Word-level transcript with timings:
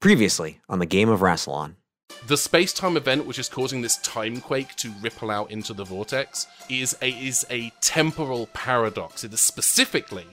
Previously 0.00 0.60
on 0.68 0.78
the 0.78 0.86
game 0.86 1.08
of 1.08 1.20
Rassilon. 1.20 1.74
The 2.28 2.36
space 2.36 2.72
time 2.72 2.96
event, 2.96 3.26
which 3.26 3.40
is 3.40 3.48
causing 3.48 3.82
this 3.82 3.96
time 3.96 4.40
quake 4.40 4.76
to 4.76 4.92
ripple 5.02 5.28
out 5.28 5.50
into 5.50 5.74
the 5.74 5.82
vortex, 5.82 6.46
is 6.68 6.96
a, 7.02 7.10
is 7.10 7.44
a 7.50 7.72
temporal 7.80 8.46
paradox. 8.52 9.24
It 9.24 9.32
is 9.32 9.40
specifically 9.40 10.26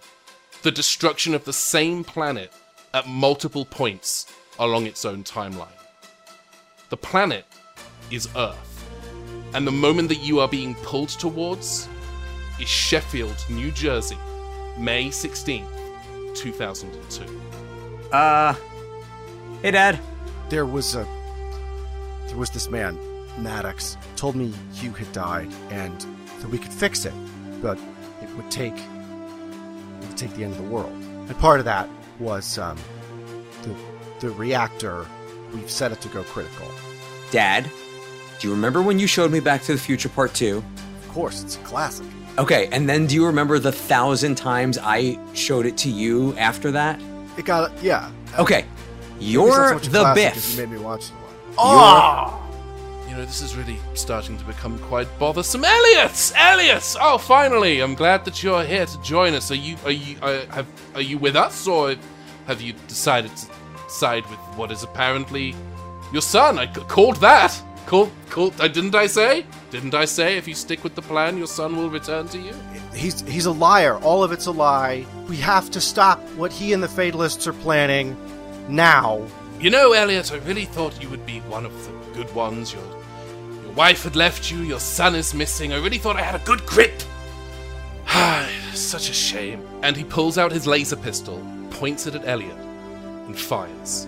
the 0.62 0.70
destruction 0.70 1.34
of 1.34 1.46
the 1.46 1.54
same 1.54 2.04
planet 2.04 2.54
at 2.94 3.08
multiple 3.08 3.66
points 3.66 4.28
along 4.60 4.86
its 4.86 5.04
own 5.04 5.24
timeline. 5.24 5.68
The 6.90 6.98
planet 6.98 7.46
is 8.12 8.30
Earth, 8.36 8.88
and 9.56 9.66
the 9.66 9.72
moment 9.72 10.10
that 10.10 10.24
you 10.24 10.40
are 10.42 10.48
being 10.48 10.76
pulled 10.76 11.10
towards 11.10 11.90
is 12.62 12.70
Sheffield, 12.70 13.44
New 13.50 13.72
Jersey, 13.72 14.18
May 14.78 15.08
16th, 15.08 16.36
2002. 16.36 17.42
Uh, 18.12 18.54
hey, 19.62 19.72
Dad. 19.72 20.00
There 20.50 20.66
was 20.66 20.96
a. 20.96 21.08
There 22.28 22.38
was 22.38 22.50
this 22.50 22.70
man, 22.70 22.98
Maddox, 23.38 23.98
told 24.16 24.36
me 24.36 24.54
Hugh 24.74 24.92
had 24.92 25.12
died 25.12 25.52
and 25.70 26.00
that 26.40 26.50
we 26.50 26.58
could 26.58 26.74
fix 26.74 27.06
it, 27.06 27.14
but 27.62 27.80
it 28.22 28.30
would 28.36 28.50
take. 28.52 28.76
It 28.76 30.08
would 30.08 30.18
take 30.18 30.34
the 30.36 30.44
end 30.44 30.54
of 30.54 30.58
the 30.58 30.70
world. 30.70 30.92
And 30.94 31.38
part 31.40 31.60
of 31.60 31.66
that 31.66 31.90
was 32.20 32.58
um, 32.58 32.78
the 33.64 33.76
the 34.20 34.30
reactor. 34.32 35.06
We've 35.54 35.70
set 35.70 35.92
it 35.92 36.02
to 36.02 36.10
go 36.10 36.24
critical. 36.24 36.68
Dad, 37.32 37.70
do 38.40 38.48
you 38.48 38.54
remember 38.54 38.82
when 38.82 39.00
you 39.00 39.08
showed 39.08 39.32
me 39.32 39.40
Back 39.40 39.62
to 39.64 39.74
the 39.74 39.80
Future 39.80 40.10
Part 40.10 40.34
2? 40.34 40.58
Of 40.58 41.08
course, 41.10 41.44
it's 41.44 41.56
a 41.56 41.60
classic. 41.60 42.06
Okay, 42.38 42.68
and 42.72 42.90
then 42.90 43.06
do 43.06 43.16
you 43.16 43.26
remember 43.26 43.58
the 43.58 43.72
thousand 43.72 44.36
times 44.36 44.78
I 44.78 45.18
showed 45.34 45.66
it 45.66 45.78
to 45.78 45.90
you 45.90 46.36
after 46.38 46.72
that? 46.72 47.00
It 47.38 47.46
got 47.46 47.72
yeah. 47.82 48.12
Okay, 48.38 48.66
Maybe 48.66 48.66
it's 48.66 48.66
not 48.66 48.75
you're 49.20 49.80
so 49.80 49.90
the 49.90 50.00
classic 50.00 50.34
Biff. 50.34 50.52
You 50.52 50.58
made 50.66 50.78
me 50.78 50.84
watch 50.84 51.10
the 51.10 51.16
a 51.16 51.20
lot. 51.58 52.42
Oh! 52.42 52.42
You 53.08 53.16
know, 53.16 53.26
this 53.26 53.42
is 53.42 53.56
really 53.56 53.78
starting 53.94 54.38
to 54.38 54.44
become 54.44 54.78
quite 54.80 55.08
bothersome. 55.18 55.64
Elliot, 55.64 56.34
Elliot! 56.36 56.96
Oh, 57.00 57.18
finally! 57.18 57.82
I'm 57.82 57.96
glad 57.96 58.26
that 58.26 58.44
you're 58.44 58.64
here 58.64 58.86
to 58.86 59.02
join 59.02 59.34
us. 59.34 59.52
Are 59.52 59.56
you, 59.56 59.78
are 59.86 59.92
you, 59.92 60.18
uh, 60.22 60.46
have, 60.48 60.68
are 60.96 61.02
you 61.02 61.18
with 61.18 61.36
us, 61.36 61.66
or 61.68 61.96
have 62.48 62.62
you 62.62 62.74
decided 62.88 63.36
to 63.38 63.48
side 63.88 64.24
with 64.30 64.40
what 64.58 64.72
is 64.72 64.84
apparently 64.84 65.56
your 66.12 66.22
son? 66.22 66.60
I 66.60 66.72
c- 66.74 66.82
called 66.82 67.18
that. 67.18 67.62
Called, 67.86 68.12
called. 68.30 68.60
Uh, 68.60 68.68
didn't 68.68 68.96
I 68.96 69.06
say? 69.06 69.46
Didn't 69.70 69.94
I 69.94 70.06
say 70.06 70.38
if 70.38 70.48
you 70.48 70.56
stick 70.56 70.84
with 70.84 70.96
the 70.96 71.04
plan, 71.04 71.38
your 71.38 71.48
son 71.48 71.78
will 71.78 71.90
return 71.90 72.28
to 72.30 72.40
you? 72.40 72.54
He's 72.94 73.22
he's 73.22 73.46
a 73.46 73.52
liar. 73.52 73.98
All 74.00 74.24
of 74.24 74.32
it's 74.32 74.48
a 74.48 74.52
lie. 74.52 75.06
We 75.30 75.38
have 75.38 75.70
to 75.72 75.80
stop 75.80 76.20
what 76.36 76.52
he 76.52 76.74
and 76.74 76.82
the 76.82 76.88
Fatalists 76.88 77.46
are 77.46 77.54
planning 77.54 78.18
now. 78.70 79.26
You 79.60 79.70
know, 79.70 79.94
Elliot, 79.94 80.32
I 80.32 80.38
really 80.38 80.66
thought 80.66 81.02
you 81.02 81.10
would 81.10 81.26
be 81.26 81.40
one 81.42 81.66
of 81.66 81.74
the 81.86 81.92
good 82.14 82.34
ones. 82.36 82.74
Your 82.74 82.84
your 83.64 83.74
wife 83.74 84.04
had 84.04 84.16
left 84.16 84.52
you, 84.52 84.60
your 84.60 84.80
son 84.80 85.16
is 85.16 85.34
missing. 85.34 85.74
I 85.74 85.78
really 85.78 85.98
thought 85.98 86.18
I 86.18 86.22
had 86.22 86.40
a 86.40 86.46
good 86.46 86.66
grip. 86.66 87.02
Such 88.74 89.10
a 89.10 89.14
shame. 89.14 89.66
And 89.82 89.96
he 89.96 90.04
pulls 90.04 90.38
out 90.38 90.52
his 90.52 90.68
laser 90.68 90.96
pistol, 90.96 91.42
points 91.72 92.08
it 92.08 92.16
at 92.16 92.28
Elliot, 92.28 92.58
and 93.28 93.38
fires. 93.38 94.08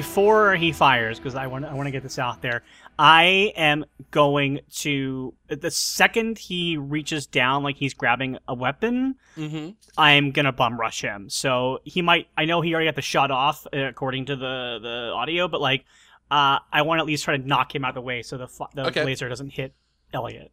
Before 0.00 0.56
he 0.56 0.72
fires, 0.72 1.18
because 1.18 1.34
I 1.34 1.46
want 1.46 1.64
I 1.64 1.72
want 1.72 1.86
to 1.86 1.90
get 1.90 2.02
this 2.02 2.18
out 2.18 2.42
there. 2.42 2.62
I 2.98 3.52
am 3.56 3.86
going 4.10 4.60
to 4.80 5.32
the 5.48 5.70
second 5.70 6.38
he 6.38 6.76
reaches 6.76 7.26
down, 7.26 7.62
like 7.62 7.76
he's 7.76 7.94
grabbing 7.94 8.36
a 8.46 8.54
weapon. 8.54 9.14
Mm-hmm. 9.38 9.70
I'm 9.96 10.32
gonna 10.32 10.52
bum 10.52 10.78
rush 10.78 11.00
him. 11.00 11.30
So 11.30 11.80
he 11.84 12.02
might. 12.02 12.28
I 12.36 12.44
know 12.44 12.60
he 12.60 12.74
already 12.74 12.88
got 12.88 12.96
the 12.96 13.02
shot 13.02 13.30
off 13.30 13.66
uh, 13.72 13.78
according 13.86 14.26
to 14.26 14.36
the 14.36 14.78
the 14.82 15.12
audio, 15.14 15.48
but 15.48 15.62
like, 15.62 15.84
uh, 16.30 16.58
I 16.70 16.82
want 16.82 16.98
to 16.98 17.02
at 17.02 17.06
least 17.06 17.24
try 17.24 17.38
to 17.38 17.46
knock 17.46 17.74
him 17.74 17.82
out 17.84 17.90
of 17.90 17.94
the 17.94 18.02
way 18.02 18.22
so 18.22 18.36
the 18.36 18.48
the 18.74 18.86
Okay. 18.88 19.04
laser 19.04 19.30
doesn't 19.30 19.50
hit 19.54 19.72
Elliot. 20.12 20.52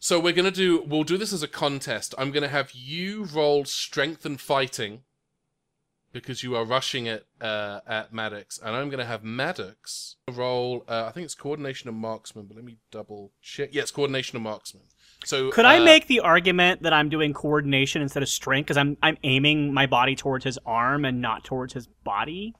So 0.00 0.18
we're 0.18 0.32
gonna 0.32 0.50
do. 0.50 0.82
We'll 0.82 1.04
do 1.04 1.16
this 1.16 1.32
as 1.32 1.44
a 1.44 1.48
contest. 1.48 2.12
I'm 2.18 2.32
gonna 2.32 2.48
have 2.48 2.72
you 2.72 3.24
roll 3.32 3.64
strength 3.66 4.26
and 4.26 4.40
fighting 4.40 5.02
because 6.12 6.42
you 6.42 6.56
are 6.56 6.64
rushing 6.64 7.06
it 7.06 7.26
uh, 7.40 7.80
at 7.86 8.12
Maddox, 8.12 8.58
and 8.58 8.74
I'm 8.74 8.90
gonna 8.90 9.04
have 9.04 9.22
Maddox 9.22 10.16
roll. 10.32 10.84
Uh, 10.88 11.04
I 11.06 11.12
think 11.12 11.24
it's 11.24 11.34
coordination 11.34 11.88
and 11.88 11.98
marksman, 11.98 12.46
but 12.46 12.56
let 12.56 12.64
me 12.64 12.76
double 12.90 13.32
check. 13.42 13.70
Yes, 13.72 13.90
coordination 13.90 14.36
and 14.36 14.44
marksman. 14.44 14.82
So 15.24 15.50
Could 15.50 15.66
I 15.66 15.78
uh, 15.78 15.84
make 15.84 16.06
the 16.06 16.20
argument 16.20 16.82
that 16.82 16.92
I'm 16.92 17.10
doing 17.10 17.34
coordination 17.34 18.00
instead 18.00 18.22
of 18.22 18.28
strength 18.28 18.66
because 18.66 18.78
I'm 18.78 18.96
I'm 19.02 19.18
aiming 19.22 19.74
my 19.74 19.86
body 19.86 20.16
towards 20.16 20.44
his 20.44 20.58
arm 20.64 21.04
and 21.04 21.20
not 21.20 21.44
towards 21.44 21.74
his 21.74 21.86
body? 22.04 22.54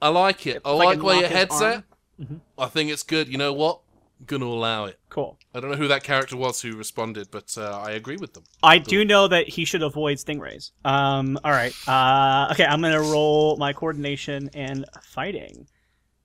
I 0.00 0.08
like 0.08 0.46
it. 0.46 0.62
I 0.64 0.70
If 0.70 0.80
I 0.80 0.84
like 0.84 1.02
where 1.02 1.20
your 1.20 1.28
head's 1.28 1.60
at. 1.60 1.84
Mhm. 2.20 2.40
I 2.58 2.66
think 2.66 2.90
it's 2.90 3.02
good. 3.02 3.28
You 3.28 3.36
know 3.36 3.52
what? 3.52 3.80
Gonna 4.24 4.46
allow 4.46 4.86
it. 4.86 4.98
Cool. 5.08 5.38
I 5.54 5.60
don't 5.60 5.70
know 5.70 5.76
who 5.76 5.88
that 5.88 6.02
character 6.02 6.36
was 6.36 6.62
who 6.62 6.76
responded, 6.76 7.28
but 7.30 7.56
uh, 7.58 7.82
I 7.84 7.92
agree 7.92 8.16
with 8.16 8.34
them. 8.34 8.44
I 8.62 8.78
do 8.78 9.04
know 9.04 9.28
that 9.28 9.48
he 9.48 9.64
should 9.64 9.82
avoid 9.82 10.18
stingrays. 10.18 10.70
Um. 10.84 11.38
All 11.44 11.52
right. 11.52 11.74
Uh. 11.86 12.48
Okay. 12.52 12.64
I'm 12.64 12.80
gonna 12.80 13.00
roll 13.00 13.56
my 13.56 13.72
coordination 13.72 14.50
and 14.54 14.84
fighting. 15.02 15.66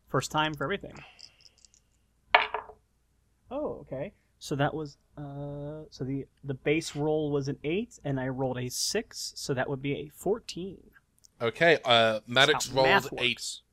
First 0.09 0.31
time 0.31 0.53
for 0.53 0.63
everything. 0.63 0.93
Oh. 3.49 3.79
Okay. 3.81 4.13
So 4.39 4.55
that 4.55 4.73
was 4.73 4.97
uh. 5.17 5.83
So 5.89 6.03
the 6.03 6.25
the 6.43 6.53
base 6.53 6.95
roll 6.95 7.31
was 7.31 7.47
an 7.47 7.57
eight, 7.63 7.99
and 8.03 8.19
I 8.19 8.27
rolled 8.29 8.57
a 8.57 8.69
six, 8.69 9.33
so 9.35 9.53
that 9.53 9.69
would 9.69 9.81
be 9.81 9.93
a 9.93 10.11
fourteen. 10.15 10.79
Okay, 11.41 11.79
uh, 11.85 12.19
Maddox 12.27 12.69
rolled 12.69 13.11
a 13.11 13.15
works. 13.15 13.63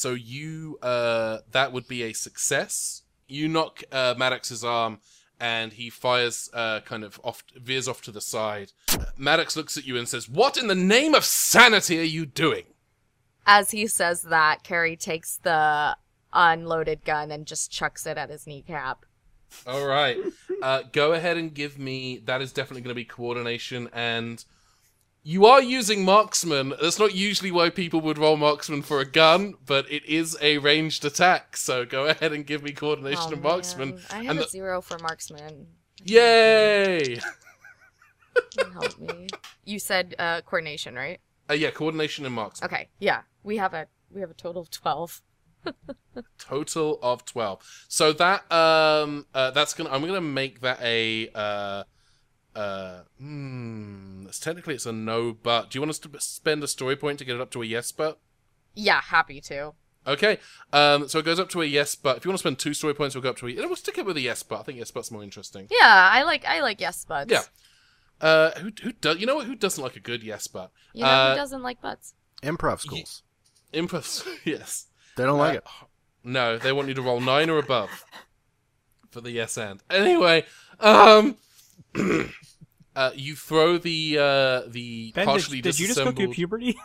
12 0.00 0.14
so 0.14 0.14
you 0.14 0.78
uh 0.82 1.38
that 1.50 1.72
would 1.72 1.88
be 1.88 2.02
a 2.02 2.12
success. 2.12 3.02
You 3.28 3.48
knock 3.48 3.82
uh 3.92 4.14
maddox's 4.16 4.64
arm 4.64 4.98
and 5.38 5.72
he 5.72 5.90
fires 5.90 6.50
uh 6.52 6.80
kind 6.80 7.04
of 7.04 7.20
off 7.24 7.42
veers 7.56 7.88
off 7.88 8.02
to 8.02 8.10
the 8.12 8.20
side. 8.20 8.72
Maddox 9.16 9.56
looks 9.56 9.76
at 9.76 9.86
you 9.86 9.96
and 9.96 10.08
says 10.08 10.28
what 10.28 10.56
in 10.56 10.66
the 10.66 10.74
name 10.74 11.14
of 11.14 11.24
sanity 11.24 11.98
are 12.00 12.02
you 12.02 12.26
doing? 12.26 12.64
As 13.46 13.70
he 13.70 13.86
says 13.86 14.22
that, 14.22 14.62
Carrie 14.62 14.96
takes 14.96 15.38
the 15.38 15.96
unloaded 16.32 17.04
gun 17.04 17.30
and 17.30 17.46
just 17.46 17.70
chucks 17.70 18.06
it 18.06 18.16
at 18.16 18.30
his 18.30 18.46
kneecap. 18.46 19.04
all 19.66 19.86
right. 19.86 20.16
Uh 20.62 20.82
go 20.92 21.12
ahead 21.12 21.36
and 21.36 21.54
give 21.54 21.78
me 21.78 22.18
that 22.24 22.40
is 22.42 22.52
definitely 22.52 22.82
going 22.82 22.90
to 22.90 22.94
be 22.94 23.04
coordination 23.04 23.88
and 23.92 24.44
you 25.22 25.44
are 25.46 25.60
using 25.62 26.04
marksman 26.04 26.72
that's 26.80 26.98
not 26.98 27.14
usually 27.14 27.50
why 27.50 27.68
people 27.68 28.00
would 28.00 28.16
roll 28.18 28.36
marksman 28.36 28.80
for 28.82 29.00
a 29.00 29.04
gun 29.04 29.54
but 29.66 29.90
it 29.90 30.04
is 30.06 30.36
a 30.40 30.56
ranged 30.58 31.04
attack 31.04 31.56
so 31.56 31.84
go 31.84 32.06
ahead 32.12 32.32
and 32.32 32.46
give 32.46 32.62
me 32.62 32.72
coordination 32.72 33.22
Oh, 33.28 33.32
and 33.32 33.42
marksman 33.42 33.90
man. 33.90 34.00
I 34.10 34.16
have 34.22 34.30
and 34.30 34.38
a 34.38 34.42
the- 34.42 34.48
zero 34.48 34.80
for 34.80 34.98
marksman. 34.98 35.66
Yay! 36.02 37.20
You 38.58 38.64
help 38.72 38.98
me? 38.98 39.26
You 39.64 39.78
said 39.78 40.14
uh, 40.18 40.40
coordination, 40.40 40.94
right? 40.94 41.20
Uh, 41.50 41.52
yeah, 41.54 41.70
coordination 41.70 42.24
and 42.24 42.34
marksman. 42.34 42.70
Okay. 42.72 42.88
Yeah, 42.98 43.20
we 43.42 43.58
have 43.58 43.74
a 43.74 43.86
we 44.10 44.22
have 44.22 44.30
a 44.30 44.34
total 44.34 44.62
of 44.62 44.70
twelve. 44.70 45.20
Total 46.38 46.98
of 47.02 47.26
twelve. 47.26 47.60
So 47.88 48.14
that 48.14 48.50
um 48.50 49.26
uh, 49.34 49.50
that's 49.50 49.74
gonna 49.74 49.90
I'm 49.90 50.00
gonna 50.06 50.20
make 50.22 50.60
that 50.62 50.78
a 50.82 51.28
uh 51.34 51.84
uh 52.56 53.00
hmm 53.18 54.24
it's 54.26 54.40
technically 54.40 54.74
it's 54.74 54.86
a 54.86 54.92
no 54.92 55.32
but 55.32 55.70
do 55.70 55.76
you 55.76 55.80
want 55.80 55.90
us 55.90 55.98
to 56.00 56.10
spend 56.18 56.62
a 56.64 56.68
story 56.68 56.96
point 56.96 57.18
to 57.18 57.24
get 57.24 57.36
it 57.36 57.40
up 57.40 57.50
to 57.50 57.62
a 57.62 57.64
yes 57.66 57.92
but 57.92 58.18
Yeah, 58.74 59.00
happy 59.00 59.40
to. 59.42 59.72
okay 60.06 60.38
um 60.72 61.08
so 61.08 61.20
it 61.20 61.24
goes 61.24 61.38
up 61.38 61.48
to 61.50 61.62
a 61.62 61.64
yes 61.64 61.94
but 61.94 62.16
if 62.16 62.24
you 62.24 62.28
want 62.30 62.38
to 62.38 62.42
spend 62.42 62.58
two 62.58 62.74
story 62.74 62.92
points 62.94 63.14
we'll 63.14 63.22
go 63.22 63.30
up 63.30 63.36
to 63.38 63.46
a 63.46 63.54
we'll 63.54 63.76
stick 63.76 63.98
it 63.98 64.04
with 64.06 64.16
a 64.16 64.20
yes 64.20 64.42
but 64.42 64.60
I 64.60 64.62
think 64.64 64.78
yes 64.78 64.90
but's 64.90 65.10
more 65.12 65.22
interesting 65.22 65.68
Yeah, 65.70 66.08
I 66.12 66.22
like 66.24 66.44
I 66.44 66.60
like 66.60 66.80
yes 66.80 67.04
buts. 67.04 67.30
Yeah. 67.30 67.42
uh 68.20 68.50
who 68.58 68.70
who 68.82 68.92
does 68.92 69.18
you 69.18 69.26
know 69.26 69.36
what 69.36 69.46
who 69.46 69.54
doesn't 69.54 69.82
like 69.82 69.94
a 69.96 70.00
good 70.00 70.22
yes 70.24 70.46
but 70.48 70.72
You 70.92 71.04
know 71.04 71.10
Uh, 71.10 71.30
who 71.30 71.36
doesn't 71.36 71.62
like 71.62 71.80
butts? 71.80 72.14
Improv 72.42 72.80
schools. 72.80 73.22
impress 73.72 74.26
yes 74.44 74.86
They 75.16 75.24
don't 75.24 75.38
like 75.38 75.54
Uh, 75.54 75.58
it. 75.58 75.64
No, 76.24 76.58
they 76.58 76.72
want 76.72 76.88
you 76.88 76.94
to 76.94 77.02
roll 77.02 77.20
nine 77.20 77.48
or 77.48 77.58
above. 77.58 78.04
for 79.10 79.20
the 79.22 79.30
yes 79.30 79.56
and. 79.56 79.82
Anyway, 79.88 80.44
um, 80.78 81.36
uh, 82.96 83.10
you 83.14 83.34
throw 83.34 83.78
the 83.78 84.18
uh, 84.18 84.62
the 84.68 85.12
Ben, 85.14 85.26
partially 85.26 85.60
did, 85.60 85.72
did 85.72 85.80
you 85.80 85.86
just 85.88 85.98
go 85.98 86.04
through 86.04 86.12
disassembled. 86.12 86.34
puberty? 86.34 86.76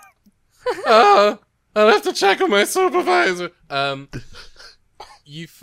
uh, 0.87 1.35
I'll 1.75 1.89
have 1.89 2.03
to 2.03 2.13
check 2.13 2.41
on 2.41 2.49
my 2.49 2.63
supervisor. 2.63 3.51
Um, 3.69 4.09
you. 5.25 5.47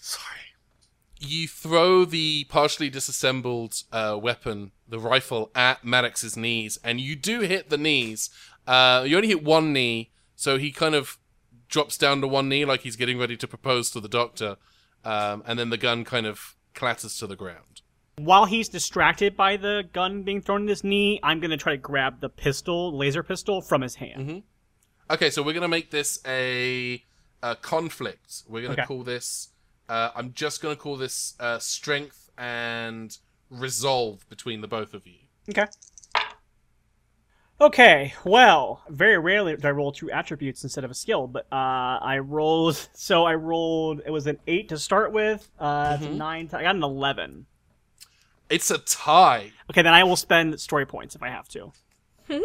Sorry. 0.00 0.24
you 1.18 1.48
throw 1.48 2.04
the 2.04 2.44
partially 2.44 2.90
disassembled 2.90 3.82
uh, 3.92 4.18
weapon, 4.20 4.70
the 4.88 4.98
rifle, 4.98 5.50
at 5.54 5.84
Maddox's 5.84 6.36
knees, 6.36 6.78
and 6.84 7.00
you 7.00 7.16
do 7.16 7.40
hit 7.40 7.70
the 7.70 7.78
knees. 7.78 8.30
Uh, 8.66 9.04
you 9.06 9.16
only 9.16 9.28
hit 9.28 9.42
one 9.42 9.72
knee, 9.72 10.10
so 10.36 10.58
he 10.58 10.70
kind 10.70 10.94
of 10.94 11.18
drops 11.68 11.96
down 11.96 12.20
to 12.20 12.28
one 12.28 12.48
knee 12.48 12.64
like 12.64 12.82
he's 12.82 12.96
getting 12.96 13.18
ready 13.18 13.36
to 13.36 13.48
propose 13.48 13.90
to 13.90 14.00
the 14.00 14.08
doctor, 14.08 14.56
um, 15.04 15.42
and 15.46 15.58
then 15.58 15.70
the 15.70 15.76
gun 15.76 16.04
kind 16.04 16.26
of 16.26 16.54
clatters 16.74 17.16
to 17.18 17.26
the 17.26 17.36
ground. 17.36 17.82
While 18.16 18.44
he's 18.44 18.68
distracted 18.68 19.36
by 19.36 19.56
the 19.56 19.84
gun 19.92 20.22
being 20.24 20.42
thrown 20.42 20.62
in 20.62 20.68
his 20.68 20.84
knee, 20.84 21.20
I'm 21.22 21.40
gonna 21.40 21.56
try 21.56 21.72
to 21.72 21.78
grab 21.78 22.20
the 22.20 22.28
pistol, 22.28 22.96
laser 22.96 23.22
pistol, 23.22 23.62
from 23.62 23.80
his 23.82 23.94
hand. 23.94 24.20
Mm-hmm. 24.28 24.38
Okay, 25.14 25.30
so 25.30 25.42
we're 25.42 25.54
gonna 25.54 25.68
make 25.68 25.90
this 25.90 26.20
a, 26.26 27.02
a 27.42 27.56
conflict. 27.56 28.42
We're 28.48 28.62
gonna 28.62 28.74
Okay. 28.74 28.84
call 28.84 29.02
this. 29.02 29.48
Uh, 29.88 30.10
I'm 30.14 30.32
just 30.34 30.60
gonna 30.60 30.76
call 30.76 30.96
this 30.96 31.34
uh, 31.40 31.58
strength 31.58 32.30
and 32.36 33.16
resolve 33.48 34.28
between 34.28 34.60
the 34.60 34.68
both 34.68 34.94
of 34.94 35.06
you. 35.06 35.18
Okay. 35.48 35.66
Okay, 37.60 38.14
well, 38.24 38.82
very 38.88 39.18
rarely 39.18 39.54
do 39.54 39.68
I 39.68 39.70
roll 39.72 39.92
two 39.92 40.10
attributes 40.10 40.62
instead 40.62 40.82
of 40.82 40.90
a 40.90 40.94
skill, 40.94 41.26
but 41.26 41.46
uh, 41.52 41.98
I 42.00 42.18
rolled. 42.18 42.88
So 42.94 43.24
I 43.24 43.34
rolled. 43.34 44.00
It 44.06 44.10
was 44.10 44.26
an 44.26 44.38
eight 44.46 44.68
to 44.70 44.78
start 44.78 45.12
with. 45.12 45.50
Uh, 45.58 45.98
a 46.00 46.08
nine. 46.08 46.48
To, 46.48 46.58
I 46.58 46.62
got 46.62 46.76
an 46.76 46.82
eleven. 46.82 47.46
It's 48.48 48.70
a 48.70 48.78
tie. 48.78 49.52
Okay, 49.70 49.82
then 49.82 49.94
I 49.94 50.04
will 50.04 50.16
spend 50.16 50.58
story 50.60 50.86
points 50.86 51.14
if 51.14 51.22
I 51.22 51.28
have 51.28 51.48
to. 51.48 51.72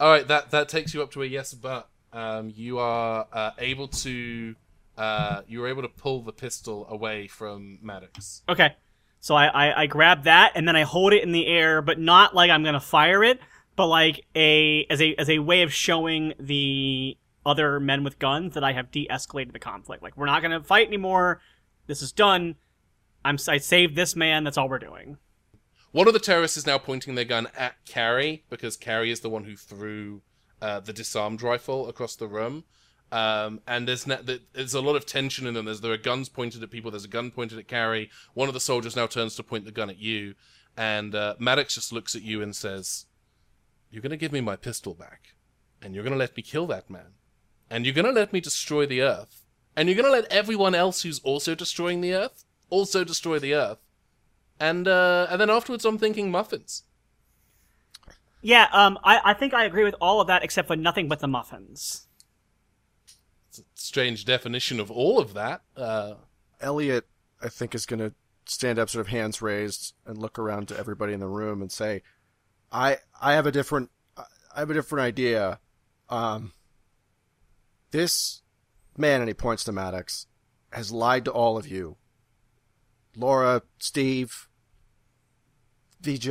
All 0.00 0.10
right, 0.10 0.26
that 0.28 0.50
that 0.52 0.68
takes 0.68 0.94
you 0.94 1.02
up 1.02 1.10
to 1.12 1.22
a 1.22 1.26
yes, 1.26 1.52
but 1.52 1.88
um, 2.12 2.52
you 2.54 2.78
are 2.78 3.26
uh, 3.32 3.50
able 3.58 3.88
to 3.88 4.54
uh, 4.96 5.42
you 5.46 5.62
are 5.64 5.68
able 5.68 5.82
to 5.82 5.88
pull 5.88 6.22
the 6.22 6.32
pistol 6.32 6.86
away 6.88 7.26
from 7.26 7.78
Maddox. 7.82 8.42
Okay, 8.48 8.74
so 9.20 9.34
I, 9.34 9.46
I 9.46 9.82
I 9.82 9.86
grab 9.86 10.24
that 10.24 10.52
and 10.54 10.66
then 10.66 10.76
I 10.76 10.82
hold 10.82 11.12
it 11.12 11.22
in 11.22 11.32
the 11.32 11.46
air, 11.46 11.82
but 11.82 11.98
not 11.98 12.34
like 12.34 12.50
I'm 12.50 12.64
gonna 12.64 12.80
fire 12.80 13.22
it, 13.22 13.40
but 13.80 13.86
like 13.86 14.26
a 14.36 14.84
as 14.90 15.00
a 15.00 15.14
as 15.14 15.30
a 15.30 15.38
way 15.38 15.62
of 15.62 15.72
showing 15.72 16.34
the 16.38 17.16
other 17.46 17.80
men 17.80 18.04
with 18.04 18.18
guns 18.18 18.52
that 18.52 18.62
I 18.62 18.74
have 18.74 18.90
de-escalated 18.90 19.54
the 19.54 19.58
conflict. 19.58 20.02
Like 20.02 20.18
we're 20.18 20.26
not 20.26 20.42
gonna 20.42 20.62
fight 20.62 20.86
anymore. 20.86 21.40
This 21.86 22.02
is 22.02 22.12
done. 22.12 22.56
I'm 23.24 23.38
I 23.48 23.56
saved 23.56 23.96
this 23.96 24.14
man. 24.14 24.44
That's 24.44 24.58
all 24.58 24.68
we're 24.68 24.80
doing. 24.80 25.16
One 25.92 26.06
of 26.06 26.12
the 26.12 26.18
terrorists 26.20 26.58
is 26.58 26.66
now 26.66 26.76
pointing 26.76 27.14
their 27.14 27.24
gun 27.24 27.48
at 27.56 27.82
Carrie 27.86 28.44
because 28.50 28.76
Carrie 28.76 29.10
is 29.10 29.20
the 29.20 29.30
one 29.30 29.44
who 29.44 29.56
threw 29.56 30.20
uh, 30.60 30.80
the 30.80 30.92
disarmed 30.92 31.40
rifle 31.40 31.88
across 31.88 32.16
the 32.16 32.28
room. 32.28 32.64
Um, 33.10 33.62
and 33.66 33.88
there's 33.88 34.06
na- 34.06 34.20
there's 34.52 34.74
a 34.74 34.82
lot 34.82 34.96
of 34.96 35.06
tension 35.06 35.46
in 35.46 35.54
them. 35.54 35.64
There's 35.64 35.80
there 35.80 35.92
are 35.92 35.96
guns 35.96 36.28
pointed 36.28 36.62
at 36.62 36.70
people. 36.70 36.90
There's 36.90 37.06
a 37.06 37.08
gun 37.08 37.30
pointed 37.30 37.58
at 37.58 37.66
Carrie. 37.66 38.10
One 38.34 38.48
of 38.48 38.52
the 38.52 38.60
soldiers 38.60 38.94
now 38.94 39.06
turns 39.06 39.36
to 39.36 39.42
point 39.42 39.64
the 39.64 39.72
gun 39.72 39.88
at 39.88 39.96
you, 39.96 40.34
and 40.76 41.14
uh, 41.14 41.36
Maddox 41.38 41.76
just 41.76 41.94
looks 41.94 42.14
at 42.14 42.20
you 42.20 42.42
and 42.42 42.54
says, 42.54 43.06
"You're 43.90 44.02
gonna 44.02 44.16
give 44.16 44.32
me 44.32 44.40
my 44.40 44.56
pistol 44.56 44.94
back, 44.94 45.34
and 45.82 45.94
you're 45.94 46.04
gonna 46.04 46.16
let 46.16 46.36
me 46.36 46.42
kill 46.42 46.66
that 46.68 46.88
man, 46.90 47.14
and 47.68 47.84
you're 47.84 47.94
gonna 47.94 48.12
let 48.12 48.32
me 48.32 48.40
destroy 48.40 48.86
the 48.86 49.02
Earth, 49.02 49.44
and 49.76 49.88
you're 49.88 49.96
gonna 49.96 50.10
let 50.10 50.30
everyone 50.32 50.74
else 50.74 51.02
who's 51.02 51.20
also 51.20 51.54
destroying 51.54 52.00
the 52.00 52.14
Earth 52.14 52.44
also 52.68 53.04
destroy 53.04 53.38
the 53.38 53.54
Earth." 53.54 53.78
And 54.58 54.86
uh, 54.86 55.26
and 55.30 55.40
then 55.40 55.50
afterwards, 55.50 55.84
I'm 55.84 55.98
thinking 55.98 56.30
muffins. 56.30 56.84
Yeah. 58.42 58.68
Um. 58.72 58.98
I 59.02 59.20
I 59.24 59.34
think 59.34 59.54
I 59.54 59.64
agree 59.64 59.84
with 59.84 59.94
all 60.00 60.20
of 60.20 60.26
that 60.26 60.42
except 60.44 60.68
for 60.68 60.76
nothing 60.76 61.08
but 61.08 61.20
the 61.20 61.28
muffins. 61.28 62.06
It's 63.48 63.58
a 63.58 63.62
Strange 63.74 64.24
definition 64.24 64.78
of 64.78 64.90
all 64.90 65.18
of 65.18 65.34
that. 65.34 65.62
Uh, 65.76 66.14
Elliot, 66.60 67.06
I 67.42 67.48
think, 67.48 67.74
is 67.74 67.86
going 67.86 67.98
to 67.98 68.12
stand 68.44 68.78
up, 68.78 68.88
sort 68.90 69.00
of 69.00 69.08
hands 69.08 69.42
raised, 69.42 69.94
and 70.06 70.18
look 70.18 70.38
around 70.38 70.68
to 70.68 70.78
everybody 70.78 71.12
in 71.12 71.20
the 71.20 71.26
room 71.26 71.60
and 71.62 71.72
say, 71.72 72.02
"I, 72.70 72.98
I 73.20 73.34
have 73.34 73.46
a 73.46 73.52
different, 73.52 73.90
I 74.16 74.60
have 74.60 74.70
a 74.70 74.74
different 74.74 75.04
idea. 75.04 75.60
Um, 76.08 76.52
this 77.90 78.42
man, 78.96 79.20
and 79.20 79.28
he 79.28 79.34
points 79.34 79.64
to 79.64 79.72
Maddox, 79.72 80.26
has 80.72 80.90
lied 80.90 81.24
to 81.26 81.32
all 81.32 81.56
of 81.56 81.68
you. 81.68 81.96
Laura, 83.16 83.62
Steve, 83.78 84.48
VJ, 86.00 86.26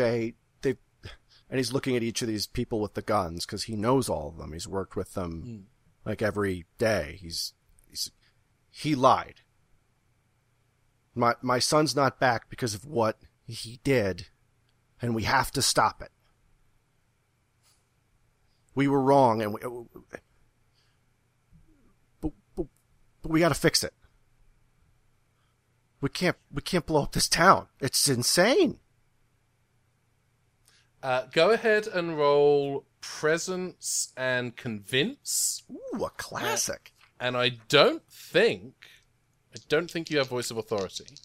they, 0.62 0.78
and 1.50 1.58
he's 1.58 1.74
looking 1.74 1.96
at 1.96 2.04
each 2.04 2.22
of 2.22 2.28
these 2.28 2.48
people 2.48 2.80
with 2.80 2.94
the 2.94 3.02
guns 3.02 3.46
because 3.46 3.64
he 3.64 3.76
knows 3.76 4.10
all 4.10 4.30
of 4.30 4.38
them. 4.38 4.54
He's 4.54 4.68
worked 4.68 4.96
with 4.96 5.14
them 5.14 5.68
like 6.06 6.22
every 6.22 6.66
day. 6.78 7.18
He's, 7.22 7.54
he's, 7.88 8.12
he 8.70 8.96
lied. 8.96 9.42
My 11.16 11.34
my 11.42 11.60
son's 11.60 11.96
not 11.96 12.20
back 12.20 12.50
because 12.50 12.74
of 12.74 12.86
what 12.86 13.18
he 13.46 13.80
did, 13.84 14.28
and 15.02 15.14
we 15.14 15.24
have 15.24 15.52
to 15.52 15.62
stop 15.62 16.02
it. 16.02 16.12
We 18.80 18.88
were 18.88 19.02
wrong, 19.02 19.42
and 19.42 19.54
we, 19.54 19.60
but, 22.22 22.32
but, 22.56 22.66
but 23.22 23.30
we 23.30 23.42
got 23.42 23.50
to 23.50 23.54
fix 23.54 23.84
it. 23.84 23.94
We 26.00 26.08
can't 26.08 26.38
we 26.50 26.62
can't 26.62 26.86
blow 26.86 27.04
up 27.04 27.12
this 27.12 27.28
town. 27.28 27.68
It's 27.82 28.08
insane. 28.08 28.80
uh, 31.04 31.24
go 31.34 31.52
ahead 31.52 31.88
and 31.88 32.18
roll 32.18 32.86
presence 33.02 34.14
and 34.16 34.56
convince. 34.56 35.64
Ooh, 35.70 36.06
a 36.06 36.10
classic. 36.12 36.94
And 37.20 37.36
I 37.36 37.50
don't 37.68 38.04
think, 38.10 38.76
I 39.54 39.60
don't 39.68 39.92
think 39.92 40.10
you 40.10 40.20
have 40.20 40.30
voice 40.30 40.52
of 40.52 40.58
authority. 40.58 41.18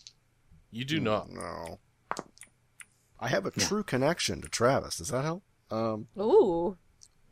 You 0.73 0.85
do 0.85 0.99
not. 0.99 1.31
No. 1.31 1.79
I 3.21 3.29
have 3.29 3.47
a 3.47 3.53
true 3.53 3.85
connection 3.85 4.41
to 4.43 4.49
Travis. 4.49 4.97
Does 4.99 5.09
that 5.09 5.23
help? 5.23 5.45
Um, 5.71 6.09
Ooh. 6.19 6.79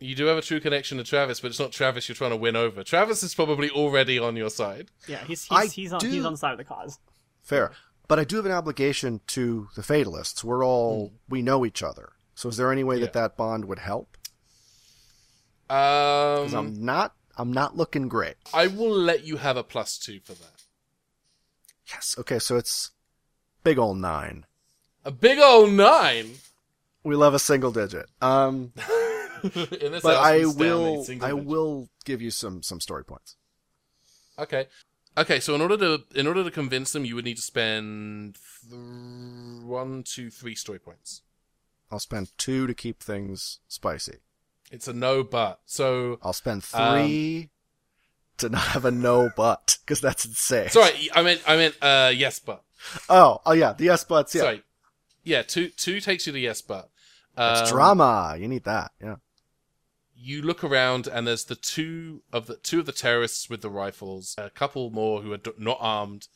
You 0.05 0.15
do 0.15 0.27
have 0.27 0.37
a 0.39 0.43
true 0.43 0.61
connection 0.61 0.99
to 0.99 1.05
Travis, 1.05 1.41
but 1.41 1.49
it's 1.51 1.59
not 1.61 1.73
Travis 1.73 2.09
you're 2.09 2.17
trying 2.17 2.31
to 2.31 2.37
win 2.37 2.57
over. 2.57 2.83
Travis 2.85 3.23
is 3.23 3.35
probably 3.35 3.71
already 3.71 4.19
on 4.19 4.37
your 4.37 4.51
side. 4.51 4.91
Yeah. 5.07 5.25
He's 5.25 5.47
I 5.51 5.63
he's 5.65 5.73
he's 5.73 5.93
on 5.93 6.01
do- 6.01 6.11
he's 6.11 6.25
on 6.25 6.33
the 6.33 6.39
side 6.39 6.53
of 6.53 6.59
the 6.59 6.65
cause. 6.65 6.99
fair. 7.43 7.73
But 8.09 8.19
I 8.19 8.25
do 8.25 8.37
have 8.37 8.47
an 8.47 8.53
obligation 8.53 9.21
to 9.29 9.69
the 9.77 9.83
Fatalists. 9.83 10.43
We're 10.45 10.65
all 10.65 11.13
we 11.29 11.41
know 11.41 11.65
each 11.65 11.83
other. 11.83 12.13
So 12.35 12.49
is 12.49 12.57
there 12.57 12.71
any 12.73 12.85
way 12.85 12.97
that 12.99 13.15
Yeah. 13.15 13.23
that 13.23 13.37
bond 13.37 13.65
would 13.67 13.79
help? 13.79 14.17
'Cause 15.69 16.53
Um, 16.55 16.59
I'm 16.67 16.85
not. 16.85 17.15
I'm 17.39 17.53
not 17.53 17.77
looking 17.77 18.09
great. 18.09 18.35
I 18.53 18.67
will 18.67 18.91
let 18.95 19.25
you 19.25 19.39
have 19.39 19.57
a 19.57 19.65
plus 19.65 19.97
two 19.99 20.21
for 20.21 20.35
that. 20.35 20.63
Yes. 21.89 22.15
Okay. 22.19 22.39
So 22.39 22.57
it's 22.57 22.91
big 23.65 23.79
ol' 23.79 23.95
nine. 23.95 24.45
A 25.05 25.11
big 25.11 25.39
old 25.39 25.73
nine. 25.73 26.37
We 27.05 27.17
love 27.17 27.33
a 27.35 27.39
single 27.39 27.73
digit. 27.73 28.07
Um, 28.21 28.55
In 28.55 28.71
this 28.77 28.87
but 30.03 30.17
I 30.17 30.39
we 30.39 30.45
stand 30.45 30.57
a 30.57 30.59
will. 30.59 31.07
I 31.21 31.33
will 31.33 31.89
give 32.05 32.23
you 32.23 32.31
some 32.31 32.63
some 32.63 32.81
story 32.81 33.05
points. 33.05 33.37
Okay. 34.39 34.67
Okay, 35.17 35.41
so 35.41 35.55
in 35.55 35.61
order 35.61 35.77
to 35.77 36.05
in 36.15 36.27
order 36.27 36.43
to 36.43 36.51
convince 36.51 36.93
them, 36.93 37.05
you 37.05 37.15
would 37.15 37.25
need 37.25 37.37
to 37.37 37.43
spend 37.43 38.39
th- 38.71 39.63
one, 39.63 40.03
two, 40.05 40.31
three 40.31 40.55
story 40.55 40.79
points. 40.79 41.23
I'll 41.91 41.99
spend 41.99 42.33
two 42.39 42.67
to 42.67 42.73
keep 42.73 43.03
things 43.03 43.59
spicy. 43.69 44.19
It's 44.71 44.89
a 44.89 44.95
no 44.95 45.23
but. 45.23 45.61
So 45.67 46.19
I'll 46.23 46.33
spend 46.33 46.65
Um, 46.73 46.97
three 47.03 47.51
to 48.39 48.49
not 48.49 48.63
have 48.69 48.87
a 48.87 48.91
no 48.91 49.29
but 49.37 49.77
because 49.85 50.01
that's 50.01 50.25
insane. 50.25 50.71
sorry, 50.71 51.11
I 51.15 51.23
meant 51.23 51.43
I 51.47 51.57
meant 51.57 51.77
uh 51.83 52.11
yes 52.15 52.39
but. 52.39 52.63
Oh, 53.11 53.41
oh 53.45 53.53
yeah, 53.53 53.75
the 53.75 53.85
yes 53.85 54.05
buts. 54.05 54.35
Yeah, 54.35 54.41
Sorry. 54.43 54.63
Yeah, 55.25 55.43
two 55.43 55.69
two 55.69 56.01
takes 56.01 56.27
you 56.27 56.33
to 56.33 56.39
yes 56.41 56.63
but. 56.63 56.89
it's 57.37 57.61
Um, 57.61 57.69
drama. 57.69 58.37
You 58.41 58.49
need 58.49 58.65
that. 58.65 58.93
Yeah. 59.01 59.17
You 60.23 60.41
look 60.41 60.63
around 60.63 61.09
and 61.09 61.27
there's 61.27 61.45
the 61.45 61.57
two 61.57 62.23
of 62.33 62.47
the 62.47 62.57
two 62.57 62.79
of 62.79 62.87
the 62.87 62.93
terrorists 62.93 63.51
with 63.51 63.61
the 63.61 63.71
rifles, 63.71 64.37
a 64.39 64.51
couple 64.51 64.91
more 64.91 65.21
who 65.21 65.33
are 65.33 65.41
not 65.59 65.79
armed 65.81 66.29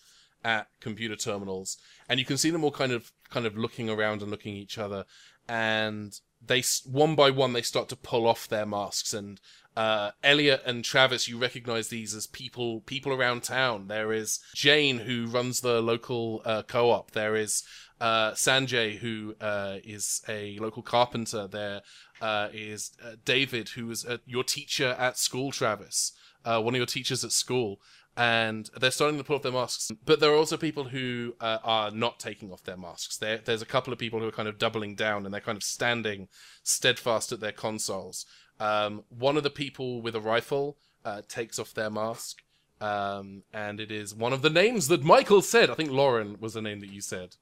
at 0.45 0.69
computer 0.81 1.17
terminals, 1.17 1.79
and 2.09 2.19
you 2.19 2.27
can 2.27 2.37
see 2.37 2.51
them 2.51 2.65
all 2.65 2.73
kind 2.73 2.93
of 2.93 3.13
kind 3.31 3.47
of 3.47 3.57
looking 3.57 3.89
around 3.89 4.23
and 4.23 4.31
looking 4.31 4.57
at 4.57 4.63
each 4.63 4.79
other, 4.79 5.05
and 5.49 6.21
they 6.45 6.63
one 6.85 7.15
by 7.15 7.31
one 7.31 7.53
they 7.53 7.63
start 7.63 7.89
to 7.89 7.97
pull 7.97 8.27
off 8.27 8.49
their 8.49 8.67
masks 8.67 9.15
and. 9.15 9.41
Uh, 9.77 10.13
Elliot 10.25 10.63
and 10.65 10.83
Travis, 10.87 11.29
you 11.29 11.37
recognize 11.37 11.89
these 11.89 12.15
as 12.15 12.27
people 12.27 12.81
people 12.81 13.13
around 13.13 13.43
town. 13.43 13.89
There 13.89 14.11
is 14.11 14.41
Jane, 14.55 15.01
who 15.01 15.27
runs 15.27 15.61
the 15.61 15.83
local 15.83 16.41
uh, 16.47 16.63
co-op. 16.63 17.11
There 17.11 17.37
is 17.37 17.63
uh, 18.01 18.33
Sanjay, 18.33 18.97
who 18.97 19.35
uh, 19.39 19.77
is 19.85 20.23
a 20.29 20.59
local 20.61 20.83
carpenter. 20.83 21.47
There 21.47 21.83
uh, 22.21 22.49
is 22.53 22.93
uh, 23.05 23.17
David, 23.25 23.71
who 23.71 23.91
is 23.91 24.05
uh, 24.05 24.19
your 24.27 24.45
teacher 24.45 24.97
at 24.99 25.19
school, 25.19 25.53
Travis, 25.53 26.13
uh, 26.45 26.61
one 26.61 26.75
of 26.75 26.79
your 26.79 26.87
teachers 26.87 27.25
at 27.25 27.33
school. 27.33 27.81
and 28.19 28.71
they're 28.81 28.91
starting 28.91 29.19
to 29.19 29.25
pull 29.25 29.37
off 29.37 29.43
their 29.43 29.53
masks. 29.53 29.91
But 30.07 30.21
there 30.21 30.31
are 30.31 30.37
also 30.37 30.57
people 30.57 30.85
who 30.85 31.35
uh, 31.39 31.59
are 31.63 31.91
not 31.91 32.19
taking 32.19 32.51
off 32.51 32.63
their 32.63 32.77
masks. 32.79 33.19
There, 33.19 33.39
there's 33.45 33.61
a 33.61 33.67
couple 33.67 33.93
of 33.93 33.99
people 33.99 34.21
who 34.21 34.27
are 34.29 34.33
kind 34.33 34.49
of 34.49 34.57
doubling 34.59 34.95
down 34.95 35.25
and 35.27 35.35
they're 35.35 35.41
kind 35.43 35.57
of 35.57 35.63
standing 35.63 36.29
steadfast 36.63 37.31
at 37.33 37.41
their 37.41 37.53
consoles. 37.53 38.25
Um, 38.59 39.05
one 39.11 39.37
of 39.37 39.43
the 39.43 39.51
people 39.51 40.01
with 40.01 40.15
a 40.17 40.21
rifle 40.21 40.79
uh, 41.05 41.21
takes 41.29 41.59
off 41.59 41.75
their 41.75 41.91
mask, 41.91 42.43
um, 42.81 43.43
and 43.53 43.81
it 43.81 43.91
is 43.91 44.15
one 44.15 44.33
of 44.33 44.41
the 44.41 44.49
names 44.51 44.89
that 44.89 45.05
Michael 45.05 45.43
said. 45.43 45.69
I 45.69 45.75
think 45.75 45.91
Lauren 45.91 46.39
was 46.41 46.55
the 46.55 46.63
name 46.63 46.81
that 46.81 46.91
you 46.91 47.03
said. 47.03 47.37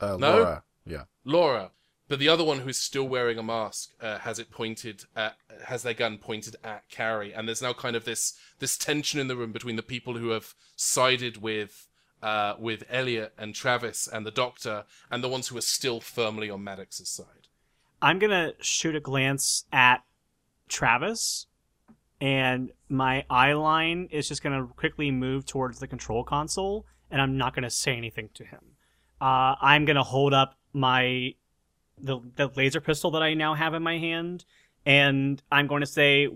Uh, 0.00 0.16
No? 0.18 0.36
Laura. 0.36 0.62
Yeah. 0.84 1.04
Laura. 1.24 1.70
But 2.06 2.18
the 2.18 2.28
other 2.28 2.44
one 2.44 2.60
who's 2.60 2.78
still 2.78 3.08
wearing 3.08 3.38
a 3.38 3.42
mask 3.42 3.90
uh, 4.00 4.18
has 4.18 4.38
it 4.38 4.50
pointed 4.50 5.04
at, 5.16 5.36
has 5.64 5.82
their 5.82 5.94
gun 5.94 6.18
pointed 6.18 6.56
at 6.62 6.88
Carrie, 6.90 7.32
and 7.32 7.48
there's 7.48 7.62
now 7.62 7.72
kind 7.72 7.96
of 7.96 8.04
this 8.04 8.34
this 8.58 8.76
tension 8.76 9.20
in 9.20 9.28
the 9.28 9.36
room 9.36 9.52
between 9.52 9.76
the 9.76 9.82
people 9.82 10.18
who 10.18 10.28
have 10.30 10.54
sided 10.76 11.40
with 11.40 11.88
uh, 12.22 12.54
with 12.58 12.84
Elliot 12.90 13.32
and 13.38 13.54
Travis 13.54 14.06
and 14.06 14.26
the 14.26 14.30
Doctor, 14.30 14.84
and 15.10 15.24
the 15.24 15.28
ones 15.28 15.48
who 15.48 15.56
are 15.56 15.62
still 15.62 16.00
firmly 16.00 16.50
on 16.50 16.62
Maddox's 16.62 17.08
side. 17.08 17.48
I'm 18.02 18.18
gonna 18.18 18.52
shoot 18.60 18.94
a 18.94 19.00
glance 19.00 19.64
at 19.72 20.02
Travis, 20.68 21.46
and 22.20 22.70
my 22.90 23.24
eye 23.30 23.54
line 23.54 24.08
is 24.10 24.28
just 24.28 24.42
gonna 24.42 24.66
quickly 24.66 25.10
move 25.10 25.46
towards 25.46 25.80
the 25.80 25.88
control 25.88 26.22
console, 26.22 26.84
and 27.10 27.22
I'm 27.22 27.38
not 27.38 27.54
gonna 27.54 27.70
say 27.70 27.96
anything 27.96 28.28
to 28.34 28.44
him. 28.44 28.76
Uh, 29.22 29.54
I'm 29.62 29.86
gonna 29.86 30.02
hold 30.02 30.34
up 30.34 30.58
my 30.74 31.34
the 31.98 32.20
the 32.36 32.50
laser 32.54 32.80
pistol 32.80 33.10
that 33.12 33.22
I 33.22 33.34
now 33.34 33.54
have 33.54 33.74
in 33.74 33.82
my 33.82 33.98
hand, 33.98 34.44
and 34.84 35.42
I'm 35.50 35.66
going 35.66 35.80
to 35.80 35.86
say, 35.86 36.28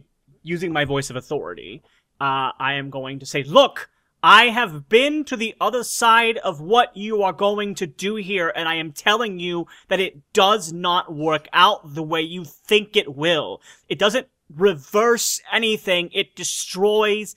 using 0.42 0.72
my 0.72 0.84
voice 0.84 1.10
of 1.10 1.16
authority, 1.16 1.82
uh, 2.20 2.52
I 2.58 2.74
am 2.74 2.90
going 2.90 3.18
to 3.20 3.26
say, 3.26 3.42
"Look." 3.42 3.90
I 4.20 4.46
have 4.46 4.88
been 4.88 5.22
to 5.26 5.36
the 5.36 5.54
other 5.60 5.84
side 5.84 6.38
of 6.38 6.60
what 6.60 6.96
you 6.96 7.22
are 7.22 7.32
going 7.32 7.76
to 7.76 7.86
do 7.86 8.16
here, 8.16 8.52
and 8.56 8.68
I 8.68 8.74
am 8.74 8.90
telling 8.90 9.38
you 9.38 9.68
that 9.86 10.00
it 10.00 10.32
does 10.32 10.72
not 10.72 11.14
work 11.14 11.46
out 11.52 11.94
the 11.94 12.02
way 12.02 12.22
you 12.22 12.44
think 12.44 12.96
it 12.96 13.14
will. 13.14 13.62
It 13.88 13.96
doesn't 13.96 14.26
reverse 14.52 15.40
anything, 15.52 16.10
it 16.12 16.34
destroys 16.34 17.36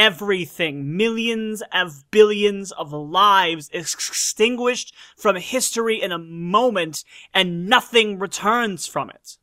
everything. 0.00 0.96
Millions 0.96 1.62
of 1.74 2.10
billions 2.10 2.72
of 2.72 2.90
lives 2.90 3.68
extinguished 3.70 4.94
from 5.14 5.36
history 5.36 6.00
in 6.00 6.10
a 6.10 6.18
moment, 6.18 7.04
and 7.34 7.66
nothing 7.66 8.18
returns 8.18 8.86
from 8.86 9.10
it. 9.10 9.36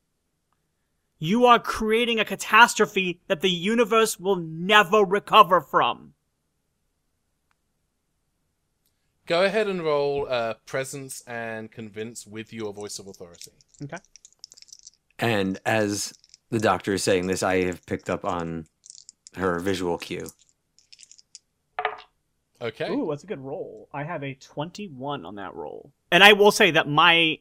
You 1.20 1.46
are 1.46 1.60
creating 1.60 2.20
a 2.20 2.26
catastrophe 2.26 3.22
that 3.28 3.42
the 3.42 3.52
universe 3.52 4.20
will 4.20 4.36
never 4.36 5.04
recover 5.04 5.62
from. 5.62 6.14
Go 9.28 9.44
ahead 9.44 9.68
and 9.68 9.84
roll 9.84 10.26
uh, 10.28 10.56
presence 10.66 11.22
and 11.28 11.72
convince 11.72 12.26
with 12.26 12.52
your 12.52 12.74
voice 12.74 12.98
of 12.98 13.08
authority. 13.08 13.52
Okay. 13.84 13.98
And 15.20 15.60
as 15.66 16.14
the 16.50 16.60
doctor 16.60 16.94
is 16.94 17.04
saying 17.04 17.28
this, 17.28 17.44
I 17.44 17.66
have 17.66 17.86
picked 17.86 18.10
up 18.10 18.26
on 18.26 18.66
her 19.36 19.60
visual 19.60 20.00
cue. 20.00 20.30
Okay. 22.62 22.90
Ooh, 22.90 23.08
that's 23.10 23.24
a 23.24 23.28
good 23.28 23.40
roll. 23.40 23.88
I 23.94 24.04
have 24.04 24.24
a 24.24 24.34
21 24.36 25.26
on 25.26 25.36
that 25.36 25.54
roll. 25.56 25.92
And 26.12 26.24
I 26.24 26.34
will 26.34 26.52
say 26.52 26.72
that 26.72 26.88
my 26.88 27.40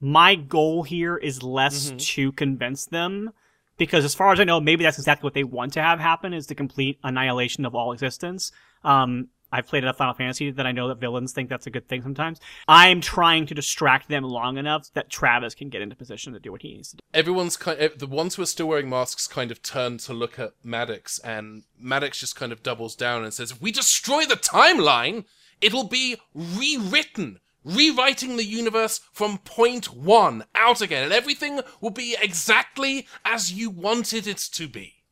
my 0.00 0.34
goal 0.34 0.82
here 0.82 1.16
is 1.16 1.42
less 1.42 1.92
Mhm. 1.92 1.98
to 2.00 2.32
convince 2.32 2.84
them 2.84 3.32
because 3.78 4.04
as 4.04 4.14
far 4.14 4.32
as 4.32 4.40
I 4.40 4.44
know, 4.44 4.60
maybe 4.60 4.84
that's 4.84 4.98
exactly 4.98 5.24
what 5.26 5.34
they 5.34 5.44
want 5.44 5.72
to 5.74 5.82
have 5.82 5.98
happen 6.00 6.34
is 6.34 6.46
the 6.46 6.54
complete 6.54 6.98
annihilation 7.02 7.64
of 7.64 7.74
all 7.74 7.92
existence. 7.92 8.52
Um 8.82 9.28
I've 9.54 9.68
played 9.68 9.84
enough 9.84 9.98
Final 9.98 10.14
Fantasy 10.14 10.50
that 10.50 10.66
I 10.66 10.72
know 10.72 10.88
that 10.88 10.98
villains 10.98 11.32
think 11.32 11.48
that's 11.48 11.68
a 11.68 11.70
good 11.70 11.88
thing 11.88 12.02
sometimes. 12.02 12.40
I'm 12.66 13.00
trying 13.00 13.46
to 13.46 13.54
distract 13.54 14.08
them 14.08 14.24
long 14.24 14.58
enough 14.58 14.92
that 14.94 15.10
Travis 15.10 15.54
can 15.54 15.68
get 15.68 15.80
into 15.80 15.94
position 15.94 16.32
to 16.32 16.40
do 16.40 16.50
what 16.50 16.62
he 16.62 16.74
needs 16.74 16.90
to 16.90 16.96
do. 16.96 17.00
everyone's 17.14 17.56
kind 17.56 17.80
of, 17.80 17.92
eh, 17.92 17.94
the 17.96 18.08
ones 18.08 18.34
who 18.34 18.42
are 18.42 18.46
still 18.46 18.66
wearing 18.66 18.90
masks 18.90 19.28
kind 19.28 19.52
of 19.52 19.62
turn 19.62 19.98
to 19.98 20.12
look 20.12 20.40
at 20.40 20.54
Maddox, 20.64 21.20
and 21.20 21.62
Maddox 21.78 22.18
just 22.18 22.34
kind 22.34 22.50
of 22.50 22.64
doubles 22.64 22.96
down 22.96 23.22
and 23.22 23.32
says, 23.32 23.52
"If 23.52 23.62
we 23.62 23.70
destroy 23.70 24.24
the 24.24 24.36
timeline, 24.36 25.24
it'll 25.60 25.88
be 25.88 26.16
rewritten." 26.34 27.38
Rewriting 27.64 28.36
the 28.36 28.44
universe 28.44 29.00
from 29.12 29.38
point 29.38 29.94
one 29.94 30.44
out 30.54 30.82
again, 30.82 31.04
and 31.04 31.12
everything 31.12 31.60
will 31.80 31.88
be 31.90 32.14
exactly 32.20 33.06
as 33.24 33.52
you 33.52 33.70
wanted 33.70 34.26
it 34.26 34.36
to 34.52 34.68
be. 34.68 35.03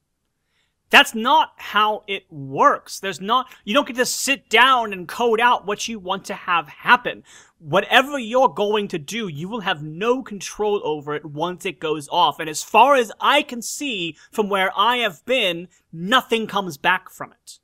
That's 0.93 1.15
not 1.15 1.55
how 1.57 2.05
it 2.07 2.31
works. 2.31 3.01
There's 3.01 3.19
not, 3.19 3.47
you 3.65 3.73
don't 3.73 3.87
get 3.87 3.97
to 3.97 4.05
sit 4.05 4.51
down 4.51 4.93
and 4.93 5.09
code 5.09 5.41
out 5.41 5.67
what 5.67 5.89
you 5.89 5.99
want 5.99 6.27
to 6.27 6.35
have 6.35 6.69
happen. 6.69 7.25
Whatever 7.59 8.19
you're 8.19 8.51
going 8.51 8.89
to 8.89 8.99
do, 8.99 9.27
you 9.27 9.49
will 9.49 9.63
have 9.63 9.83
no 9.83 10.23
control 10.23 10.83
over 10.85 11.15
it 11.15 11.25
once 11.25 11.65
it 11.65 11.81
goes 11.81 12.11
off. 12.13 12.39
And 12.39 12.51
as 12.51 12.63
far 12.63 12.95
as 12.95 13.11
I 13.23 13.41
can 13.41 13.63
see 13.63 14.19
from 14.31 14.51
where 14.51 14.71
I 14.77 14.99
have 14.99 15.25
been, 15.25 15.69
nothing 15.95 16.47
comes 16.47 16.77
back 16.77 17.09
from 17.09 17.33
it. 17.33 17.59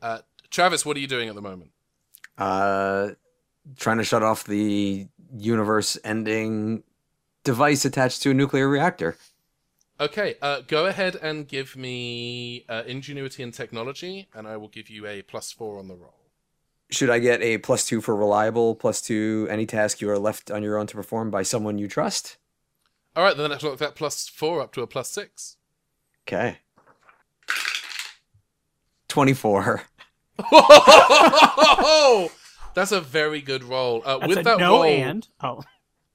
Uh, 0.00 0.18
Travis, 0.48 0.86
what 0.86 0.96
are 0.96 1.00
you 1.00 1.08
doing 1.08 1.28
at 1.28 1.34
the 1.34 1.42
moment? 1.42 1.72
Uh, 2.38 3.08
trying 3.76 3.98
to 3.98 4.04
shut 4.04 4.22
off 4.22 4.44
the 4.44 5.08
universe-ending 5.36 6.84
device 7.42 7.84
attached 7.84 8.22
to 8.22 8.30
a 8.30 8.34
nuclear 8.34 8.68
reactor. 8.68 9.16
Okay, 10.00 10.36
uh, 10.40 10.62
go 10.66 10.86
ahead 10.86 11.14
and 11.20 11.46
give 11.46 11.76
me 11.76 12.64
uh, 12.70 12.84
ingenuity 12.86 13.42
and 13.42 13.52
technology, 13.52 14.28
and 14.34 14.48
I 14.48 14.56
will 14.56 14.68
give 14.68 14.88
you 14.88 15.06
a 15.06 15.20
plus 15.20 15.52
four 15.52 15.78
on 15.78 15.88
the 15.88 15.94
roll. 15.94 16.14
Should 16.90 17.10
I 17.10 17.18
get 17.18 17.42
a 17.42 17.58
plus 17.58 17.86
two 17.86 18.00
for 18.00 18.16
reliable, 18.16 18.74
plus 18.74 19.02
two 19.02 19.46
any 19.50 19.66
task 19.66 20.00
you 20.00 20.08
are 20.08 20.18
left 20.18 20.50
on 20.50 20.62
your 20.62 20.78
own 20.78 20.86
to 20.86 20.94
perform 20.94 21.30
by 21.30 21.42
someone 21.42 21.76
you 21.76 21.86
trust? 21.86 22.38
All 23.14 23.22
right, 23.22 23.36
then 23.36 23.50
let's 23.50 23.62
knock 23.62 23.76
that 23.78 23.94
plus 23.94 24.26
four 24.26 24.62
up 24.62 24.72
to 24.72 24.80
a 24.80 24.86
plus 24.86 25.10
six. 25.10 25.58
Okay. 26.26 26.58
24. 29.08 29.82
That's 32.74 32.92
a 32.92 33.00
very 33.00 33.42
good 33.42 33.64
roll. 33.64 34.00
Uh, 34.04 34.18
That's 34.18 34.28
with 34.28 34.38
a 34.38 34.42
that 34.44 34.58
no 34.58 34.76
roll, 34.76 34.84
and. 34.84 35.28
Oh. 35.42 35.62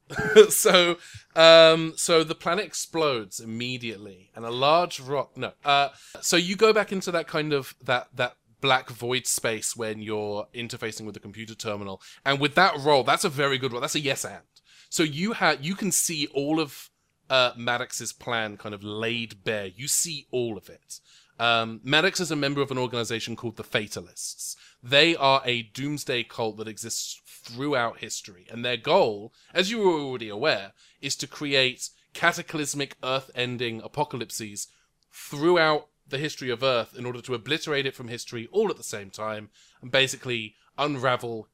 so, 0.49 0.97
um, 1.35 1.93
so 1.95 2.23
the 2.23 2.35
planet 2.35 2.65
explodes 2.65 3.39
immediately, 3.39 4.31
and 4.35 4.45
a 4.45 4.51
large 4.51 4.99
rock. 4.99 5.35
No, 5.37 5.53
uh, 5.63 5.89
so 6.21 6.37
you 6.37 6.55
go 6.55 6.73
back 6.73 6.91
into 6.91 7.11
that 7.11 7.27
kind 7.27 7.53
of 7.53 7.75
that 7.83 8.09
that 8.13 8.37
black 8.61 8.89
void 8.89 9.27
space 9.27 9.75
when 9.75 10.01
you're 10.01 10.47
interfacing 10.53 11.05
with 11.05 11.13
the 11.13 11.19
computer 11.19 11.55
terminal, 11.55 12.01
and 12.25 12.39
with 12.39 12.55
that 12.55 12.77
roll, 12.79 13.03
that's 13.03 13.23
a 13.23 13.29
very 13.29 13.57
good 13.57 13.71
roll. 13.71 13.81
That's 13.81 13.95
a 13.95 13.99
yes 13.99 14.25
and. 14.25 14.41
So 14.89 15.03
you 15.03 15.33
had 15.33 15.65
you 15.65 15.75
can 15.75 15.91
see 15.91 16.27
all 16.27 16.59
of 16.59 16.89
uh, 17.29 17.51
Maddox's 17.57 18.13
plan 18.13 18.57
kind 18.57 18.75
of 18.75 18.83
laid 18.83 19.43
bare. 19.43 19.67
You 19.67 19.87
see 19.87 20.27
all 20.31 20.57
of 20.57 20.69
it. 20.69 20.99
Um, 21.37 21.81
Maddox 21.83 22.19
is 22.19 22.31
a 22.31 22.35
member 22.35 22.61
of 22.61 22.71
an 22.71 22.77
organization 22.77 23.35
called 23.35 23.57
the 23.57 23.63
Fatalists. 23.63 24.55
They 24.81 25.15
are 25.15 25.41
a 25.43 25.63
doomsday 25.63 26.23
cult 26.23 26.57
that 26.57 26.67
exists 26.67 27.21
throughout 27.45 27.99
history, 27.99 28.47
and 28.51 28.65
their 28.65 28.77
goal, 28.77 29.31
as 29.53 29.69
you 29.69 29.79
were 29.79 29.99
already 29.99 30.29
aware, 30.29 30.73
is 31.01 31.15
to 31.17 31.27
create 31.27 31.89
cataclysmic 32.13 32.95
earth-ending 33.03 33.81
apocalypses 33.81 34.67
throughout 35.11 35.87
the 36.07 36.17
history 36.17 36.49
of 36.49 36.63
Earth 36.63 36.95
in 36.97 37.05
order 37.05 37.21
to 37.21 37.33
obliterate 37.33 37.85
it 37.85 37.95
from 37.95 38.07
history 38.07 38.47
all 38.51 38.69
at 38.69 38.77
the 38.77 38.83
same 38.83 39.09
time 39.09 39.49
and 39.81 39.91
basically 39.91 40.55
unravel 40.77 41.47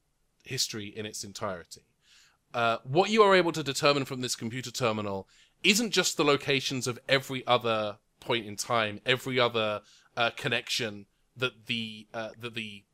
history 0.44 0.86
in 0.86 1.06
its 1.06 1.24
entirety. 1.24 1.82
Uh, 2.54 2.78
what 2.84 3.10
you 3.10 3.22
are 3.22 3.34
able 3.34 3.52
to 3.52 3.62
determine 3.62 4.04
from 4.04 4.20
this 4.20 4.36
computer 4.36 4.70
terminal 4.70 5.26
isn't 5.64 5.90
just 5.90 6.16
the 6.16 6.24
locations 6.24 6.86
of 6.86 6.98
every 7.08 7.46
other 7.46 7.98
point 8.20 8.46
in 8.46 8.56
time, 8.56 9.00
every 9.06 9.38
other 9.38 9.80
uh, 10.16 10.30
connection 10.36 11.06
that 11.36 11.66
the 11.66 12.06
uh, 12.12 12.30
that 12.38 12.54
the 12.54 12.84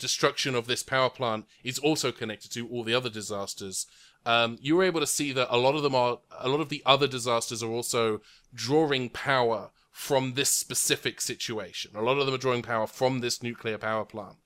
destruction 0.00 0.54
of 0.54 0.66
this 0.66 0.82
power 0.82 1.10
plant 1.10 1.46
is 1.62 1.78
also 1.78 2.10
connected 2.10 2.50
to 2.52 2.66
all 2.68 2.82
the 2.82 2.94
other 2.94 3.10
disasters. 3.10 3.86
Um, 4.26 4.58
you 4.60 4.76
were 4.76 4.84
able 4.84 5.00
to 5.00 5.06
see 5.06 5.32
that 5.32 5.54
a 5.54 5.56
lot 5.56 5.74
of 5.74 5.82
them 5.82 5.94
are 5.94 6.18
a 6.38 6.48
lot 6.48 6.60
of 6.60 6.68
the 6.68 6.82
other 6.84 7.06
disasters 7.06 7.62
are 7.62 7.70
also 7.70 8.20
drawing 8.52 9.08
power 9.10 9.70
from 9.90 10.34
this 10.34 10.50
specific 10.50 11.20
situation. 11.20 11.92
A 11.94 12.02
lot 12.02 12.18
of 12.18 12.26
them 12.26 12.34
are 12.34 12.38
drawing 12.38 12.62
power 12.62 12.86
from 12.86 13.20
this 13.20 13.42
nuclear 13.42 13.78
power 13.78 14.04
plant. 14.04 14.36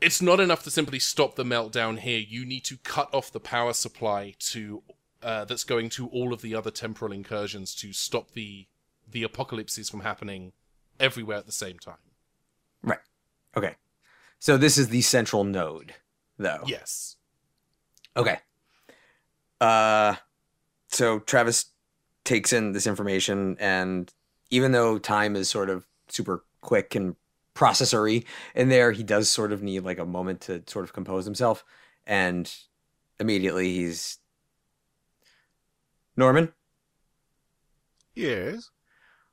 It's 0.00 0.20
not 0.20 0.40
enough 0.40 0.62
to 0.64 0.70
simply 0.70 0.98
stop 0.98 1.36
the 1.36 1.44
meltdown 1.44 1.98
here. 2.00 2.18
You 2.18 2.44
need 2.44 2.64
to 2.64 2.76
cut 2.78 3.12
off 3.14 3.32
the 3.32 3.40
power 3.40 3.72
supply 3.72 4.34
to 4.50 4.82
uh, 5.22 5.44
that's 5.46 5.64
going 5.64 5.88
to 5.90 6.08
all 6.08 6.32
of 6.32 6.42
the 6.42 6.54
other 6.54 6.70
temporal 6.70 7.12
incursions 7.12 7.74
to 7.76 7.92
stop 7.92 8.32
the 8.32 8.66
the 9.10 9.22
apocalypses 9.22 9.88
from 9.88 10.00
happening 10.00 10.52
everywhere 10.98 11.38
at 11.38 11.46
the 11.46 11.52
same 11.52 11.78
time. 11.78 11.96
Right. 12.82 12.98
Okay. 13.56 13.76
So 14.44 14.58
this 14.58 14.76
is 14.76 14.90
the 14.90 15.00
central 15.00 15.42
node, 15.42 15.94
though. 16.36 16.64
Yes. 16.66 17.16
Okay. 18.14 18.36
Uh, 19.58 20.16
so 20.88 21.20
Travis 21.20 21.72
takes 22.24 22.52
in 22.52 22.72
this 22.72 22.86
information, 22.86 23.56
and 23.58 24.12
even 24.50 24.72
though 24.72 24.98
time 24.98 25.34
is 25.34 25.48
sort 25.48 25.70
of 25.70 25.86
super 26.08 26.44
quick 26.60 26.94
and 26.94 27.16
processory 27.54 28.26
in 28.54 28.68
there. 28.68 28.92
He 28.92 29.02
does 29.02 29.30
sort 29.30 29.50
of 29.50 29.62
need 29.62 29.80
like 29.80 29.98
a 29.98 30.04
moment 30.04 30.42
to 30.42 30.62
sort 30.66 30.84
of 30.84 30.92
compose 30.92 31.24
himself, 31.24 31.64
and 32.06 32.52
immediately 33.18 33.72
he's 33.72 34.18
Norman. 36.16 36.52
Yes. 38.14 38.70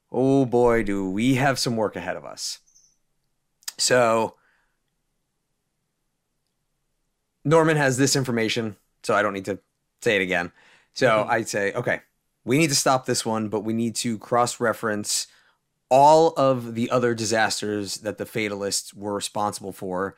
Oh 0.09 0.45
boy, 0.45 0.83
do 0.83 1.09
we 1.09 1.35
have 1.35 1.59
some 1.59 1.75
work 1.75 1.97
ahead 1.97 2.15
of 2.15 2.23
us. 2.23 2.59
So 3.77 4.35
Norman 7.43 7.77
has 7.77 7.97
this 7.97 8.15
information, 8.15 8.75
so 9.03 9.13
I 9.13 9.21
don't 9.21 9.33
need 9.33 9.45
to 9.45 9.59
say 10.01 10.15
it 10.15 10.21
again. 10.21 10.51
So 10.93 11.07
Mhm. 11.07 11.29
I'd 11.29 11.47
say, 11.47 11.73
okay, 11.73 12.01
we 12.43 12.57
need 12.57 12.69
to 12.69 12.75
stop 12.75 13.05
this 13.05 13.25
one, 13.25 13.49
but 13.49 13.61
we 13.61 13.73
need 13.73 13.95
to 13.97 14.17
cross 14.17 14.59
reference 14.59 15.27
all 15.89 16.29
of 16.37 16.75
the 16.75 16.89
other 16.89 17.13
disasters 17.13 17.97
that 17.97 18.17
the 18.17 18.25
fatalists 18.25 18.93
were 18.93 19.13
responsible 19.13 19.73
for. 19.73 20.15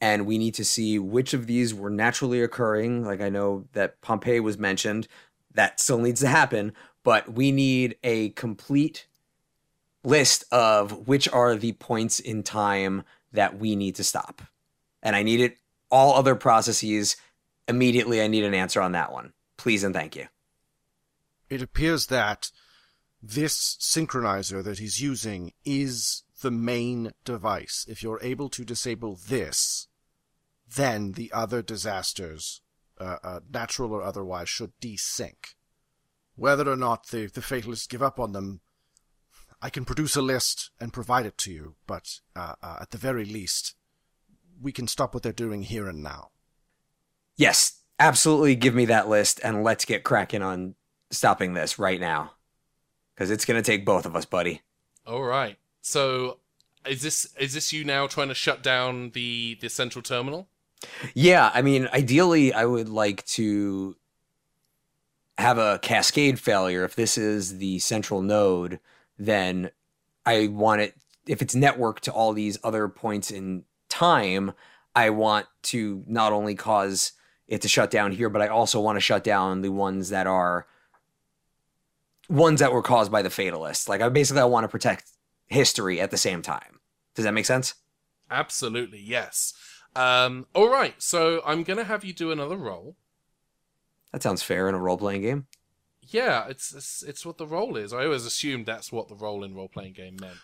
And 0.00 0.26
we 0.26 0.38
need 0.38 0.54
to 0.54 0.64
see 0.64 0.98
which 0.98 1.32
of 1.34 1.46
these 1.46 1.74
were 1.74 1.90
naturally 1.90 2.42
occurring. 2.42 3.04
Like 3.04 3.20
I 3.20 3.28
know 3.28 3.66
that 3.72 4.00
Pompeii 4.02 4.40
was 4.40 4.58
mentioned. 4.58 5.08
That 5.54 5.80
still 5.80 5.98
needs 5.98 6.20
to 6.20 6.28
happen, 6.28 6.74
but 7.02 7.32
we 7.32 7.50
need 7.50 7.96
a 8.04 8.30
complete 8.30 9.06
list 10.04 10.44
of 10.52 11.08
which 11.08 11.28
are 11.28 11.56
the 11.56 11.72
points 11.72 12.20
in 12.20 12.42
time 12.42 13.04
that 13.32 13.58
we 13.58 13.74
need 13.74 13.94
to 13.96 14.04
stop. 14.04 14.42
And 15.02 15.16
I 15.16 15.22
need 15.22 15.40
it 15.40 15.58
all 15.96 16.14
other 16.14 16.34
processes 16.34 17.16
immediately. 17.66 18.20
I 18.20 18.26
need 18.26 18.44
an 18.44 18.52
answer 18.52 18.82
on 18.82 18.92
that 18.92 19.12
one. 19.12 19.32
Please 19.56 19.82
and 19.82 19.94
thank 19.94 20.14
you. 20.14 20.26
It 21.48 21.62
appears 21.62 22.08
that 22.08 22.50
this 23.22 23.78
synchronizer 23.80 24.62
that 24.62 24.78
he's 24.78 25.00
using 25.00 25.52
is 25.64 26.24
the 26.42 26.50
main 26.50 27.12
device. 27.24 27.86
If 27.88 28.02
you're 28.02 28.20
able 28.22 28.50
to 28.50 28.64
disable 28.64 29.16
this, 29.16 29.88
then 30.68 31.12
the 31.12 31.32
other 31.32 31.62
disasters, 31.62 32.60
uh, 33.00 33.16
uh, 33.24 33.40
natural 33.50 33.92
or 33.92 34.02
otherwise, 34.02 34.50
should 34.50 34.72
desync. 34.82 35.54
Whether 36.34 36.70
or 36.70 36.76
not 36.76 37.08
the, 37.08 37.26
the 37.26 37.40
fatalists 37.40 37.86
give 37.86 38.02
up 38.02 38.20
on 38.20 38.32
them, 38.32 38.60
I 39.62 39.70
can 39.70 39.86
produce 39.86 40.14
a 40.14 40.22
list 40.22 40.70
and 40.78 40.92
provide 40.92 41.24
it 41.24 41.38
to 41.38 41.52
you, 41.52 41.76
but 41.86 42.20
uh, 42.34 42.56
uh, 42.62 42.76
at 42.82 42.90
the 42.90 42.98
very 42.98 43.24
least, 43.24 43.74
we 44.60 44.72
can 44.72 44.88
stop 44.88 45.14
what 45.14 45.22
they're 45.22 45.32
doing 45.32 45.62
here 45.62 45.88
and 45.88 46.02
now. 46.02 46.30
Yes, 47.36 47.80
absolutely 47.98 48.54
give 48.54 48.74
me 48.74 48.86
that 48.86 49.08
list 49.08 49.40
and 49.42 49.62
let's 49.62 49.84
get 49.84 50.04
cracking 50.04 50.42
on 50.42 50.74
stopping 51.10 51.54
this 51.54 51.78
right 51.78 52.00
now. 52.00 52.32
Because 53.14 53.30
it's 53.30 53.44
going 53.44 53.62
to 53.62 53.66
take 53.66 53.86
both 53.86 54.04
of 54.04 54.14
us, 54.14 54.26
buddy. 54.26 54.62
All 55.06 55.22
right. 55.22 55.56
So, 55.80 56.38
is 56.86 57.02
this 57.02 57.34
is 57.38 57.54
this 57.54 57.72
you 57.72 57.84
now 57.84 58.06
trying 58.06 58.28
to 58.28 58.34
shut 58.34 58.62
down 58.62 59.10
the 59.10 59.56
the 59.60 59.70
central 59.70 60.02
terminal? 60.02 60.48
Yeah, 61.14 61.50
I 61.54 61.62
mean, 61.62 61.88
ideally, 61.92 62.52
I 62.52 62.66
would 62.66 62.88
like 62.88 63.24
to 63.26 63.96
have 65.38 65.58
a 65.58 65.78
cascade 65.80 66.38
failure. 66.38 66.84
If 66.84 66.94
this 66.94 67.16
is 67.16 67.58
the 67.58 67.78
central 67.78 68.22
node, 68.22 68.80
then 69.18 69.70
I 70.24 70.48
want 70.48 70.80
it, 70.82 70.94
if 71.26 71.42
it's 71.42 71.54
networked 71.54 72.00
to 72.00 72.12
all 72.12 72.32
these 72.32 72.58
other 72.64 72.88
points 72.88 73.30
in 73.30 73.64
time, 73.96 74.52
I 74.94 75.10
want 75.10 75.46
to 75.64 76.04
not 76.06 76.32
only 76.32 76.54
cause 76.54 77.12
it 77.48 77.62
to 77.62 77.68
shut 77.68 77.90
down 77.90 78.12
here, 78.12 78.28
but 78.28 78.42
I 78.42 78.48
also 78.48 78.80
want 78.80 78.96
to 78.96 79.00
shut 79.00 79.24
down 79.24 79.62
the 79.62 79.70
ones 79.70 80.10
that 80.10 80.26
are 80.26 80.66
ones 82.28 82.60
that 82.60 82.72
were 82.72 82.82
caused 82.82 83.12
by 83.12 83.22
the 83.22 83.30
fatalists. 83.30 83.88
Like, 83.88 84.00
I 84.00 84.08
basically, 84.08 84.42
I 84.42 84.46
want 84.46 84.64
to 84.64 84.68
protect 84.68 85.10
history 85.46 86.00
at 86.00 86.10
the 86.10 86.16
same 86.16 86.42
time. 86.42 86.80
Does 87.14 87.24
that 87.24 87.34
make 87.34 87.46
sense? 87.46 87.74
Absolutely, 88.30 89.00
yes. 89.00 89.54
Um, 89.94 90.46
all 90.54 90.68
right. 90.68 90.94
So 90.98 91.40
I'm 91.46 91.62
gonna 91.62 91.84
have 91.84 92.04
you 92.04 92.12
do 92.12 92.30
another 92.30 92.56
roll. 92.56 92.96
That 94.12 94.22
sounds 94.22 94.42
fair 94.42 94.68
in 94.68 94.74
a 94.74 94.78
role 94.78 94.98
playing 94.98 95.22
game. 95.22 95.46
Yeah, 96.02 96.46
it's, 96.48 96.74
it's 96.74 97.02
it's 97.02 97.26
what 97.26 97.38
the 97.38 97.46
role 97.46 97.76
is. 97.76 97.92
I 97.92 98.04
always 98.04 98.26
assumed 98.26 98.66
that's 98.66 98.92
what 98.92 99.08
the 99.08 99.14
role 99.14 99.42
in 99.42 99.54
role 99.54 99.68
playing 99.68 99.94
game 99.94 100.16
meant. 100.20 100.38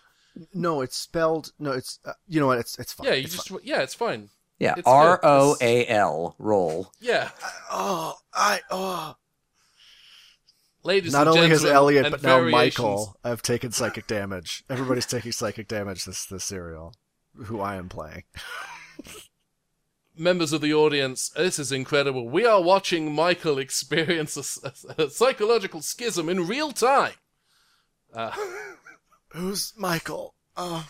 No, 0.54 0.80
it's 0.80 0.96
spelled. 0.96 1.52
No, 1.58 1.72
it's. 1.72 1.98
Uh, 2.04 2.12
you 2.26 2.40
know 2.40 2.46
what? 2.48 2.58
It's 2.58 2.78
it's 2.78 2.92
fine. 2.92 3.06
Yeah, 3.06 3.14
you 3.14 3.24
it's 3.24 3.34
just 3.34 3.48
fine. 3.50 3.58
yeah, 3.62 3.82
it's 3.82 3.94
fine. 3.94 4.30
Yeah, 4.58 4.74
It's. 4.78 4.86
R 4.86 5.18
O 5.22 5.56
A 5.60 5.86
L 5.88 6.36
roll. 6.38 6.92
Yeah, 7.00 7.30
Oh, 7.70 8.14
I 8.32 8.60
oh. 8.70 9.16
ladies. 10.84 11.12
Not 11.12 11.26
and 11.26 11.36
only 11.36 11.48
has 11.48 11.62
gentlemen, 11.62 11.76
Elliot, 11.76 12.10
but 12.12 12.22
now 12.22 12.36
variations- 12.38 12.78
Michael 12.78 13.16
have 13.24 13.42
taken 13.42 13.72
psychic 13.72 14.06
damage. 14.06 14.64
Everybody's 14.70 15.06
taking 15.06 15.32
psychic 15.32 15.66
damage 15.68 16.04
this 16.04 16.24
this 16.26 16.44
serial, 16.44 16.94
who 17.34 17.60
I 17.60 17.74
am 17.76 17.88
playing. 17.88 18.22
members 20.16 20.52
of 20.52 20.60
the 20.60 20.72
audience, 20.74 21.30
this 21.30 21.58
is 21.58 21.72
incredible. 21.72 22.28
We 22.28 22.44
are 22.46 22.62
watching 22.62 23.14
Michael 23.14 23.58
experience 23.58 24.36
a 24.98 25.10
psychological 25.10 25.80
schism 25.82 26.28
in 26.28 26.46
real 26.46 26.70
time. 26.72 27.14
Uh, 28.14 28.30
Who's 29.34 29.72
Michael? 29.76 30.34
Oh, 30.56 30.86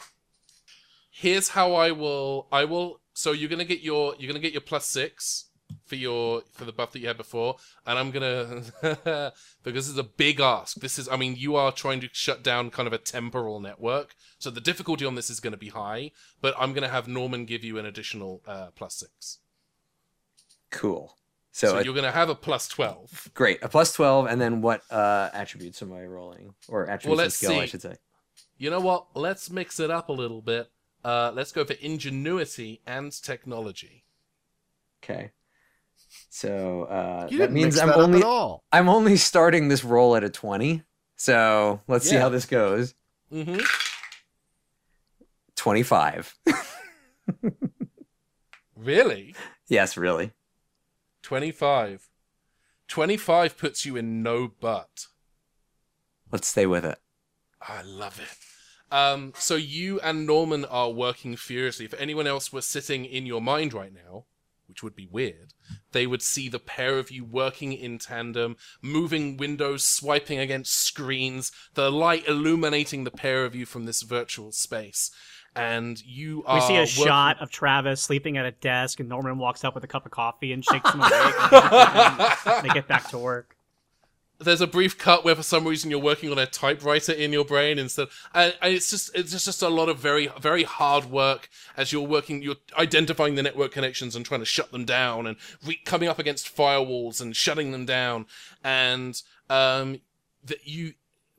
here's 1.10 1.50
how 1.50 1.74
I 1.74 1.92
will. 1.92 2.48
I 2.50 2.64
will. 2.64 3.00
So 3.14 3.32
you're 3.32 3.48
gonna 3.50 3.64
get 3.64 3.80
your. 3.80 4.14
You're 4.18 4.28
gonna 4.28 4.40
get 4.40 4.52
your 4.52 4.60
plus 4.62 4.86
six 4.86 5.46
for 5.86 5.94
your 5.96 6.42
for 6.52 6.64
the 6.64 6.72
buff 6.72 6.92
that 6.92 6.98
you 7.00 7.06
had 7.06 7.16
before, 7.16 7.56
and 7.86 7.98
I'm 7.98 8.10
gonna 8.10 8.62
because 9.62 9.86
this 9.86 9.88
is 9.88 9.98
a 9.98 10.02
big 10.02 10.40
ask. 10.40 10.76
This 10.80 10.98
is. 10.98 11.08
I 11.08 11.16
mean, 11.16 11.36
you 11.36 11.54
are 11.56 11.70
trying 11.72 12.00
to 12.00 12.08
shut 12.12 12.42
down 12.42 12.70
kind 12.70 12.86
of 12.86 12.92
a 12.92 12.98
temporal 12.98 13.60
network, 13.60 14.14
so 14.38 14.50
the 14.50 14.60
difficulty 14.60 15.04
on 15.04 15.14
this 15.14 15.30
is 15.30 15.40
going 15.40 15.52
to 15.52 15.58
be 15.58 15.68
high. 15.68 16.10
But 16.40 16.54
I'm 16.58 16.72
gonna 16.72 16.88
have 16.88 17.06
Norman 17.06 17.44
give 17.44 17.62
you 17.62 17.78
an 17.78 17.86
additional 17.86 18.42
uh, 18.46 18.68
plus 18.74 18.94
six. 18.96 19.38
Cool. 20.70 21.16
So, 21.54 21.68
So, 21.68 21.78
a- 21.78 21.84
you're 21.84 21.94
gonna 21.94 22.10
have 22.10 22.30
a 22.30 22.34
plus 22.34 22.66
twelve. 22.66 23.28
great. 23.34 23.62
A 23.62 23.68
plus 23.68 23.92
12, 23.92 24.26
and 24.26 24.40
then 24.40 24.62
what 24.62 24.80
uh, 24.90 25.28
attributes 25.34 25.82
am 25.82 25.92
I 25.92 26.02
rolling? 26.06 26.54
Or 26.66 26.84
attributes 26.88 27.04
Well, 27.04 27.12
and 27.12 27.18
let's 27.18 27.36
skill, 27.36 27.60
I 27.60 27.66
should 27.66 27.82
say. 27.82 27.96
You 28.62 28.70
know 28.70 28.78
what? 28.78 29.06
Let's 29.14 29.50
mix 29.50 29.80
it 29.80 29.90
up 29.90 30.08
a 30.08 30.12
little 30.12 30.40
bit. 30.40 30.70
Uh, 31.04 31.32
let's 31.34 31.50
go 31.50 31.64
for 31.64 31.72
ingenuity 31.72 32.80
and 32.86 33.10
technology. 33.10 34.04
Okay. 35.02 35.32
So 36.30 36.84
uh, 36.84 37.26
that 37.38 37.50
means 37.50 37.76
I'm 37.76 37.88
that 37.88 37.96
only 37.96 38.20
up 38.20 38.24
at 38.24 38.28
all. 38.28 38.62
I'm 38.70 38.88
only 38.88 39.16
starting 39.16 39.66
this 39.66 39.82
roll 39.82 40.14
at 40.14 40.22
a 40.22 40.30
20. 40.30 40.84
So 41.16 41.80
let's 41.88 42.08
see 42.08 42.14
how 42.14 42.28
this 42.28 42.46
goes. 42.46 42.94
Mm-hmm. 43.32 43.64
25. 45.56 46.34
Really? 48.76 49.34
yes, 49.68 49.96
really. 49.96 50.32
25. 51.22 52.08
25 52.88 53.58
puts 53.58 53.86
you 53.86 53.96
in 53.96 54.24
no 54.24 54.48
butt. 54.48 55.06
Let's 56.32 56.48
stay 56.48 56.66
with 56.66 56.84
it. 56.84 56.98
I 57.60 57.82
love 57.82 58.18
it. 58.20 58.51
Um, 58.92 59.32
so 59.36 59.56
you 59.56 59.98
and 60.00 60.26
Norman 60.26 60.64
are 60.66 60.90
working 60.90 61.34
furiously. 61.36 61.86
If 61.86 61.94
anyone 61.94 62.26
else 62.26 62.52
were 62.52 62.60
sitting 62.62 63.04
in 63.04 63.26
your 63.26 63.40
mind 63.40 63.72
right 63.72 63.92
now, 63.92 64.24
which 64.68 64.82
would 64.82 64.94
be 64.94 65.06
weird, 65.10 65.54
they 65.92 66.06
would 66.06 66.22
see 66.22 66.48
the 66.48 66.58
pair 66.58 66.98
of 66.98 67.10
you 67.10 67.24
working 67.24 67.72
in 67.72 67.98
tandem, 67.98 68.56
moving 68.82 69.36
windows, 69.36 69.84
swiping 69.84 70.38
against 70.38 70.72
screens, 70.74 71.52
the 71.74 71.90
light 71.90 72.26
illuminating 72.28 73.04
the 73.04 73.10
pair 73.10 73.44
of 73.44 73.54
you 73.54 73.66
from 73.66 73.86
this 73.86 74.02
virtual 74.02 74.52
space. 74.52 75.10
And 75.54 76.00
you 76.06 76.42
are 76.46 76.56
We 76.56 76.60
see 76.62 76.76
a 76.76 76.80
working- 76.80 77.04
shot 77.04 77.36
of 77.42 77.50
Travis 77.50 78.00
sleeping 78.02 78.38
at 78.38 78.46
a 78.46 78.52
desk, 78.52 79.00
and 79.00 79.08
Norman 79.08 79.36
walks 79.38 79.64
up 79.64 79.74
with 79.74 79.84
a 79.84 79.88
cup 79.88 80.06
of 80.06 80.12
coffee 80.12 80.52
and 80.52 80.64
shakes 80.64 80.90
him 80.92 81.00
awake. 81.02 81.52
and 81.52 82.64
they 82.64 82.72
get 82.72 82.88
back 82.88 83.08
to 83.10 83.18
work. 83.18 83.56
There's 84.44 84.60
a 84.60 84.66
brief 84.66 84.98
cut 84.98 85.24
where 85.24 85.34
for 85.34 85.42
some 85.42 85.66
reason 85.66 85.90
you're 85.90 86.00
working 86.00 86.30
on 86.30 86.38
a 86.38 86.46
typewriter 86.46 87.12
in 87.12 87.32
your 87.32 87.44
brain 87.44 87.78
instead 87.78 88.08
and, 88.34 88.54
and 88.60 88.74
it's 88.74 88.90
just 88.90 89.14
it's 89.14 89.32
just, 89.32 89.46
just 89.46 89.62
a 89.62 89.68
lot 89.68 89.88
of 89.88 89.98
very 89.98 90.28
very 90.40 90.64
hard 90.64 91.06
work 91.06 91.48
as 91.76 91.92
you're 91.92 92.06
working 92.06 92.42
you're 92.42 92.56
identifying 92.78 93.34
the 93.34 93.42
network 93.42 93.72
connections 93.72 94.14
and 94.16 94.24
trying 94.24 94.40
to 94.40 94.46
shut 94.46 94.72
them 94.72 94.84
down 94.84 95.26
and 95.26 95.36
re- 95.66 95.80
coming 95.84 96.08
up 96.08 96.18
against 96.18 96.54
firewalls 96.54 97.20
and 97.20 97.36
shutting 97.36 97.72
them 97.72 97.86
down. 97.86 98.26
And 98.62 99.20
um 99.48 100.00
that 100.44 100.66
you 100.66 100.94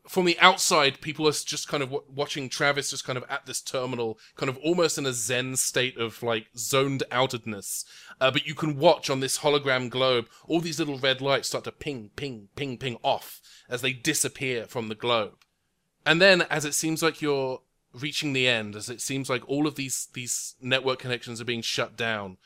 from 0.07 0.25
the 0.25 0.37
outside 0.39 0.99
people 0.99 1.27
are 1.27 1.31
just 1.31 1.67
kind 1.67 1.81
of 1.81 1.89
w- 1.89 2.11
watching 2.13 2.49
Travis 2.49 2.89
just 2.89 3.05
kind 3.05 3.17
of 3.17 3.23
at 3.29 3.45
this 3.45 3.61
terminal 3.61 4.19
kind 4.35 4.49
of 4.49 4.57
almost 4.57 4.97
in 4.97 5.05
a 5.05 5.13
zen 5.13 5.55
state 5.55 5.97
of 5.97 6.21
like 6.21 6.47
zoned 6.57 7.03
outedness 7.11 7.85
uh, 8.19 8.29
but 8.29 8.45
you 8.45 8.53
can 8.53 8.77
watch 8.77 9.09
on 9.09 9.21
this 9.21 9.39
hologram 9.39 9.89
globe 9.89 10.27
all 10.45 10.59
these 10.59 10.79
little 10.79 10.97
red 10.97 11.21
lights 11.21 11.47
start 11.47 11.63
to 11.63 11.71
ping, 11.71 12.09
ping, 12.15 12.49
ping, 12.55 12.77
ping 12.77 12.97
off 13.03 13.39
as 13.69 13.81
they 13.81 13.93
disappear 13.93 14.65
from 14.65 14.87
the 14.87 14.95
globe. 14.95 15.43
And 16.05 16.21
then, 16.21 16.43
as 16.43 16.65
it 16.65 16.73
seems 16.73 17.01
like 17.01 17.21
you're 17.21 17.61
reaching 17.93 18.33
the 18.33 18.47
end, 18.47 18.75
as 18.75 18.89
it 18.89 19.01
seems 19.01 19.29
like 19.29 19.47
all 19.47 19.67
of 19.67 19.75
these 19.75 20.07
these 20.13 20.55
network 20.61 20.99
connections 20.99 21.39
are 21.39 21.45
being 21.45 21.61
shut 21.61 21.95
down, 21.95 22.37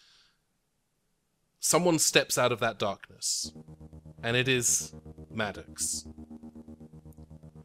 someone 1.59 1.99
steps 1.99 2.37
out 2.37 2.51
of 2.51 2.59
that 2.59 2.77
darkness, 2.77 3.51
and 4.21 4.37
it 4.37 4.47
is 4.47 4.93
Maddox. 5.31 6.05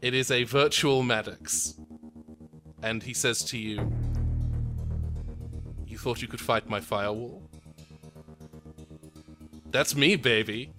It 0.02 0.14
is 0.14 0.30
a 0.32 0.42
virtual 0.42 1.02
Maddox, 1.04 1.74
and 2.82 3.02
he 3.02 3.14
says 3.14 3.44
to 3.44 3.58
you, 3.58 3.92
You 5.86 5.96
thought 5.96 6.20
you 6.20 6.26
could 6.28 6.40
fight 6.40 6.68
my 6.68 6.80
firewall? 6.80 7.42
That's 9.70 9.94
me, 9.94 10.16
baby. 10.16 10.72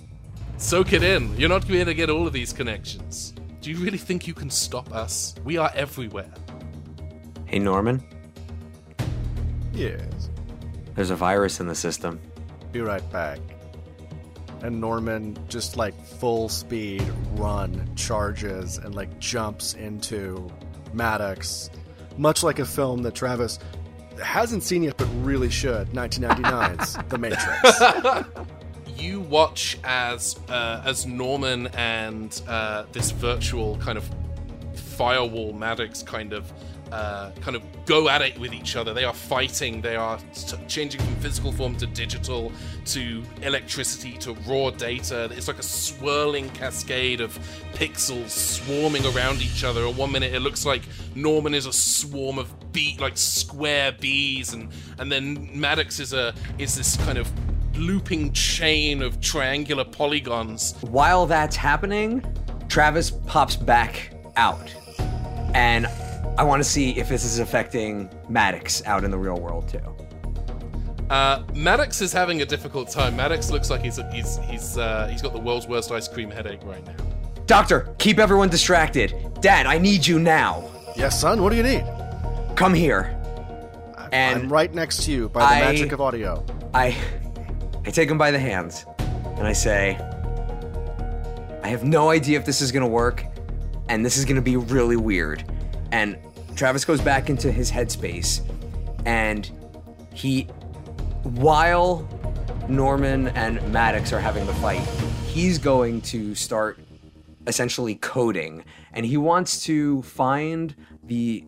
Soak 0.57 0.91
it 0.93 1.03
in. 1.03 1.35
You're 1.37 1.49
not 1.49 1.67
going 1.67 1.85
to 1.85 1.93
get 1.93 2.09
all 2.09 2.27
of 2.27 2.33
these 2.33 2.51
connections. 2.53 3.33
Do 3.61 3.71
you 3.71 3.77
really 3.77 3.97
think 3.97 4.27
you 4.27 4.33
can 4.33 4.49
stop 4.49 4.93
us? 4.93 5.35
We 5.45 5.57
are 5.57 5.71
everywhere. 5.73 6.31
Hey, 7.45 7.59
Norman, 7.59 8.03
Yes. 9.73 10.29
there's 10.95 11.09
a 11.11 11.15
virus 11.15 11.59
in 11.59 11.67
the 11.67 11.75
system. 11.75 12.19
Be 12.71 12.81
right 12.81 13.09
back. 13.11 13.39
And 14.63 14.81
Norman 14.81 15.37
just 15.49 15.77
like 15.77 15.93
full 16.05 16.49
speed 16.49 17.03
run 17.33 17.93
charges 17.95 18.77
and 18.77 18.95
like 18.95 19.19
jumps 19.19 19.73
into 19.75 20.49
Maddox, 20.93 21.69
much 22.17 22.41
like 22.43 22.59
a 22.59 22.65
film 22.65 23.03
that 23.03 23.13
Travis 23.13 23.59
hasn't 24.23 24.63
seen 24.63 24.83
yet 24.83 24.97
but 24.97 25.07
really 25.21 25.49
should. 25.49 25.89
1999's 25.89 26.97
The 27.09 27.17
Matrix. 27.17 28.23
you 28.97 29.19
watch 29.21 29.77
as 29.83 30.39
uh, 30.49 30.81
as 30.85 31.05
Norman 31.05 31.67
and 31.75 32.41
uh, 32.47 32.85
this 32.91 33.11
virtual 33.11 33.77
kind 33.77 33.97
of 33.97 34.09
firewall 34.75 35.53
Maddox 35.53 36.03
kind 36.03 36.33
of 36.33 36.51
uh, 36.93 37.31
kind 37.41 37.55
of 37.55 37.63
go 37.85 38.07
at 38.07 38.21
it 38.21 38.37
with 38.37 38.53
each 38.53 38.75
other. 38.75 38.93
They 38.93 39.03
are 39.03 39.15
fighting. 39.15 39.81
They 39.81 39.95
are 39.95 40.19
t- 40.35 40.57
changing 40.67 41.01
from 41.01 41.15
physical 41.15 41.51
form 41.51 41.75
to 41.77 41.87
digital, 41.87 42.51
to 42.85 43.23
electricity, 43.41 44.15
to 44.19 44.33
raw 44.47 44.69
data. 44.69 45.27
It's 45.31 45.47
like 45.47 45.57
a 45.57 45.63
swirling 45.63 46.51
cascade 46.51 47.19
of 47.19 47.35
pixels 47.73 48.29
swarming 48.29 49.03
around 49.07 49.41
each 49.41 49.63
other. 49.63 49.87
At 49.87 49.95
one 49.95 50.11
minute, 50.11 50.35
it 50.35 50.41
looks 50.41 50.67
like 50.67 50.83
Norman 51.15 51.55
is 51.55 51.65
a 51.65 51.73
swarm 51.73 52.37
of 52.37 52.71
bee, 52.71 52.95
like 52.99 53.17
square 53.17 53.91
bees, 53.91 54.53
and 54.53 54.69
and 54.99 55.11
then 55.11 55.49
Maddox 55.59 55.99
is 55.99 56.13
a 56.13 56.35
is 56.59 56.75
this 56.75 56.95
kind 56.97 57.17
of 57.17 57.27
looping 57.75 58.31
chain 58.33 59.01
of 59.01 59.19
triangular 59.19 59.83
polygons. 59.83 60.75
While 60.81 61.25
that's 61.25 61.55
happening, 61.55 62.23
Travis 62.69 63.09
pops 63.25 63.55
back 63.55 64.13
out. 64.35 64.71
And 65.55 65.87
I 66.37 66.43
want 66.43 66.63
to 66.63 66.67
see 66.69 66.91
if 66.97 67.09
this 67.09 67.23
is 67.23 67.39
affecting 67.39 68.09
Maddox 68.27 68.83
out 68.85 69.03
in 69.03 69.11
the 69.11 69.17
real 69.17 69.39
world 69.39 69.69
too. 69.69 69.79
Uh, 71.09 71.43
Maddox 71.53 72.01
is 72.01 72.11
having 72.11 72.41
a 72.41 72.45
difficult 72.45 72.89
time. 72.89 73.15
Maddox 73.15 73.51
looks 73.51 73.69
like 73.69 73.81
he's 73.81 73.99
he's 74.11 74.37
he's 74.39 74.77
uh, 74.77 75.07
he's 75.11 75.21
got 75.21 75.33
the 75.33 75.39
world's 75.39 75.67
worst 75.67 75.91
ice 75.91 76.07
cream 76.07 76.31
headache 76.31 76.61
right 76.63 76.83
now. 76.85 76.95
Doctor, 77.45 77.93
keep 77.99 78.19
everyone 78.19 78.49
distracted. 78.49 79.13
Dad, 79.41 79.65
I 79.67 79.77
need 79.77 80.07
you 80.07 80.17
now. 80.17 80.63
yes, 80.95 81.19
son, 81.19 81.41
what 81.43 81.49
do 81.51 81.55
you 81.57 81.63
need? 81.63 81.85
Come 82.55 82.73
here. 82.73 83.19
And 84.11 84.43
I'm 84.43 84.53
right 84.53 84.73
next 84.73 85.03
to 85.03 85.11
you 85.11 85.29
by 85.29 85.41
the 85.41 85.45
I- 85.65 85.71
magic 85.71 85.91
of 85.91 86.01
audio. 86.01 86.43
I 86.73 86.97
I 87.85 87.91
take 87.91 88.09
him 88.09 88.17
by 88.17 88.31
the 88.31 88.39
hands 88.39 88.85
and 89.37 89.45
I 89.45 89.53
say, 89.53 89.97
I 91.63 91.67
have 91.67 91.83
no 91.83 92.09
idea 92.09 92.39
if 92.39 92.45
this 92.45 92.61
is 92.61 92.71
gonna 92.71 92.87
work, 92.87 93.23
and 93.89 94.03
this 94.05 94.17
is 94.17 94.25
gonna 94.25 94.41
be 94.41 94.57
really 94.57 94.95
weird. 94.97 95.43
And 95.93 96.17
Travis 96.55 96.85
goes 96.85 96.99
back 96.99 97.29
into 97.29 97.51
his 97.51 97.71
headspace, 97.71 98.41
and 99.05 99.49
he, 100.11 100.45
while 101.21 102.09
Norman 102.67 103.27
and 103.27 103.61
Maddox 103.71 104.11
are 104.11 104.19
having 104.19 104.47
the 104.47 104.55
fight, 104.55 104.81
he's 105.27 105.59
going 105.59 106.01
to 106.01 106.33
start 106.33 106.79
essentially 107.45 107.93
coding, 107.93 108.65
and 108.91 109.05
he 109.05 109.17
wants 109.17 109.63
to 109.65 110.01
find 110.01 110.75
the 111.03 111.45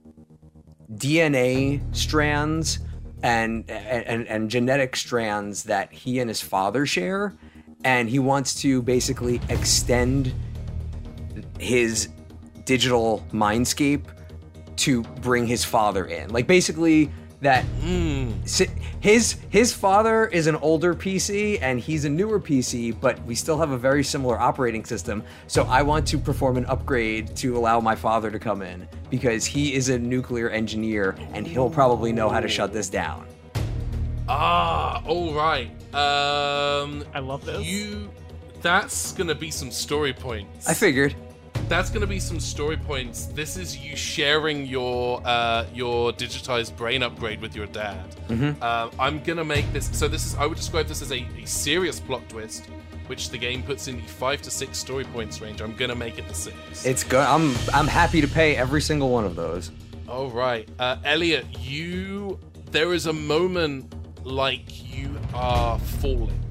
DNA 0.93 1.81
strands 1.95 2.77
and, 3.23 3.67
and 3.71 4.27
and 4.27 4.51
genetic 4.51 4.95
strands 4.95 5.63
that 5.63 5.91
he 5.91 6.19
and 6.19 6.29
his 6.29 6.41
father 6.41 6.85
share, 6.85 7.35
and 7.83 8.09
he 8.09 8.19
wants 8.19 8.61
to 8.61 8.83
basically 8.83 9.41
extend 9.49 10.31
his 11.57 12.09
digital 12.65 13.25
mindscape 13.31 14.05
to 14.85 15.01
bring 15.21 15.45
his 15.47 15.63
father 15.65 16.05
in. 16.05 16.29
Like 16.31 16.47
basically 16.47 17.11
that 17.41 17.65
si- 18.45 18.69
his 18.99 19.37
his 19.49 19.73
father 19.73 20.25
is 20.27 20.47
an 20.47 20.55
older 20.57 20.93
PC 20.95 21.59
and 21.61 21.79
he's 21.79 22.05
a 22.05 22.09
newer 22.09 22.39
PC, 22.39 22.99
but 22.99 23.21
we 23.25 23.35
still 23.35 23.57
have 23.57 23.71
a 23.71 23.77
very 23.77 24.03
similar 24.03 24.39
operating 24.39 24.85
system. 24.85 25.23
So 25.47 25.63
I 25.63 25.81
want 25.81 26.07
to 26.07 26.17
perform 26.17 26.57
an 26.57 26.65
upgrade 26.67 27.35
to 27.37 27.57
allow 27.57 27.79
my 27.79 27.95
father 27.95 28.31
to 28.31 28.39
come 28.39 28.61
in 28.61 28.87
because 29.09 29.45
he 29.45 29.73
is 29.73 29.89
a 29.89 29.97
nuclear 29.99 30.49
engineer 30.49 31.15
and 31.33 31.45
he'll 31.47 31.69
probably 31.69 32.11
know 32.13 32.29
how 32.29 32.39
to 32.39 32.47
shut 32.47 32.71
this 32.73 32.89
down. 32.89 33.25
Ah, 34.27 35.03
all 35.05 35.33
right. 35.33 35.69
Um, 35.93 37.05
I 37.13 37.19
love 37.19 37.45
this. 37.45 37.65
you. 37.65 38.09
That's 38.61 39.11
gonna 39.11 39.35
be 39.35 39.51
some 39.51 39.69
story 39.71 40.13
points. 40.13 40.67
I 40.67 40.73
figured. 40.73 41.15
That's 41.67 41.89
gonna 41.89 42.07
be 42.07 42.19
some 42.19 42.39
story 42.39 42.77
points. 42.77 43.25
This 43.27 43.57
is 43.57 43.77
you 43.77 43.95
sharing 43.95 44.65
your 44.65 45.21
uh, 45.25 45.65
your 45.73 46.11
digitized 46.11 46.75
brain 46.75 47.03
upgrade 47.03 47.41
with 47.41 47.55
your 47.55 47.65
dad. 47.67 48.15
Uh, 48.61 48.89
I'm 48.99 49.21
gonna 49.23 49.43
make 49.43 49.71
this. 49.73 49.89
So 49.97 50.07
this 50.07 50.25
is. 50.25 50.35
I 50.35 50.45
would 50.45 50.57
describe 50.57 50.87
this 50.87 51.01
as 51.01 51.11
a, 51.11 51.25
a 51.41 51.45
serious 51.45 51.99
plot 51.99 52.27
twist, 52.29 52.65
which 53.07 53.29
the 53.29 53.37
game 53.37 53.63
puts 53.63 53.87
in 53.87 53.97
the 53.97 54.03
five 54.03 54.41
to 54.43 54.51
six 54.51 54.77
story 54.77 55.05
points 55.05 55.41
range. 55.41 55.61
I'm 55.61 55.75
gonna 55.75 55.95
make 55.95 56.19
it 56.19 56.27
the 56.27 56.33
six. 56.33 56.85
It's 56.85 57.03
good. 57.03 57.25
I'm 57.25 57.55
I'm 57.73 57.87
happy 57.87 58.21
to 58.21 58.27
pay 58.27 58.55
every 58.55 58.81
single 58.81 59.09
one 59.09 59.25
of 59.25 59.35
those. 59.35 59.71
All 60.07 60.29
right, 60.29 60.67
uh, 60.79 60.97
Elliot, 61.03 61.45
you. 61.59 62.39
There 62.71 62.93
is 62.93 63.05
a 63.05 63.13
moment 63.13 63.93
like 64.25 64.93
you 64.93 65.17
are 65.33 65.79
falling, 65.79 66.43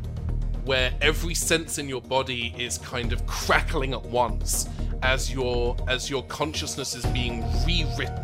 where 0.64 0.94
every 1.02 1.34
sense 1.34 1.78
in 1.78 1.88
your 1.88 2.00
body 2.00 2.54
is 2.56 2.78
kind 2.78 3.12
of 3.12 3.26
crackling 3.26 3.92
at 3.92 4.02
once 4.06 4.68
as 5.04 5.30
your 5.30 5.76
as 5.86 6.08
your 6.10 6.22
consciousness 6.24 6.94
is 6.96 7.04
being 7.06 7.44
rewritten. 7.64 8.18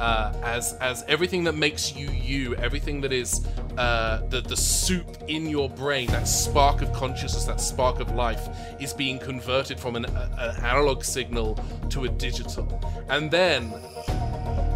Uh, 0.00 0.32
as 0.44 0.74
as 0.74 1.04
everything 1.08 1.44
that 1.44 1.54
makes 1.54 1.94
you 1.94 2.08
you, 2.10 2.54
everything 2.56 3.00
that 3.00 3.12
is 3.12 3.46
uh, 3.76 4.22
the 4.30 4.40
the 4.40 4.56
soup 4.56 5.18
in 5.28 5.46
your 5.46 5.68
brain, 5.68 6.06
that 6.08 6.26
spark 6.26 6.82
of 6.82 6.92
consciousness, 6.92 7.44
that 7.44 7.60
spark 7.60 8.00
of 8.00 8.12
life, 8.12 8.48
is 8.80 8.92
being 8.92 9.18
converted 9.18 9.78
from 9.78 9.96
an, 9.96 10.04
a, 10.06 10.30
an 10.38 10.64
analog 10.64 11.04
signal 11.04 11.58
to 11.90 12.04
a 12.04 12.08
digital, 12.08 12.66
and 13.08 13.30
then 13.30 13.70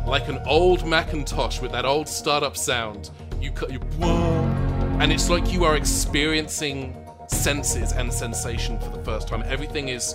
like 0.06 0.28
an 0.28 0.38
old 0.46 0.86
Macintosh 0.86 1.60
with 1.60 1.72
that 1.72 1.84
old 1.84 2.08
startup 2.08 2.56
sound. 2.56 3.10
You 3.40 3.52
cut 3.52 3.72
you 3.72 3.80
and 5.00 5.12
it's 5.12 5.30
like 5.30 5.52
you 5.52 5.64
are 5.64 5.76
experiencing 5.76 6.96
senses 7.28 7.92
and 7.92 8.12
sensation 8.12 8.78
for 8.78 8.90
the 8.90 9.02
first 9.04 9.26
time. 9.26 9.42
Everything 9.46 9.88
is 9.88 10.14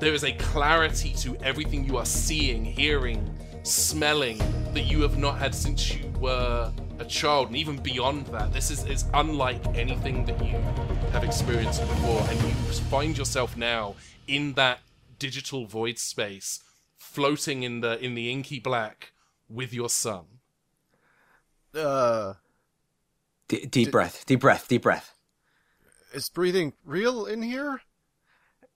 there 0.00 0.14
is 0.14 0.24
a 0.24 0.32
clarity 0.32 1.12
to 1.18 1.36
everything 1.42 1.84
you 1.84 1.98
are 1.98 2.06
seeing, 2.06 2.64
hearing, 2.64 3.32
smelling 3.62 4.38
that 4.72 4.82
you 4.82 5.02
have 5.02 5.18
not 5.18 5.38
had 5.38 5.54
since 5.54 5.94
you 5.94 6.08
were 6.18 6.72
a 6.98 7.04
child, 7.04 7.48
and 7.48 7.56
even 7.56 7.76
beyond 7.76 8.26
that. 8.28 8.52
This 8.52 8.70
is, 8.70 8.84
is 8.86 9.04
unlike 9.14 9.64
anything 9.76 10.24
that 10.24 10.44
you 10.44 10.56
have 11.12 11.22
experienced 11.22 11.80
before, 11.80 12.26
and 12.28 12.40
you 12.42 12.50
find 12.90 13.16
yourself 13.16 13.56
now 13.56 13.94
in 14.26 14.54
that 14.54 14.80
digital 15.18 15.66
void 15.66 15.98
space, 15.98 16.60
floating 16.96 17.62
in 17.62 17.80
the 17.80 18.02
in 18.02 18.14
the 18.14 18.30
inky 18.30 18.58
black 18.58 19.12
with 19.48 19.72
your 19.72 19.88
son. 19.90 20.24
Uh, 21.74 22.34
D- 23.48 23.66
deep 23.66 23.90
breath. 23.90 24.24
Deep 24.26 24.40
breath. 24.40 24.66
Deep 24.68 24.82
breath. 24.82 25.14
is 26.12 26.28
breathing 26.28 26.72
real 26.84 27.26
in 27.26 27.42
here? 27.42 27.82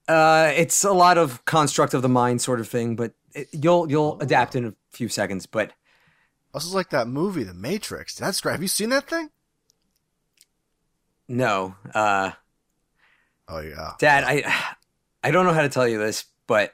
Uh, 0.07 0.51
it's 0.55 0.83
a 0.83 0.91
lot 0.91 1.17
of 1.17 1.43
construct 1.45 1.93
of 1.93 2.01
the 2.01 2.09
mind 2.09 2.41
sort 2.41 2.59
of 2.59 2.67
thing, 2.67 2.95
but 2.95 3.13
it, 3.33 3.47
you'll 3.51 3.89
you'll 3.89 4.19
adapt 4.21 4.55
in 4.55 4.65
a 4.65 4.73
few 4.91 5.09
seconds. 5.09 5.45
But 5.45 5.73
This 6.53 6.63
is 6.65 6.75
like 6.75 6.89
that 6.91 7.07
movie, 7.07 7.43
The 7.43 7.53
Matrix. 7.53 8.15
That's 8.15 8.39
great. 8.41 8.53
Have 8.53 8.61
you 8.61 8.67
seen 8.67 8.89
that 8.89 9.07
thing? 9.07 9.29
no, 11.27 11.75
uh, 11.95 12.31
Oh 13.47 13.59
yeah. 13.59 13.91
Dad, 13.99 14.23
I 14.25 14.43
I 15.23 15.31
don't 15.31 15.45
know 15.45 15.53
how 15.53 15.61
to 15.63 15.69
tell 15.69 15.87
you 15.87 15.97
this, 15.97 16.25
but 16.47 16.73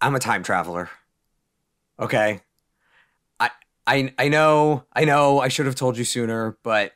I'm 0.00 0.14
a 0.14 0.18
time 0.18 0.42
traveler. 0.42 0.90
Okay. 1.98 2.40
I 3.40 3.50
I 3.86 4.14
I 4.18 4.28
know 4.28 4.84
I 4.92 5.04
know 5.04 5.40
I 5.40 5.48
should 5.48 5.66
have 5.66 5.74
told 5.74 5.96
you 5.98 6.04
sooner, 6.04 6.56
but 6.62 6.92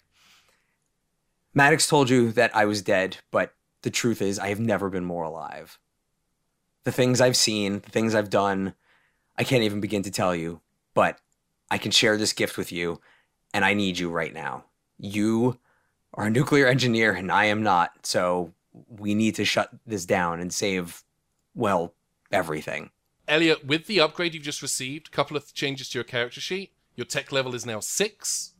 Maddox 1.54 1.86
told 1.86 2.10
you 2.10 2.32
that 2.32 2.54
I 2.54 2.64
was 2.66 2.82
dead, 2.82 3.18
but 3.30 3.54
the 3.82 3.90
truth 3.90 4.22
is 4.22 4.38
I 4.38 4.48
have 4.48 4.60
never 4.60 4.90
been 4.90 5.04
more 5.04 5.24
alive. 5.24 5.78
The 6.84 6.92
things 6.92 7.20
I've 7.20 7.36
seen, 7.36 7.80
the 7.80 7.90
things 7.90 8.14
I've 8.14 8.30
done, 8.30 8.74
I 9.36 9.44
can't 9.44 9.62
even 9.62 9.80
begin 9.80 10.02
to 10.02 10.10
tell 10.10 10.34
you, 10.34 10.60
but 10.94 11.18
I 11.70 11.78
can 11.78 11.90
share 11.90 12.16
this 12.16 12.32
gift 12.32 12.56
with 12.56 12.72
you, 12.72 13.00
and 13.54 13.64
I 13.64 13.74
need 13.74 13.98
you 13.98 14.10
right 14.10 14.32
now. 14.32 14.64
You 14.98 15.58
are 16.14 16.26
a 16.26 16.30
nuclear 16.30 16.66
engineer 16.66 17.12
and 17.12 17.30
I 17.30 17.46
am 17.46 17.62
not. 17.62 18.06
So 18.06 18.52
we 18.88 19.14
need 19.14 19.34
to 19.36 19.44
shut 19.44 19.70
this 19.86 20.04
down 20.04 20.40
and 20.40 20.52
save, 20.52 21.02
well, 21.54 21.94
everything. 22.32 22.90
Elliot, 23.28 23.64
with 23.64 23.86
the 23.86 24.00
upgrade 24.00 24.34
you've 24.34 24.42
just 24.42 24.62
received, 24.62 25.08
a 25.08 25.10
couple 25.10 25.36
of 25.36 25.54
changes 25.54 25.88
to 25.90 25.98
your 25.98 26.04
character 26.04 26.40
sheet. 26.40 26.72
Your 26.96 27.04
tech 27.04 27.32
level 27.32 27.54
is 27.54 27.64
now 27.64 27.80
six. 27.80 28.54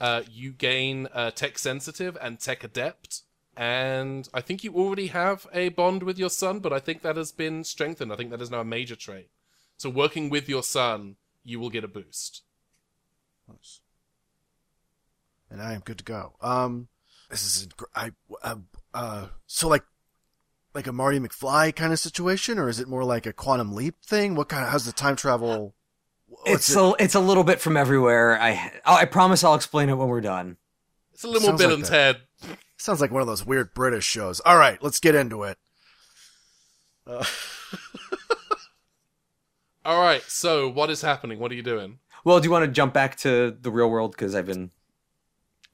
Uh, 0.00 0.22
you 0.30 0.52
gain 0.52 1.08
uh, 1.12 1.30
tech 1.30 1.58
sensitive 1.58 2.18
and 2.20 2.40
tech 2.40 2.64
adept. 2.64 3.22
And 3.56 4.28
I 4.32 4.40
think 4.40 4.64
you 4.64 4.74
already 4.74 5.08
have 5.08 5.46
a 5.52 5.68
bond 5.70 6.02
with 6.02 6.18
your 6.18 6.30
son, 6.30 6.60
but 6.60 6.72
I 6.72 6.78
think 6.78 7.02
that 7.02 7.16
has 7.16 7.32
been 7.32 7.64
strengthened. 7.64 8.12
I 8.12 8.16
think 8.16 8.30
that 8.30 8.40
is 8.40 8.50
now 8.50 8.60
a 8.60 8.64
major 8.64 8.96
trait. 8.96 9.28
So 9.76 9.90
working 9.90 10.30
with 10.30 10.48
your 10.48 10.62
son, 10.62 11.16
you 11.44 11.58
will 11.60 11.70
get 11.70 11.84
a 11.84 11.88
boost. 11.88 12.42
Nice. 13.48 13.80
And 15.50 15.60
I 15.60 15.74
am 15.74 15.80
good 15.80 15.98
to 15.98 16.04
go. 16.04 16.34
Um, 16.40 16.88
this 17.28 17.42
is 17.44 17.66
inc- 17.66 17.84
I 17.94 18.12
uh, 18.42 18.56
uh 18.94 19.26
so 19.46 19.68
like 19.68 19.84
like 20.74 20.86
a 20.86 20.92
Marty 20.92 21.18
McFly 21.18 21.74
kind 21.74 21.92
of 21.92 21.98
situation, 21.98 22.58
or 22.58 22.68
is 22.68 22.78
it 22.78 22.88
more 22.88 23.04
like 23.04 23.26
a 23.26 23.32
quantum 23.32 23.74
leap 23.74 23.96
thing? 24.04 24.36
What 24.36 24.48
kind 24.48 24.64
of 24.64 24.70
how's 24.70 24.86
the 24.86 24.92
time 24.92 25.16
travel? 25.16 25.74
It's 26.46 26.70
it- 26.70 26.76
a, 26.76 26.94
it's 27.00 27.14
a 27.16 27.20
little 27.20 27.42
bit 27.44 27.60
from 27.60 27.76
everywhere. 27.76 28.40
I 28.40 28.80
I 28.86 29.04
promise 29.06 29.42
I'll 29.42 29.54
explain 29.56 29.88
it 29.88 29.94
when 29.94 30.08
we're 30.08 30.20
done. 30.20 30.56
It's 31.12 31.24
a 31.24 31.26
little 31.26 31.42
more 31.42 31.50
Sounds 31.50 31.60
Bill 31.60 31.70
like 31.70 31.78
and 31.78 31.84
that. 31.86 31.90
Ted. 31.90 32.16
Sounds 32.80 33.00
like 33.00 33.10
one 33.10 33.20
of 33.20 33.26
those 33.28 33.44
weird 33.46 33.74
British 33.74 34.04
shows. 34.04 34.40
All 34.40 34.56
right, 34.56 34.82
let's 34.82 35.00
get 35.00 35.14
into 35.14 35.42
it. 35.44 35.58
Uh, 37.06 37.24
All 39.84 40.00
right, 40.02 40.22
so 40.22 40.68
what 40.68 40.90
is 40.90 41.00
happening? 41.02 41.38
What 41.38 41.50
are 41.50 41.54
you 41.54 41.62
doing? 41.62 41.98
Well, 42.24 42.38
do 42.38 42.44
you 42.44 42.50
want 42.50 42.66
to 42.66 42.70
jump 42.70 42.92
back 42.92 43.16
to 43.18 43.56
the 43.60 43.70
real 43.70 43.88
world 43.90 44.12
because 44.12 44.34
I've 44.34 44.46
been 44.46 44.70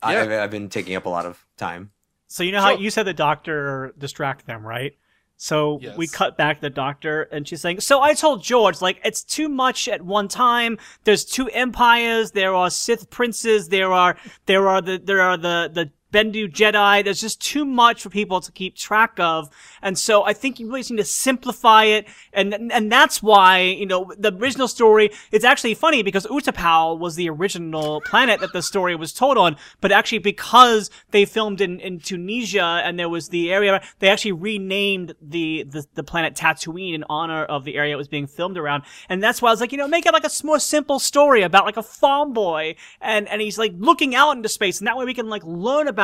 I, 0.02 0.12
Yeah. 0.14 0.22
I've, 0.22 0.32
I've 0.32 0.50
been 0.50 0.68
taking 0.68 0.94
up 0.94 1.06
a 1.06 1.08
lot 1.08 1.26
of 1.26 1.44
time. 1.56 1.90
So 2.28 2.42
you 2.44 2.52
know 2.52 2.60
how 2.60 2.72
Sure. 2.74 2.80
you 2.82 2.90
said 2.90 3.04
the 3.04 3.14
doctor 3.14 3.94
distract 3.98 4.46
them, 4.46 4.64
right? 4.64 4.92
So 5.38 5.80
Yes. 5.82 5.96
we 5.96 6.06
cut 6.06 6.36
back 6.38 6.60
the 6.60 6.70
doctor, 6.70 7.22
and 7.24 7.46
she's 7.46 7.60
saying, 7.60 7.80
"So 7.80 8.00
I 8.00 8.14
told 8.14 8.42
George, 8.42 8.80
like, 8.80 9.00
it's 9.04 9.22
too 9.22 9.48
much 9.48 9.86
at 9.88 10.00
one 10.02 10.28
time. 10.28 10.78
There's 11.04 11.24
two 11.24 11.48
empires. 11.48 12.30
There 12.30 12.54
are 12.54 12.70
Sith 12.70 13.10
princes. 13.10 13.68
There 13.68 13.92
are 13.92 14.16
there 14.46 14.68
are 14.68 14.80
the 14.80 14.98
there 15.02 15.20
are 15.20 15.36
the 15.36 15.70
the 15.72 15.90
Bendu 16.12 16.50
Jedi. 16.50 17.04
There's 17.04 17.20
just 17.20 17.40
too 17.40 17.64
much 17.64 18.02
for 18.02 18.10
people 18.10 18.40
to 18.40 18.52
keep 18.52 18.76
track 18.76 19.18
of, 19.18 19.50
and 19.82 19.98
so 19.98 20.24
I 20.24 20.32
think 20.32 20.60
you 20.60 20.68
really 20.68 20.84
need 20.90 20.98
to 20.98 21.04
simplify 21.04 21.84
it, 21.84 22.06
and 22.32 22.54
and 22.72 22.90
that's 22.90 23.22
why 23.22 23.60
you 23.60 23.86
know 23.86 24.12
the 24.16 24.32
original 24.32 24.68
story. 24.68 25.10
It's 25.32 25.44
actually 25.44 25.74
funny 25.74 26.02
because 26.02 26.26
Utapau 26.26 26.98
was 26.98 27.16
the 27.16 27.28
original 27.28 28.00
planet 28.02 28.40
that 28.40 28.52
the 28.52 28.62
story 28.62 28.94
was 28.94 29.12
told 29.12 29.36
on, 29.36 29.56
but 29.80 29.90
actually 29.90 30.18
because 30.18 30.90
they 31.10 31.24
filmed 31.24 31.60
in, 31.60 31.80
in 31.80 31.98
Tunisia 31.98 32.82
and 32.84 32.98
there 32.98 33.08
was 33.08 33.28
the 33.28 33.52
area, 33.52 33.82
they 33.98 34.08
actually 34.08 34.32
renamed 34.32 35.14
the, 35.20 35.64
the 35.68 35.86
the 35.94 36.04
planet 36.04 36.34
Tatooine 36.34 36.94
in 36.94 37.04
honor 37.10 37.44
of 37.44 37.64
the 37.64 37.76
area 37.76 37.94
it 37.94 37.98
was 37.98 38.08
being 38.08 38.28
filmed 38.28 38.58
around, 38.58 38.84
and 39.08 39.22
that's 39.22 39.42
why 39.42 39.48
I 39.48 39.52
was 39.52 39.60
like, 39.60 39.72
you 39.72 39.78
know, 39.78 39.88
make 39.88 40.06
it 40.06 40.12
like 40.12 40.24
a 40.24 40.30
more 40.44 40.60
simple 40.60 41.00
story 41.00 41.42
about 41.42 41.64
like 41.64 41.76
a 41.76 41.82
farm 41.82 42.32
boy, 42.32 42.76
and 43.00 43.28
and 43.28 43.40
he's 43.40 43.58
like 43.58 43.72
looking 43.76 44.14
out 44.14 44.36
into 44.36 44.48
space, 44.48 44.78
and 44.78 44.86
that 44.86 44.96
way 44.96 45.04
we 45.04 45.14
can 45.14 45.28
like 45.28 45.42
learn 45.44 45.88
about 45.88 45.95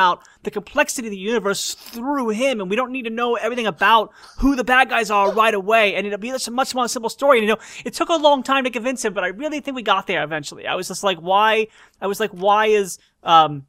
the 0.43 0.51
complexity 0.51 1.07
of 1.07 1.11
the 1.11 1.17
universe 1.17 1.73
through 1.73 2.29
him, 2.29 2.59
and 2.59 2.69
we 2.69 2.75
don't 2.75 2.91
need 2.91 3.03
to 3.03 3.09
know 3.09 3.35
everything 3.35 3.67
about 3.67 4.11
who 4.39 4.55
the 4.55 4.63
bad 4.63 4.89
guys 4.89 5.09
are 5.09 5.31
right 5.31 5.53
away, 5.53 5.95
and 5.95 6.05
it'll 6.05 6.19
be 6.19 6.29
just 6.29 6.47
a 6.47 6.51
much 6.51 6.75
more 6.75 6.87
simple 6.87 7.09
story. 7.09 7.39
And 7.39 7.47
you 7.47 7.53
know, 7.53 7.61
it 7.85 7.93
took 7.93 8.09
a 8.09 8.15
long 8.15 8.43
time 8.43 8.63
to 8.63 8.69
convince 8.69 9.05
him, 9.05 9.13
but 9.13 9.23
I 9.23 9.27
really 9.27 9.59
think 9.59 9.75
we 9.75 9.83
got 9.83 10.07
there 10.07 10.23
eventually. 10.23 10.67
I 10.67 10.75
was 10.75 10.87
just 10.87 11.03
like, 11.03 11.19
why? 11.19 11.67
I 12.01 12.07
was 12.07 12.19
like, 12.19 12.31
why 12.31 12.67
is 12.67 12.97
um 13.23 13.65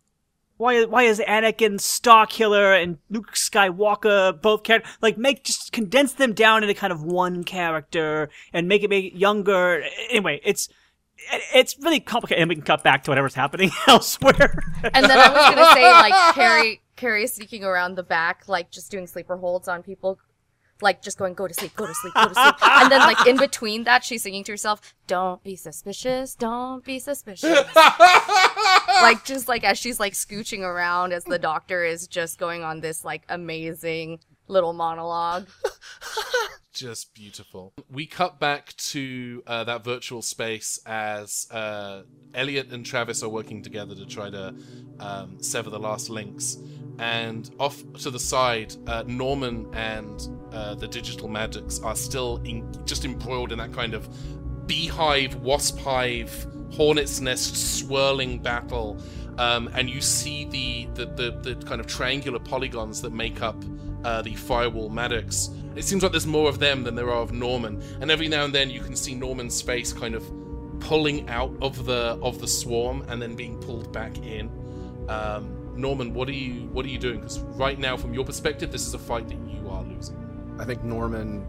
why 0.56 0.84
why 0.84 1.02
is 1.02 1.20
Anakin 1.20 1.74
Starkiller 1.74 2.80
and 2.80 2.98
Luke 3.10 3.32
Skywalker 3.32 4.40
both 4.40 4.62
characters 4.62 4.92
like 5.00 5.18
make 5.18 5.44
just 5.44 5.72
condense 5.72 6.12
them 6.12 6.32
down 6.32 6.62
into 6.62 6.74
kind 6.74 6.92
of 6.92 7.02
one 7.02 7.44
character 7.44 8.30
and 8.52 8.68
make 8.68 8.82
it 8.82 8.90
make 8.90 9.12
it 9.12 9.16
younger. 9.16 9.84
Anyway, 10.10 10.40
it's 10.44 10.68
it's 11.54 11.78
really 11.78 12.00
complicated, 12.00 12.42
and 12.42 12.48
we 12.48 12.54
can 12.54 12.64
cut 12.64 12.82
back 12.82 13.04
to 13.04 13.10
whatever's 13.10 13.34
happening 13.34 13.70
elsewhere. 13.86 14.62
And 14.82 15.04
then 15.04 15.18
I 15.18 15.28
was 15.28 15.54
gonna 15.54 15.72
say 15.74 15.90
like 15.90 16.12
Carrie 16.34 16.80
Carrie 16.96 17.26
sneaking 17.26 17.64
around 17.64 17.96
the 17.96 18.02
back, 18.02 18.44
like 18.48 18.70
just 18.70 18.90
doing 18.90 19.06
sleeper 19.06 19.36
holds 19.36 19.68
on 19.68 19.82
people. 19.82 20.18
Like 20.82 21.02
just 21.02 21.18
going, 21.18 21.34
go 21.34 21.46
to 21.46 21.54
sleep, 21.54 21.74
go 21.76 21.86
to 21.86 21.94
sleep, 21.94 22.14
go 22.14 22.28
to 22.28 22.34
sleep. 22.34 22.54
and 22.60 22.90
then 22.90 23.00
like 23.00 23.26
in 23.28 23.36
between 23.36 23.84
that, 23.84 24.02
she's 24.02 24.24
singing 24.24 24.42
to 24.44 24.52
herself, 24.52 24.92
Don't 25.06 25.42
be 25.44 25.54
suspicious, 25.54 26.34
don't 26.34 26.84
be 26.84 26.98
suspicious. 26.98 27.68
like 27.74 29.24
just 29.24 29.46
like 29.46 29.62
as 29.62 29.78
she's 29.78 30.00
like 30.00 30.14
scooching 30.14 30.60
around 30.60 31.12
as 31.12 31.24
the 31.24 31.38
doctor 31.38 31.84
is 31.84 32.08
just 32.08 32.38
going 32.38 32.64
on 32.64 32.80
this 32.80 33.04
like 33.04 33.22
amazing 33.28 34.18
little 34.48 34.72
monologue. 34.72 35.48
Just 36.72 37.14
beautiful. 37.14 37.72
We 37.88 38.04
cut 38.06 38.40
back 38.40 38.74
to 38.76 39.42
uh, 39.46 39.62
that 39.64 39.84
virtual 39.84 40.22
space 40.22 40.80
as 40.84 41.46
uh, 41.52 42.02
Elliot 42.34 42.72
and 42.72 42.84
Travis 42.84 43.22
are 43.22 43.28
working 43.28 43.62
together 43.62 43.94
to 43.94 44.04
try 44.04 44.28
to 44.28 44.54
um, 44.98 45.40
sever 45.40 45.70
the 45.70 45.78
last 45.78 46.10
links. 46.10 46.58
And 46.98 47.48
off 47.60 47.80
to 48.00 48.10
the 48.10 48.18
side, 48.18 48.74
uh, 48.88 49.04
Norman 49.06 49.68
and 49.72 50.28
uh, 50.52 50.74
the 50.74 50.88
digital 50.88 51.28
Maddox 51.28 51.80
are 51.80 51.96
still 51.96 52.40
in, 52.44 52.68
just 52.84 53.04
embroiled 53.04 53.52
in 53.52 53.58
that 53.58 53.72
kind 53.72 53.94
of 53.94 54.08
beehive, 54.66 55.36
wasp 55.36 55.78
hive, 55.78 56.46
hornet's 56.72 57.20
nest 57.20 57.78
swirling 57.78 58.38
battle. 58.38 59.00
Um, 59.38 59.68
and 59.74 59.90
you 59.90 60.00
see 60.00 60.44
the, 60.44 60.86
the, 60.94 61.06
the, 61.06 61.54
the 61.54 61.66
kind 61.66 61.80
of 61.80 61.86
triangular 61.86 62.38
polygons 62.38 63.02
that 63.02 63.12
make 63.12 63.42
up 63.42 63.56
uh, 64.04 64.22
the 64.22 64.34
firewall 64.34 64.88
Maddox. 64.88 65.50
It 65.74 65.84
seems 65.84 66.02
like 66.02 66.12
there's 66.12 66.26
more 66.26 66.48
of 66.48 66.58
them 66.58 66.84
than 66.84 66.94
there 66.94 67.10
are 67.10 67.22
of 67.22 67.32
Norman, 67.32 67.82
and 68.00 68.10
every 68.10 68.28
now 68.28 68.44
and 68.44 68.54
then 68.54 68.70
you 68.70 68.80
can 68.80 68.94
see 68.94 69.14
Norman's 69.14 69.60
face 69.60 69.92
kind 69.92 70.14
of 70.14 70.24
pulling 70.80 71.28
out 71.28 71.52
of 71.62 71.86
the 71.86 72.18
of 72.22 72.40
the 72.40 72.46
swarm 72.46 73.04
and 73.08 73.20
then 73.20 73.34
being 73.34 73.58
pulled 73.58 73.92
back 73.92 74.16
in. 74.18 74.50
Um, 75.08 75.72
Norman, 75.76 76.14
what 76.14 76.28
are 76.28 76.32
you 76.32 76.68
what 76.68 76.84
are 76.84 76.88
you 76.88 76.98
doing? 76.98 77.16
Because 77.16 77.40
right 77.40 77.78
now, 77.78 77.96
from 77.96 78.14
your 78.14 78.24
perspective, 78.24 78.70
this 78.70 78.86
is 78.86 78.94
a 78.94 78.98
fight 78.98 79.28
that 79.28 79.38
you 79.48 79.68
are 79.68 79.82
losing. 79.82 80.56
I 80.60 80.64
think 80.64 80.84
Norman, 80.84 81.44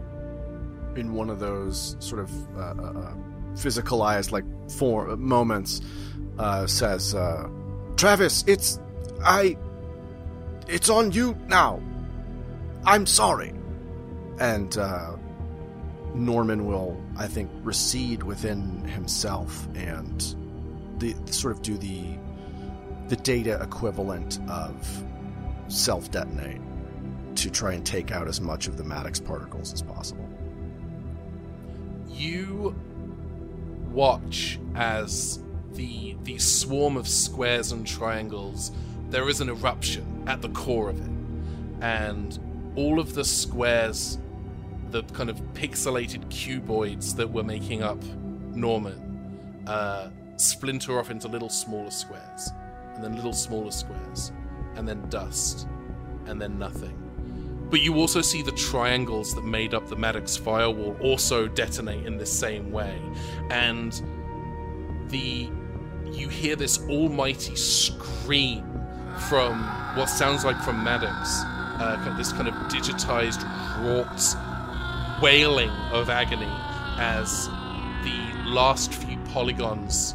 in 0.96 1.14
one 1.14 1.30
of 1.30 1.38
those 1.38 1.96
sort 2.00 2.20
of 2.20 2.56
uh, 2.56 2.60
uh, 2.60 2.98
uh, 2.98 3.14
physicalized 3.54 4.32
like 4.32 4.44
for 4.72 5.16
moments, 5.16 5.80
uh, 6.38 6.66
says, 6.66 7.14
uh, 7.14 7.48
"Travis, 7.96 8.44
it's 8.46 8.78
I, 9.24 9.56
it's 10.68 10.88
on 10.90 11.12
you 11.12 11.36
now. 11.48 11.80
I'm 12.84 13.06
sorry." 13.06 13.52
And 14.38 14.76
uh, 14.76 15.16
Norman 16.14 16.66
will, 16.66 17.00
I 17.16 17.26
think, 17.26 17.50
recede 17.62 18.22
within 18.22 18.84
himself 18.84 19.66
and 19.74 20.34
the 20.98 21.14
sort 21.32 21.54
of 21.54 21.62
do 21.62 21.76
the 21.76 22.18
the 23.08 23.16
data 23.16 23.58
equivalent 23.62 24.38
of 24.48 25.04
self 25.68 26.10
detonate 26.10 26.60
to 27.36 27.50
try 27.50 27.72
and 27.72 27.84
take 27.84 28.10
out 28.12 28.28
as 28.28 28.40
much 28.40 28.66
of 28.66 28.76
the 28.76 28.84
Maddox 28.84 29.20
particles 29.20 29.72
as 29.72 29.82
possible. 29.82 30.28
you 32.16 32.74
watch 33.90 34.58
as 34.74 35.42
the 35.74 36.16
the 36.24 36.38
swarm 36.38 36.96
of 36.96 37.06
squares 37.06 37.72
and 37.72 37.86
triangles 37.86 38.72
there 39.10 39.28
is 39.28 39.40
an 39.40 39.48
eruption 39.48 40.24
at 40.26 40.42
the 40.42 40.48
core 40.50 40.88
of 40.88 40.98
it 40.98 41.10
and 41.80 42.38
all 42.76 42.98
of 42.98 43.14
the 43.14 43.24
squares 43.24 44.18
the 44.90 45.02
kind 45.04 45.30
of 45.30 45.36
pixelated 45.54 46.24
cuboids 46.28 47.14
that 47.16 47.30
were 47.30 47.42
making 47.42 47.82
up 47.82 48.02
norman 48.54 49.62
uh, 49.66 50.08
splinter 50.36 50.98
off 50.98 51.10
into 51.10 51.28
little 51.28 51.48
smaller 51.48 51.90
squares 51.90 52.50
and 52.94 53.04
then 53.04 53.14
little 53.16 53.32
smaller 53.32 53.70
squares 53.70 54.32
and 54.76 54.88
then 54.88 55.06
dust 55.08 55.66
and 56.26 56.40
then 56.40 56.58
nothing 56.58 57.06
but 57.68 57.80
you 57.80 57.96
also 57.96 58.20
see 58.20 58.42
the 58.42 58.52
triangles 58.52 59.34
that 59.34 59.44
made 59.44 59.74
up 59.74 59.88
the 59.88 59.96
Maddox 59.96 60.36
firewall 60.36 60.96
also 61.00 61.48
detonate 61.48 62.06
in 62.06 62.16
the 62.16 62.26
same 62.26 62.70
way. 62.70 63.00
And 63.50 64.00
the 65.08 65.50
you 66.12 66.28
hear 66.28 66.56
this 66.56 66.80
almighty 66.88 67.54
scream 67.56 68.64
from 69.28 69.62
what 69.96 70.06
sounds 70.06 70.44
like 70.44 70.60
from 70.62 70.82
Maddox, 70.84 71.42
uh, 71.80 72.14
this 72.16 72.32
kind 72.32 72.48
of 72.48 72.54
digitized, 72.70 73.42
wrought 73.82 75.22
wailing 75.22 75.70
of 75.90 76.10
agony 76.10 76.48
as 76.98 77.48
the 78.04 78.32
last 78.44 78.92
few 78.92 79.16
polygons 79.32 80.14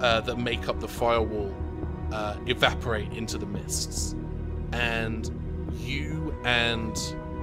uh, 0.00 0.20
that 0.20 0.36
make 0.36 0.68
up 0.68 0.80
the 0.80 0.88
firewall 0.88 1.54
uh, 2.12 2.36
evaporate 2.46 3.12
into 3.12 3.38
the 3.38 3.46
mists. 3.46 4.14
And 4.72 5.30
you 5.72 6.34
and 6.44 6.96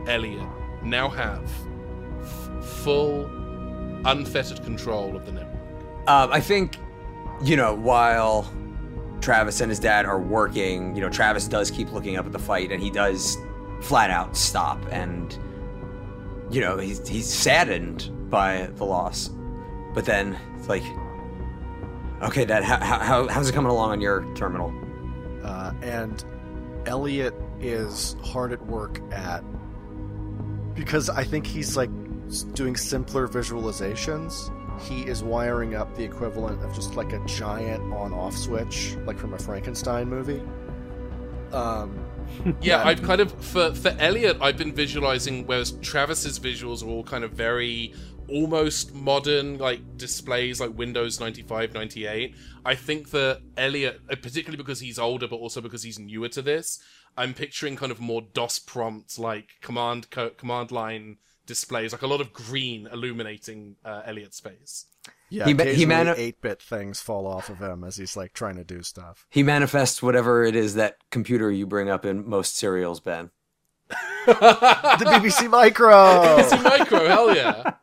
Elliot 0.07 0.47
now 0.83 1.09
have 1.09 1.51
f- 2.21 2.65
full, 2.65 3.25
unfettered 4.05 4.63
control 4.63 5.15
of 5.15 5.25
the 5.25 5.31
network. 5.31 5.55
Um, 6.07 6.31
I 6.31 6.39
think, 6.39 6.77
you 7.43 7.55
know, 7.55 7.75
while 7.75 8.51
Travis 9.21 9.61
and 9.61 9.69
his 9.69 9.79
dad 9.79 10.05
are 10.05 10.19
working, 10.19 10.95
you 10.95 11.01
know, 11.01 11.09
Travis 11.09 11.47
does 11.47 11.71
keep 11.71 11.91
looking 11.91 12.17
up 12.17 12.25
at 12.25 12.31
the 12.31 12.39
fight 12.39 12.71
and 12.71 12.81
he 12.81 12.89
does 12.89 13.37
flat 13.81 14.09
out 14.09 14.35
stop 14.35 14.83
and, 14.91 15.37
you 16.49 16.61
know, 16.61 16.77
he's, 16.77 17.07
he's 17.07 17.27
saddened 17.27 18.09
by 18.29 18.69
the 18.75 18.85
loss. 18.85 19.29
But 19.93 20.05
then 20.05 20.37
it's 20.57 20.69
like, 20.69 20.83
Okay, 22.21 22.43
Dad. 22.43 22.63
How, 22.63 22.77
how 22.99 23.27
how's 23.29 23.49
it 23.49 23.53
coming 23.53 23.71
along 23.71 23.91
on 23.91 24.01
your 24.01 24.25
terminal? 24.35 24.73
Uh, 25.43 25.71
and 25.81 26.23
Elliot 26.85 27.33
is 27.61 28.15
hard 28.23 28.51
at 28.51 28.65
work 28.65 28.99
at 29.11 29.41
because 30.73 31.09
I 31.09 31.23
think 31.23 31.47
he's 31.47 31.77
like 31.77 31.89
doing 32.53 32.75
simpler 32.75 33.27
visualizations. 33.27 34.53
He 34.79 35.01
is 35.07 35.23
wiring 35.23 35.75
up 35.75 35.95
the 35.95 36.03
equivalent 36.03 36.63
of 36.63 36.73
just 36.73 36.95
like 36.95 37.13
a 37.13 37.23
giant 37.25 37.81
on-off 37.93 38.35
switch, 38.35 38.97
like 39.05 39.17
from 39.19 39.33
a 39.33 39.39
Frankenstein 39.39 40.09
movie. 40.09 40.41
Um, 41.51 42.05
Yeah, 42.61 42.83
I've 42.83 43.01
kind 43.01 43.21
of 43.21 43.31
for 43.43 43.73
for 43.73 43.89
Elliot, 43.99 44.37
I've 44.41 44.57
been 44.57 44.73
visualizing, 44.73 45.45
whereas 45.47 45.71
Travis's 45.81 46.39
visuals 46.39 46.83
are 46.83 46.87
all 46.87 47.03
kind 47.03 47.23
of 47.23 47.31
very 47.31 47.93
almost 48.27 48.93
modern, 48.93 49.57
like 49.57 49.97
displays 49.97 50.59
like 50.61 50.77
Windows 50.77 51.19
95, 51.19 51.73
98. 51.73 52.35
I 52.65 52.75
think 52.75 53.09
that 53.11 53.41
Elliot, 53.57 54.01
uh, 54.09 54.15
particularly 54.15 54.57
because 54.57 54.79
he's 54.79 54.99
older, 54.99 55.27
but 55.27 55.37
also 55.37 55.61
because 55.61 55.83
he's 55.83 55.97
newer 55.99 56.29
to 56.29 56.41
this, 56.41 56.79
I'm 57.17 57.33
picturing 57.33 57.75
kind 57.75 57.91
of 57.91 57.99
more 57.99 58.21
DOS 58.21 58.59
prompts, 58.59 59.17
like 59.17 59.49
command 59.61 60.09
co- 60.11 60.29
command 60.31 60.71
line 60.71 61.17
displays, 61.49 61.91
like 61.91 62.03
a 62.03 62.07
lot 62.07 62.21
of 62.21 62.31
green 62.31 62.87
illuminating 62.93 63.75
uh, 63.83 64.03
Elliot's 64.05 64.39
face. 64.39 64.85
yeah, 65.29 65.45
He 65.45 65.53
ma- 65.53 65.63
he 65.65 65.85
mani- 65.85 66.11
8-bit 66.11 66.61
things 66.61 67.01
fall 67.01 67.27
off 67.27 67.49
of 67.49 67.57
him 67.59 67.83
as 67.83 67.97
he's 67.97 68.15
like 68.15 68.31
trying 68.33 68.55
to 68.55 68.63
do 68.63 68.81
stuff. 68.83 69.25
He 69.29 69.43
manifests 69.43 70.01
whatever 70.01 70.43
it 70.45 70.55
is 70.55 70.75
that 70.75 70.97
computer 71.09 71.51
you 71.51 71.65
bring 71.65 71.89
up 71.89 72.05
in 72.05 72.29
most 72.29 72.55
serials, 72.55 72.99
Ben. 73.01 73.31
the 74.25 75.05
BBC 75.05 75.49
Micro, 75.49 76.37
It's 76.39 76.51
a 76.53 76.61
micro, 76.61 77.07
hell 77.07 77.35
yeah. 77.35 77.73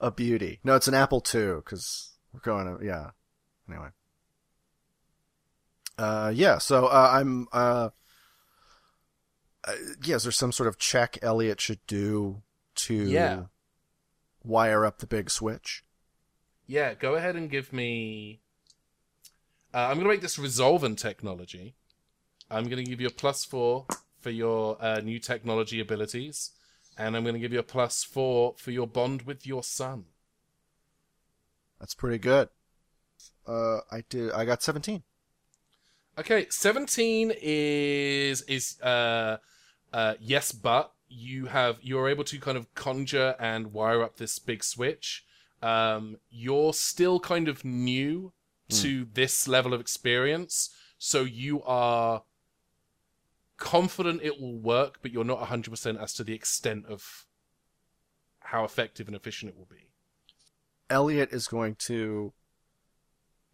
a 0.00 0.10
beauty. 0.12 0.60
No, 0.62 0.76
it's 0.76 0.86
an 0.88 0.94
Apple 0.94 1.22
II 1.34 1.56
because 1.56 2.12
we're 2.32 2.40
going 2.40 2.78
to 2.78 2.84
yeah. 2.86 3.10
Anyway, 3.68 3.88
uh, 5.98 6.32
yeah. 6.34 6.58
So 6.58 6.86
uh, 6.86 7.10
I'm 7.12 7.48
uh, 7.52 7.88
uh, 9.66 9.72
yeah. 10.04 10.16
Is 10.16 10.22
there 10.24 10.32
some 10.32 10.52
sort 10.52 10.68
of 10.68 10.78
check 10.78 11.18
Elliot 11.22 11.60
should 11.60 11.84
do 11.86 12.42
to 12.76 12.94
Yeah. 12.94 13.42
wire 14.44 14.84
up 14.86 14.98
the 14.98 15.06
big 15.06 15.30
switch? 15.30 15.84
Yeah, 16.66 16.94
go 16.94 17.14
ahead 17.14 17.34
and 17.36 17.50
give 17.50 17.72
me. 17.72 18.40
Uh, 19.74 19.78
I'm 19.88 19.94
going 19.94 20.04
to 20.04 20.10
make 20.12 20.20
this 20.20 20.38
resolvent 20.38 20.98
technology. 20.98 21.74
I'm 22.50 22.64
going 22.64 22.82
to 22.82 22.88
give 22.90 23.00
you 23.00 23.06
a 23.08 23.10
plus 23.10 23.44
four 23.44 23.86
for 24.20 24.30
your 24.30 24.76
uh, 24.82 25.00
new 25.00 25.18
technology 25.18 25.80
abilities, 25.80 26.50
and 26.96 27.16
I'm 27.16 27.22
going 27.24 27.34
to 27.34 27.40
give 27.40 27.52
you 27.52 27.58
a 27.58 27.62
plus 27.64 28.02
four 28.04 28.54
for 28.56 28.70
your 28.70 28.86
bond 28.86 29.22
with 29.22 29.46
your 29.46 29.62
son. 29.62 30.04
That's 31.78 31.94
pretty 31.94 32.18
good. 32.18 32.48
Uh, 33.46 33.78
I 33.90 34.02
did. 34.08 34.32
I 34.32 34.44
got 34.44 34.62
seventeen. 34.62 35.02
Okay, 36.18 36.46
17 36.50 37.32
is 37.40 38.42
is 38.42 38.80
uh 38.80 39.36
uh 39.92 40.14
yes, 40.20 40.50
but 40.50 40.92
you 41.08 41.46
have 41.46 41.78
you're 41.80 42.08
able 42.08 42.24
to 42.24 42.40
kind 42.40 42.58
of 42.58 42.74
conjure 42.74 43.36
and 43.38 43.72
wire 43.72 44.02
up 44.02 44.16
this 44.16 44.38
big 44.40 44.64
switch. 44.64 45.24
Um 45.62 46.16
you're 46.28 46.72
still 46.72 47.20
kind 47.20 47.46
of 47.48 47.64
new 47.64 48.32
to 48.70 49.06
this 49.14 49.48
level 49.48 49.72
of 49.72 49.80
experience, 49.80 50.70
so 50.98 51.22
you 51.22 51.62
are 51.62 52.24
confident 53.56 54.20
it 54.22 54.40
will 54.40 54.58
work, 54.58 54.98
but 55.00 55.10
you're 55.10 55.24
not 55.24 55.40
100% 55.40 56.02
as 56.02 56.12
to 56.12 56.22
the 56.22 56.34
extent 56.34 56.84
of 56.86 57.24
how 58.40 58.64
effective 58.64 59.06
and 59.06 59.16
efficient 59.16 59.50
it 59.50 59.56
will 59.56 59.68
be. 59.70 59.88
Elliot 60.90 61.30
is 61.32 61.48
going 61.48 61.76
to. 61.76 62.32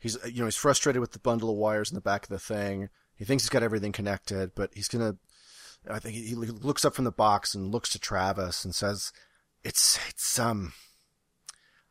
He's 0.05 0.19
you 0.27 0.41
know 0.41 0.45
he's 0.45 0.55
frustrated 0.55 1.01
with 1.01 1.13
the 1.13 1.19
bundle 1.19 1.49
of 1.49 1.57
wires 1.57 1.91
in 1.91 1.95
the 1.95 2.03
back 2.03 2.25
of 2.25 2.29
the 2.29 2.39
thing. 2.39 2.91
He 3.17 3.25
thinks 3.25 3.43
he's 3.43 3.49
got 3.49 3.63
everything 3.63 3.91
connected, 3.91 4.55
but 4.55 4.69
he's 4.75 4.87
gonna. 4.87 5.17
I 5.89 5.99
think 5.99 6.15
he 6.15 6.35
looks 6.35 6.85
up 6.85 6.95
from 6.95 7.07
the 7.07 7.11
box 7.11 7.55
and 7.55 7.73
looks 7.73 7.89
to 7.89 7.99
Travis 7.99 8.67
and 8.67 8.75
says, 8.75 9.13
"It's 9.63 9.99
it's 10.11 10.39
um, 10.39 10.75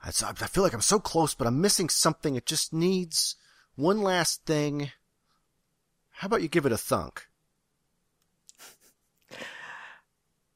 it's, 0.06 0.22
I 0.22 0.32
feel 0.34 0.62
like 0.64 0.76
I'm 0.76 0.82
so 0.82 1.00
close, 1.00 1.34
but 1.34 1.48
I'm 1.48 1.60
missing 1.60 1.90
something. 1.90 2.36
It 2.36 2.46
just 2.46 2.72
needs 2.72 3.36
one 3.74 4.04
last 4.04 4.46
thing. 4.46 4.92
How 6.12 6.28
about 6.28 6.44
you 6.44 6.50
give 6.50 6.68
it 6.68 6.72
a 6.72 6.78
thunk?" 6.78 7.26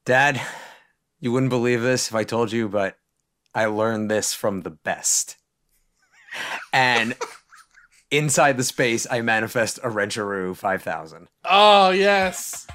Dad, 0.04 0.40
you 1.18 1.32
wouldn't 1.32 1.50
believe 1.50 1.82
this 1.82 2.06
if 2.06 2.14
I 2.14 2.22
told 2.22 2.52
you, 2.52 2.68
but 2.68 2.98
I 3.52 3.66
learned 3.66 4.08
this 4.08 4.32
from 4.32 4.60
the 4.60 4.70
best. 4.70 5.38
And 6.72 7.16
inside 8.10 8.56
the 8.56 8.64
space, 8.64 9.06
I 9.10 9.20
manifest 9.20 9.78
a 9.78 9.88
Rencharu 9.88 10.56
5000. 10.56 11.28
Oh, 11.44 11.90
yes. 11.90 12.66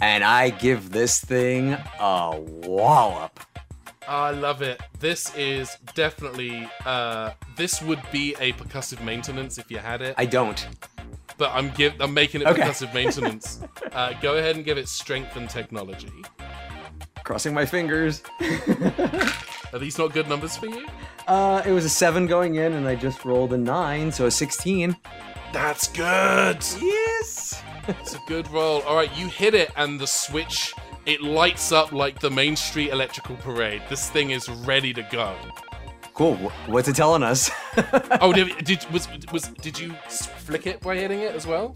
And 0.00 0.24
I 0.24 0.50
give 0.50 0.90
this 0.90 1.20
thing 1.20 1.76
a 1.98 2.38
wallop. 2.40 3.38
I 4.08 4.30
love 4.30 4.62
it. 4.62 4.80
This 4.98 5.32
is 5.36 5.76
definitely 5.94 6.68
uh 6.86 7.32
this 7.56 7.80
would 7.82 8.00
be 8.10 8.34
a 8.40 8.52
percussive 8.54 9.04
maintenance 9.04 9.58
if 9.58 9.70
you 9.70 9.78
had 9.78 10.00
it. 10.02 10.14
I 10.18 10.24
don't. 10.26 10.66
but 11.36 11.50
I'm 11.52 11.70
give 11.70 12.00
I'm 12.00 12.12
making 12.14 12.40
it 12.40 12.46
Okay. 12.48 12.62
percussive 12.62 12.92
maintenance. 13.00 13.60
Uh, 13.92 14.14
go 14.22 14.36
ahead 14.36 14.56
and 14.56 14.64
give 14.64 14.78
it 14.78 14.88
strength 14.88 15.36
and 15.36 15.48
technology. 15.50 16.10
Crossing 17.22 17.52
my 17.54 17.66
fingers. 17.66 18.22
Are 19.72 19.78
these 19.78 19.98
not 19.98 20.12
good 20.12 20.28
numbers 20.28 20.56
for 20.56 20.66
you? 20.66 20.86
Uh, 21.28 21.62
it 21.64 21.72
was 21.72 21.84
a 21.84 21.88
7 21.88 22.26
going 22.26 22.56
in, 22.56 22.72
and 22.72 22.88
I 22.88 22.94
just 22.94 23.24
rolled 23.24 23.52
a 23.52 23.58
9, 23.58 24.10
so 24.10 24.26
a 24.26 24.30
16. 24.30 24.96
That's 25.52 25.88
good. 25.88 26.64
Yes! 26.80 27.62
It's 27.88 28.14
a 28.14 28.20
good 28.26 28.48
roll. 28.50 28.82
All 28.82 28.96
right, 28.96 29.16
you 29.16 29.28
hit 29.28 29.54
it, 29.54 29.70
and 29.76 29.98
the 29.98 30.06
switch 30.06 30.74
it 31.06 31.22
lights 31.22 31.72
up 31.72 31.92
like 31.92 32.20
the 32.20 32.30
Main 32.30 32.56
Street 32.56 32.90
Electrical 32.90 33.36
Parade. 33.36 33.82
This 33.88 34.10
thing 34.10 34.30
is 34.30 34.48
ready 34.48 34.92
to 34.92 35.02
go. 35.10 35.34
Cool. 36.14 36.36
What's 36.66 36.86
it 36.88 36.96
telling 36.96 37.22
us? 37.22 37.50
Oh, 38.20 38.32
did, 38.34 38.64
did 38.64 38.84
was 38.92 39.08
was 39.32 39.44
did 39.62 39.78
you 39.78 39.94
flick 40.08 40.66
it 40.66 40.80
by 40.80 40.96
hitting 40.96 41.20
it 41.20 41.34
as 41.34 41.46
well? 41.46 41.74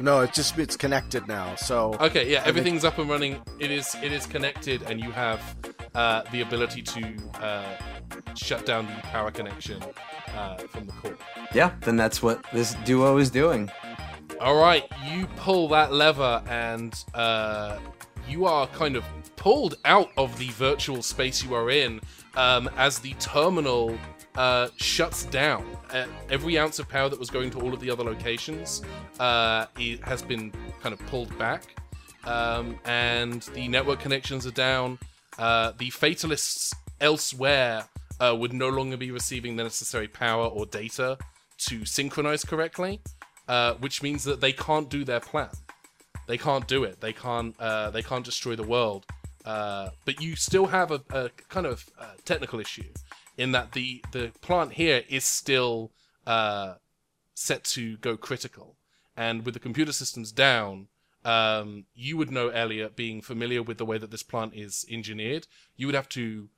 No, 0.00 0.20
it's 0.20 0.36
just 0.36 0.56
it's 0.58 0.76
connected 0.76 1.26
now. 1.26 1.56
So 1.56 1.94
Okay, 2.00 2.30
yeah, 2.30 2.42
everything's 2.44 2.84
up 2.84 2.98
and 2.98 3.10
running. 3.10 3.42
It 3.58 3.72
is 3.72 3.96
it 4.02 4.12
is 4.12 4.26
connected, 4.26 4.82
and 4.82 5.00
you 5.00 5.10
have 5.10 5.40
uh, 5.94 6.22
the 6.32 6.40
ability 6.42 6.82
to 6.82 7.14
uh, 7.40 7.64
shut 8.34 8.66
down 8.66 8.86
the 8.86 8.92
power 9.02 9.30
connection 9.30 9.82
uh, 10.34 10.56
from 10.56 10.86
the 10.86 10.92
core. 10.92 11.16
yeah, 11.54 11.72
then 11.82 11.96
that's 11.96 12.22
what 12.22 12.44
this 12.52 12.74
duo 12.84 13.18
is 13.18 13.30
doing. 13.30 13.70
All 14.40 14.58
right, 14.58 14.84
you 15.12 15.26
pull 15.36 15.68
that 15.68 15.92
lever, 15.92 16.42
and 16.48 16.94
uh, 17.14 17.78
you 18.28 18.46
are 18.46 18.66
kind 18.68 18.96
of 18.96 19.04
pulled 19.36 19.76
out 19.84 20.10
of 20.16 20.38
the 20.38 20.48
virtual 20.50 21.02
space 21.02 21.42
you 21.42 21.54
are 21.54 21.70
in 21.70 22.00
um, 22.36 22.70
as 22.76 22.98
the 22.98 23.14
terminal 23.14 23.98
uh, 24.36 24.68
shuts 24.76 25.24
down. 25.24 25.66
Uh, 25.92 26.06
every 26.30 26.58
ounce 26.58 26.78
of 26.78 26.88
power 26.88 27.08
that 27.08 27.18
was 27.18 27.30
going 27.30 27.50
to 27.50 27.60
all 27.60 27.74
of 27.74 27.80
the 27.80 27.90
other 27.90 28.04
locations 28.04 28.82
uh, 29.18 29.66
has 30.02 30.22
been 30.22 30.52
kind 30.80 30.92
of 30.92 30.98
pulled 31.06 31.36
back, 31.38 31.74
um, 32.24 32.78
and 32.84 33.42
the 33.54 33.68
network 33.68 34.00
connections 34.00 34.46
are 34.46 34.52
down. 34.52 34.98
Uh, 35.40 35.72
the 35.78 35.90
fatalists 35.90 36.72
elsewhere 37.00 37.84
uh, 38.20 38.36
would 38.38 38.52
no 38.52 38.68
longer 38.68 38.96
be 38.96 39.10
receiving 39.10 39.56
the 39.56 39.64
necessary 39.64 40.06
power 40.06 40.44
or 40.46 40.66
data 40.66 41.16
to 41.56 41.84
synchronize 41.84 42.44
correctly 42.44 43.00
uh, 43.50 43.74
which 43.80 44.00
means 44.00 44.22
that 44.22 44.40
they 44.40 44.52
can't 44.52 44.88
do 44.88 45.02
their 45.02 45.18
plan. 45.18 45.50
They 46.28 46.38
can't 46.38 46.68
do 46.68 46.84
it. 46.84 47.00
They 47.00 47.12
can't. 47.12 47.58
Uh, 47.58 47.90
they 47.90 48.02
can't 48.02 48.24
destroy 48.24 48.54
the 48.54 48.62
world. 48.62 49.06
Uh, 49.44 49.88
but 50.04 50.22
you 50.22 50.36
still 50.36 50.66
have 50.66 50.92
a, 50.92 51.02
a 51.10 51.30
kind 51.48 51.66
of 51.66 51.90
technical 52.24 52.60
issue 52.60 52.92
in 53.36 53.50
that 53.50 53.72
the 53.72 54.04
the 54.12 54.30
plant 54.40 54.74
here 54.74 55.02
is 55.08 55.24
still 55.24 55.90
set 57.34 57.64
to 57.64 57.96
go 57.96 58.16
critical, 58.16 58.76
and 59.16 59.44
with 59.44 59.54
the 59.54 59.60
computer 59.60 59.92
systems 59.92 60.30
down, 60.30 60.86
um, 61.24 61.84
you 61.94 62.16
would 62.16 62.30
know 62.30 62.48
Elliot, 62.48 62.96
being 62.96 63.20
familiar 63.20 63.62
with 63.62 63.78
the 63.78 63.84
way 63.84 63.98
that 63.98 64.10
this 64.10 64.22
plant 64.22 64.54
is 64.54 64.84
engineered. 64.90 65.46
You 65.76 65.86
would 65.86 65.94
have 65.94 66.08
to. 66.10 66.48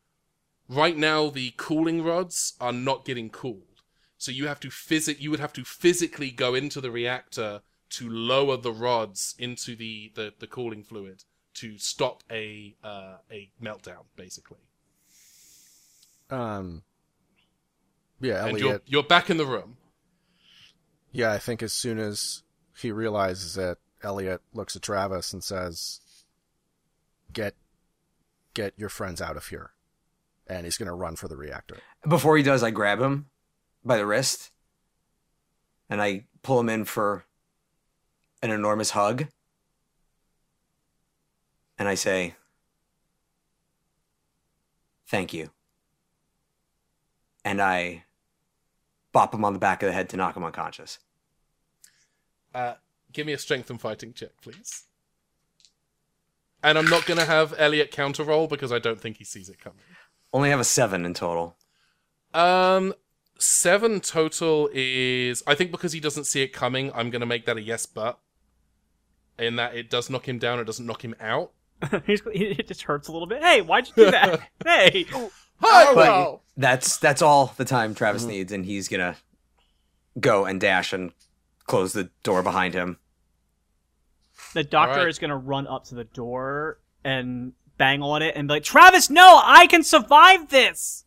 Right 0.68 0.96
now, 0.96 1.28
the 1.28 1.52
cooling 1.56 2.02
rods 2.02 2.54
are 2.60 2.72
not 2.72 3.04
getting 3.04 3.28
cooled. 3.30 3.82
So 4.16 4.30
you 4.30 4.46
have 4.46 4.60
to 4.60 4.70
physic 4.70 5.20
you 5.20 5.30
would 5.30 5.40
have 5.40 5.52
to 5.54 5.64
physically 5.64 6.30
go 6.30 6.54
into 6.54 6.80
the 6.80 6.90
reactor 6.90 7.62
to 7.90 8.08
lower 8.08 8.56
the 8.56 8.72
rods 8.72 9.34
into 9.38 9.76
the, 9.76 10.12
the, 10.14 10.32
the 10.38 10.46
cooling 10.46 10.82
fluid 10.84 11.24
to 11.54 11.76
stop 11.78 12.22
a 12.30 12.76
uh, 12.82 13.16
a 13.30 13.50
meltdown, 13.62 14.04
basically. 14.16 14.60
um, 16.30 16.82
yeah, 18.20 18.46
And 18.46 18.58
you're 18.58 18.68
Elliot. 18.68 18.82
you're 18.86 19.02
back 19.02 19.28
in 19.28 19.36
the 19.36 19.44
room. 19.46 19.76
Yeah, 21.10 21.32
I 21.32 21.38
think 21.38 21.62
as 21.62 21.72
soon 21.72 21.98
as 21.98 22.42
he 22.78 22.90
realizes 22.92 23.58
it, 23.58 23.78
Elliot 24.02 24.42
looks 24.52 24.76
at 24.76 24.82
Travis 24.82 25.32
and 25.32 25.42
says, 25.42 26.00
"Get, 27.32 27.54
get 28.54 28.74
your 28.76 28.88
friends 28.88 29.20
out 29.20 29.36
of 29.36 29.48
here," 29.48 29.72
and 30.46 30.64
he's 30.64 30.76
gonna 30.76 30.94
run 30.94 31.16
for 31.16 31.28
the 31.28 31.36
reactor. 31.36 31.78
Before 32.06 32.36
he 32.36 32.42
does, 32.42 32.62
I 32.62 32.70
grab 32.70 33.00
him 33.00 33.26
by 33.84 33.96
the 33.96 34.06
wrist 34.06 34.52
and 35.92 36.00
I 36.00 36.24
pull 36.42 36.58
him 36.58 36.70
in 36.70 36.86
for 36.86 37.26
an 38.40 38.50
enormous 38.50 38.92
hug. 38.92 39.26
And 41.78 41.86
I 41.86 41.94
say, 41.96 42.34
Thank 45.06 45.34
you. 45.34 45.50
And 47.44 47.60
I 47.60 48.04
bop 49.12 49.34
him 49.34 49.44
on 49.44 49.52
the 49.52 49.58
back 49.58 49.82
of 49.82 49.88
the 49.88 49.92
head 49.92 50.08
to 50.08 50.16
knock 50.16 50.34
him 50.34 50.44
unconscious. 50.44 50.98
Uh, 52.54 52.74
give 53.12 53.26
me 53.26 53.32
a 53.32 53.38
strength 53.38 53.70
and 53.70 53.80
fighting 53.80 54.12
check, 54.12 54.30
please. 54.42 54.84
And 56.62 56.78
I'm 56.78 56.88
not 56.88 57.06
going 57.06 57.18
to 57.18 57.26
have 57.26 57.54
Elliot 57.58 57.90
counter 57.90 58.22
roll 58.22 58.46
because 58.46 58.72
I 58.72 58.78
don't 58.78 59.00
think 59.00 59.16
he 59.16 59.24
sees 59.24 59.48
it 59.48 59.58
coming. 59.58 59.80
Only 60.32 60.50
have 60.50 60.60
a 60.60 60.64
seven 60.64 61.04
in 61.04 61.12
total. 61.12 61.56
Um, 62.32 62.94
seven 63.38 64.00
total 64.00 64.70
is. 64.72 65.42
I 65.46 65.54
think 65.54 65.70
because 65.70 65.92
he 65.92 66.00
doesn't 66.00 66.24
see 66.24 66.42
it 66.42 66.48
coming, 66.48 66.92
I'm 66.94 67.10
going 67.10 67.20
to 67.20 67.26
make 67.26 67.46
that 67.46 67.56
a 67.56 67.62
yes, 67.62 67.86
but. 67.86 68.18
In 69.38 69.56
that 69.56 69.74
it 69.74 69.90
does 69.90 70.08
knock 70.08 70.28
him 70.28 70.38
down, 70.38 70.60
it 70.60 70.64
doesn't 70.64 70.86
knock 70.86 71.04
him 71.04 71.16
out. 71.20 71.52
He's, 72.06 72.22
it 72.26 72.68
just 72.68 72.82
hurts 72.82 73.08
a 73.08 73.12
little 73.12 73.26
bit. 73.26 73.42
Hey, 73.42 73.60
why'd 73.60 73.88
you 73.88 73.94
do 74.04 74.10
that? 74.10 74.40
hey, 74.64 75.04
Hi, 75.62 75.94
But 75.94 76.40
that's 76.56 76.98
that's 76.98 77.22
all 77.22 77.54
the 77.56 77.64
time 77.64 77.94
Travis 77.94 78.24
needs, 78.24 78.52
and 78.52 78.64
he's 78.64 78.88
gonna 78.88 79.16
go 80.18 80.44
and 80.44 80.60
dash 80.60 80.92
and 80.92 81.12
close 81.66 81.92
the 81.92 82.10
door 82.22 82.42
behind 82.42 82.74
him. 82.74 82.98
The 84.52 84.64
doctor 84.64 84.94
Alright. 85.00 85.08
is 85.08 85.18
gonna 85.18 85.36
run 85.36 85.66
up 85.66 85.84
to 85.86 85.94
the 85.94 86.04
door 86.04 86.78
and 87.04 87.52
bang 87.78 88.02
on 88.02 88.22
it 88.22 88.36
and 88.36 88.48
be 88.48 88.54
like, 88.54 88.64
Travis, 88.64 89.10
no, 89.10 89.40
I 89.42 89.66
can 89.66 89.82
survive 89.82 90.48
this. 90.50 91.04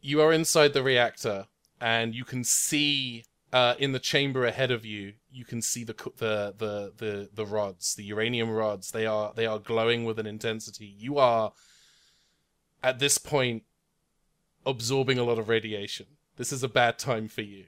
you 0.00 0.20
are 0.20 0.32
inside 0.32 0.72
the 0.72 0.82
reactor 0.82 1.46
and 1.80 2.14
you 2.14 2.24
can 2.24 2.42
see 2.44 3.24
uh, 3.52 3.74
in 3.78 3.92
the 3.92 3.98
chamber 3.98 4.44
ahead 4.46 4.70
of 4.70 4.84
you 4.84 5.12
you 5.30 5.44
can 5.44 5.60
see 5.62 5.84
the 5.84 5.94
the 6.16 6.54
the 6.58 6.92
the 6.96 7.28
the 7.34 7.46
rods 7.46 7.94
the 7.94 8.04
uranium 8.04 8.50
rods 8.50 8.90
they 8.92 9.04
are 9.06 9.32
they 9.36 9.46
are 9.46 9.58
glowing 9.58 10.04
with 10.04 10.18
an 10.18 10.26
intensity 10.26 10.86
you 10.98 11.18
are 11.18 11.52
at 12.82 12.98
this 12.98 13.18
point 13.18 13.62
absorbing 14.64 15.18
a 15.18 15.22
lot 15.24 15.38
of 15.38 15.48
radiation 15.48 16.06
this 16.36 16.52
is 16.52 16.62
a 16.62 16.68
bad 16.68 16.98
time 16.98 17.28
for 17.28 17.42
you 17.42 17.64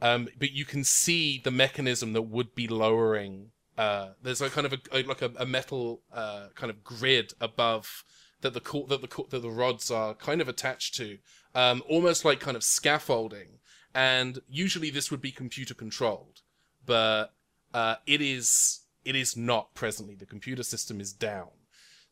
um, 0.00 0.28
but 0.38 0.52
you 0.52 0.64
can 0.64 0.84
see 0.84 1.40
the 1.42 1.50
mechanism 1.50 2.12
that 2.12 2.22
would 2.22 2.54
be 2.54 2.68
lowering 2.68 3.50
uh, 3.76 4.10
there's 4.22 4.40
a 4.40 4.50
kind 4.50 4.66
of 4.66 4.72
a, 4.92 5.02
like 5.02 5.22
a, 5.22 5.32
a 5.36 5.46
metal 5.46 6.02
uh, 6.12 6.48
kind 6.54 6.70
of 6.70 6.84
grid 6.84 7.32
above 7.40 8.04
that 8.40 8.52
the 8.52 8.60
that 8.88 9.00
the 9.00 9.24
that 9.30 9.40
the 9.40 9.50
rods 9.50 9.90
are 9.90 10.14
kind 10.14 10.40
of 10.40 10.48
attached 10.48 10.94
to 10.94 11.18
um, 11.54 11.82
almost 11.88 12.24
like 12.24 12.40
kind 12.40 12.56
of 12.56 12.62
scaffolding. 12.62 13.58
And 13.94 14.40
usually 14.48 14.90
this 14.90 15.10
would 15.10 15.20
be 15.20 15.30
computer 15.30 15.72
controlled, 15.72 16.42
but 16.84 17.32
uh, 17.72 17.96
it 18.06 18.20
is 18.20 18.80
it 19.04 19.16
is 19.16 19.36
not 19.36 19.74
presently. 19.74 20.14
The 20.14 20.26
computer 20.26 20.62
system 20.62 21.00
is 21.00 21.12
down, 21.12 21.50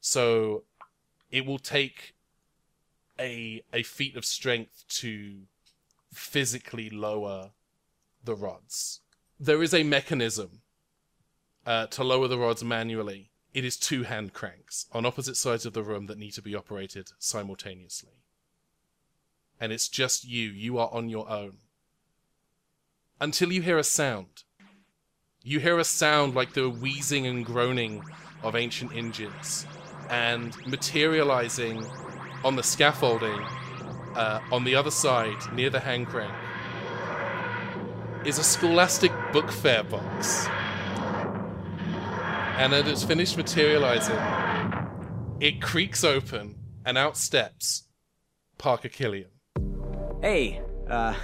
so 0.01 0.65
it 1.31 1.45
will 1.45 1.59
take 1.59 2.15
a 3.19 3.63
a 3.73 3.83
feat 3.83 4.17
of 4.17 4.25
strength 4.25 4.85
to 5.01 5.43
physically 6.13 6.89
lower 6.89 7.51
the 8.25 8.35
rods. 8.35 9.01
There 9.39 9.63
is 9.63 9.75
a 9.75 9.83
mechanism 9.83 10.62
uh, 11.67 11.87
to 11.87 12.05
lower 12.05 12.29
the 12.29 12.39
rods 12.39 12.65
manually. 12.65 13.31
It 13.55 13.65
is 13.65 13.77
two 13.77 14.05
hand 14.05 14.33
cranks 14.33 14.87
on 14.93 15.05
opposite 15.05 15.37
sides 15.37 15.67
of 15.67 15.73
the 15.73 15.83
room 15.83 16.07
that 16.07 16.19
need 16.19 16.33
to 16.33 16.43
be 16.43 16.55
operated 16.55 17.11
simultaneously 17.19 18.23
and 19.63 19.71
it's 19.73 19.89
just 19.89 20.25
you. 20.25 20.49
You 20.49 20.79
are 20.79 20.91
on 20.93 21.09
your 21.09 21.31
own. 21.31 21.53
Until 23.21 23.53
you 23.53 23.63
hear 23.63 23.79
a 23.79 23.85
sound. 23.85 24.43
You 25.45 25.61
hear 25.61 25.79
a 25.79 25.85
sound 25.85 26.35
like 26.35 26.53
the 26.53 26.69
wheezing 26.69 27.29
and 27.29 27.47
groaning 27.47 28.03
of 28.43 28.57
ancient 28.57 28.93
engines, 28.93 29.65
and 30.11 30.57
materializing 30.67 31.87
on 32.43 32.57
the 32.57 32.63
scaffolding 32.65 33.41
uh, 34.17 34.41
on 34.51 34.65
the 34.65 34.75
other 34.75 34.91
side, 34.91 35.37
near 35.53 35.71
the 35.71 35.79
hand 35.79 36.09
crank, 36.09 36.35
is 38.27 38.41
a 38.41 38.45
scholastic 38.45 39.13
book 39.33 39.53
fair 39.53 39.85
box. 39.85 40.49
And 42.59 42.73
as 42.73 42.87
it's 42.87 43.03
finished 43.03 43.37
materializing, 43.37 44.19
it 45.41 45.61
creaks 45.61 46.05
open, 46.05 46.57
and 46.85 46.99
out 46.99 47.17
steps 47.17 47.89
Parker 48.59 48.89
Killian. 48.89 49.31
Hey, 50.21 50.61
uh, 50.89 51.15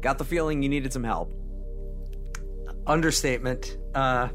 got 0.00 0.18
the 0.18 0.24
feeling 0.24 0.62
you 0.62 0.68
needed 0.68 0.92
some 0.92 1.04
help. 1.04 1.34
Understatement. 2.86 3.76
Uh, 3.94 4.28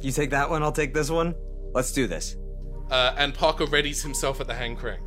you 0.00 0.12
take 0.12 0.30
that 0.30 0.50
one, 0.50 0.62
I'll 0.62 0.72
take 0.72 0.92
this 0.92 1.10
one. 1.10 1.34
Let's 1.72 1.92
do 1.92 2.06
this. 2.06 2.36
Uh, 2.90 3.14
and 3.16 3.32
Parker 3.32 3.64
readies 3.66 4.02
himself 4.02 4.40
at 4.40 4.46
the 4.46 4.54
hand 4.54 4.78
crank. 4.78 5.02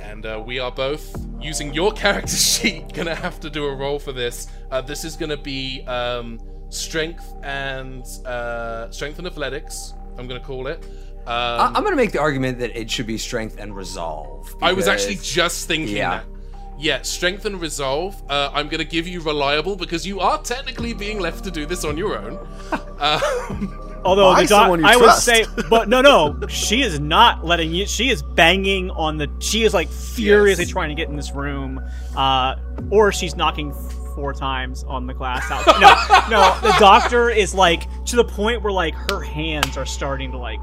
And 0.00 0.26
uh, 0.26 0.42
we 0.44 0.58
are 0.58 0.70
both 0.70 1.16
using 1.40 1.72
your 1.72 1.92
character 1.92 2.36
sheet. 2.36 2.92
Gonna 2.92 3.14
have 3.14 3.40
to 3.40 3.50
do 3.50 3.64
a 3.64 3.74
roll 3.74 3.98
for 3.98 4.12
this. 4.12 4.46
Uh, 4.70 4.80
this 4.80 5.04
is 5.04 5.16
gonna 5.16 5.36
be 5.36 5.82
um, 5.86 6.38
strength 6.70 7.34
and 7.42 8.04
uh, 8.26 8.90
strength 8.90 9.18
and 9.18 9.26
athletics. 9.26 9.94
I'm 10.18 10.26
gonna 10.28 10.40
call 10.40 10.66
it. 10.66 10.84
I- 11.26 11.56
Um, 11.66 11.76
I'm 11.76 11.84
gonna 11.84 11.96
make 11.96 12.12
the 12.12 12.20
argument 12.20 12.58
that 12.60 12.78
it 12.78 12.90
should 12.90 13.06
be 13.06 13.18
strength 13.18 13.56
and 13.58 13.74
resolve. 13.76 14.54
I 14.62 14.72
was 14.72 14.88
actually 14.88 15.16
just 15.16 15.68
thinking 15.68 15.96
Yeah. 15.96 16.10
that. 16.10 16.24
Yeah, 16.80 17.02
strength 17.02 17.44
and 17.44 17.60
resolve. 17.60 18.14
Uh, 18.30 18.50
I'm 18.54 18.68
gonna 18.68 18.84
give 18.84 19.06
you 19.08 19.20
reliable 19.20 19.74
because 19.76 20.06
you 20.06 20.20
are 20.20 20.38
technically 20.42 20.92
being 20.94 21.18
left 21.20 21.42
to 21.44 21.50
do 21.50 21.66
this 21.66 21.84
on 21.84 21.96
your 21.98 22.16
own. 22.18 22.38
Um, 23.00 23.84
Although 24.04 24.32
By 24.32 24.42
the 24.42 24.48
doc, 24.48 24.62
someone 24.62 24.80
you 24.80 24.86
I 24.86 24.96
would 24.96 25.12
say, 25.14 25.44
but 25.68 25.88
no, 25.88 26.00
no, 26.00 26.38
she 26.48 26.82
is 26.82 26.98
not 27.00 27.44
letting 27.44 27.72
you. 27.72 27.84
She 27.86 28.10
is 28.10 28.22
banging 28.22 28.90
on 28.90 29.18
the. 29.18 29.28
She 29.40 29.62
is 29.64 29.74
like 29.74 29.88
furiously 29.88 30.64
Yes. 30.64 30.72
trying 30.72 30.88
to 30.88 30.94
get 30.94 31.08
in 31.08 31.16
this 31.16 31.32
room, 31.32 31.80
uh, 32.16 32.54
or 32.90 33.10
she's 33.12 33.34
knocking 33.36 33.72
four 34.18 34.32
times 34.34 34.82
on 34.88 35.06
the 35.06 35.14
glass 35.14 35.44
house. 35.44 35.64
No, 35.80 35.94
no, 36.28 36.58
the 36.60 36.74
doctor 36.80 37.30
is 37.30 37.54
like 37.54 37.84
to 38.06 38.16
the 38.16 38.24
point 38.24 38.62
where 38.62 38.72
like 38.72 38.94
her 39.12 39.20
hands 39.22 39.76
are 39.76 39.86
starting 39.86 40.32
to 40.32 40.38
like 40.38 40.58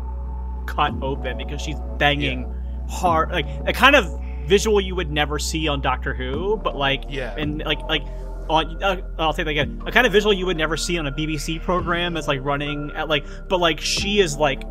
cut 0.68 0.94
open 1.02 1.38
because 1.38 1.62
she's 1.62 1.78
banging 1.98 2.54
hard, 2.90 3.32
like 3.32 3.46
a 3.66 3.72
kind 3.72 3.96
of 3.96 4.06
visual 4.46 4.82
you 4.82 4.94
would 4.94 5.10
never 5.10 5.40
see 5.40 5.70
on 5.70 5.80
Doctor 5.80 6.14
Who, 6.14 6.58
but 6.58 6.76
like 6.76 7.06
Yeah. 7.08 7.34
and 7.38 7.60
like 7.66 7.80
like 7.84 8.04
on 8.50 8.84
uh, 8.84 8.98
I'll 9.18 9.32
say 9.32 9.44
that 9.44 9.50
again. 9.50 9.82
A 9.86 9.92
kind 9.92 10.06
of 10.06 10.12
visual 10.12 10.34
you 10.34 10.46
would 10.48 10.58
never 10.58 10.76
see 10.76 10.98
on 10.98 11.08
a 11.08 11.12
BBC 11.14 11.62
program 11.62 12.14
that's 12.14 12.28
like 12.28 12.44
running 12.44 12.92
at 12.94 13.08
like, 13.08 13.26
but 13.48 13.62
like 13.62 13.80
she 13.80 14.20
is 14.20 14.36
like 14.36 14.64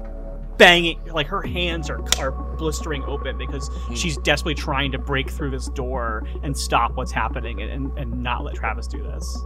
banging, 0.58 1.04
like 1.06 1.26
her 1.28 1.42
hands 1.42 1.90
are 1.90 2.00
are 2.18 2.32
blistering 2.56 3.02
open 3.04 3.38
because 3.38 3.70
she's 3.94 4.16
desperately 4.18 4.54
trying 4.54 4.92
to 4.92 4.98
break 4.98 5.30
through 5.30 5.50
this 5.50 5.68
door 5.70 6.26
and 6.42 6.56
stop 6.56 6.92
what's 6.96 7.12
happening 7.12 7.62
and, 7.62 7.70
and, 7.70 7.98
and 7.98 8.22
not 8.22 8.44
let 8.44 8.54
Travis 8.56 8.86
do 8.86 9.02
this. 9.02 9.38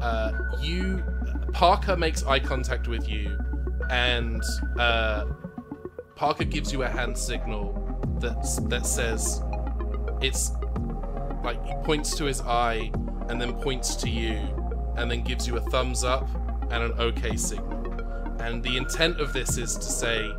uh, 0.00 0.32
you 0.60 1.02
Parker 1.52 1.96
makes 1.96 2.24
eye 2.24 2.40
contact 2.40 2.88
with 2.88 3.08
you, 3.08 3.36
and 3.90 4.42
uh, 4.78 5.26
Parker 6.16 6.44
gives 6.44 6.72
you 6.72 6.82
a 6.82 6.88
hand 6.88 7.16
signal 7.18 7.78
that 8.20 8.42
that 8.68 8.86
says 8.86 9.42
it's 10.22 10.52
like 11.44 11.64
he 11.66 11.74
points 11.84 12.16
to 12.16 12.24
his 12.24 12.40
eye 12.42 12.90
and 13.28 13.40
then 13.40 13.52
points 13.54 13.96
to 13.96 14.10
you, 14.10 14.36
and 14.96 15.10
then 15.10 15.22
gives 15.22 15.46
you 15.48 15.56
a 15.56 15.60
thumbs 15.70 16.04
up 16.04 16.28
and 16.70 16.82
an 16.84 16.92
OK 16.98 17.36
signal. 17.36 17.71
And 18.42 18.62
the 18.62 18.76
intent 18.76 19.20
of 19.20 19.32
this 19.32 19.56
is 19.56 19.76
to 19.76 19.84
say 19.84 20.30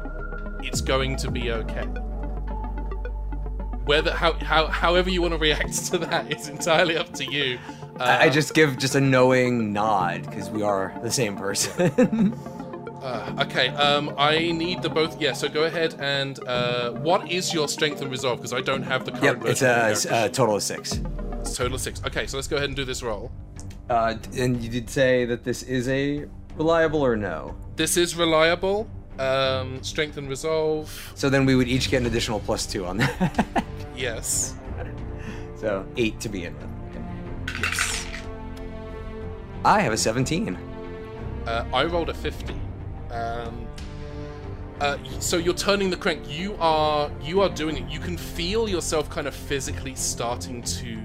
it's 0.61 0.81
going 0.81 1.15
to 1.17 1.31
be 1.31 1.51
okay. 1.51 1.85
Whether 3.85 4.13
how, 4.13 4.33
how 4.33 4.67
however 4.67 5.09
you 5.09 5.21
want 5.21 5.33
to 5.33 5.39
react 5.39 5.85
to 5.91 5.97
that 5.99 6.31
is 6.31 6.47
entirely 6.49 6.97
up 6.97 7.13
to 7.13 7.25
you. 7.25 7.59
I 7.99 8.25
I 8.25 8.27
Uh, 8.27 8.29
just 8.29 8.53
give 8.53 8.77
just 8.77 8.95
a 8.95 9.01
knowing 9.01 9.71
nod 9.73 10.23
because 10.29 10.49
we 10.49 10.61
are 10.63 10.93
the 11.01 11.11
same 11.11 11.35
person. 11.37 12.33
Uh, 13.03 13.43
okay, 13.45 13.67
um, 13.67 14.15
I 14.17 14.53
need 14.53 14.81
the 14.81 14.87
both. 14.87 15.19
Yeah, 15.19 15.33
so 15.33 15.49
go 15.49 15.63
ahead 15.65 15.93
and 15.99 16.39
uh, 16.47 16.91
what 16.91 17.29
is 17.29 17.53
your 17.53 17.67
strength 17.67 18.01
and 18.01 18.09
resolve? 18.09 18.37
Because 18.37 18.53
I 18.53 18.61
don't 18.61 18.83
have 18.83 19.03
the 19.03 19.11
current 19.11 19.41
yep, 19.43 19.51
it's 19.51 20.05
a, 20.05 20.27
a 20.27 20.29
total 20.29 20.55
of 20.55 20.63
six. 20.63 20.93
sheet. 20.93 21.05
It's 21.41 21.53
total 21.57 21.75
of 21.75 21.81
six. 21.81 22.01
Okay, 22.07 22.27
so 22.27 22.37
let's 22.37 22.47
go 22.47 22.55
ahead 22.55 22.69
and 22.69 22.77
do 22.77 22.85
this 22.85 23.03
roll. 23.03 23.29
Uh, 23.89 24.15
and 24.37 24.63
you 24.63 24.69
did 24.69 24.89
say 24.89 25.25
that 25.25 25.43
this 25.43 25.63
is 25.63 25.89
a 25.89 26.25
reliable 26.55 27.01
or 27.01 27.15
no? 27.15 27.55
This 27.75 27.97
is 27.97 28.15
reliable. 28.15 28.89
Um, 29.19 29.83
strength 29.83 30.17
and 30.17 30.27
resolve. 30.27 31.11
So 31.15 31.29
then 31.29 31.45
we 31.45 31.55
would 31.55 31.67
each 31.67 31.89
get 31.89 32.01
an 32.01 32.07
additional 32.07 32.39
plus 32.39 32.65
two 32.65 32.85
on 32.85 32.97
that. 32.97 33.65
Yes. 33.95 34.55
so 35.55 35.85
eight 35.97 36.19
to 36.21 36.29
begin 36.29 36.55
with. 36.57 37.61
Yes. 37.61 38.07
I 39.63 39.81
have 39.81 39.93
a 39.93 39.97
17. 39.97 40.57
Uh, 41.45 41.65
I 41.71 41.83
rolled 41.85 42.09
a 42.09 42.13
50. 42.13 42.55
Um, 43.11 43.67
uh, 44.79 44.97
so 45.19 45.37
you're 45.37 45.53
turning 45.53 45.91
the 45.91 45.95
crank. 45.95 46.27
You 46.27 46.57
are 46.59 47.11
you 47.21 47.41
are 47.41 47.49
doing 47.49 47.77
it. 47.77 47.89
You 47.89 47.99
can 47.99 48.17
feel 48.17 48.67
yourself 48.67 49.09
kind 49.09 49.27
of 49.27 49.35
physically 49.35 49.93
starting 49.95 50.63
to 50.63 50.99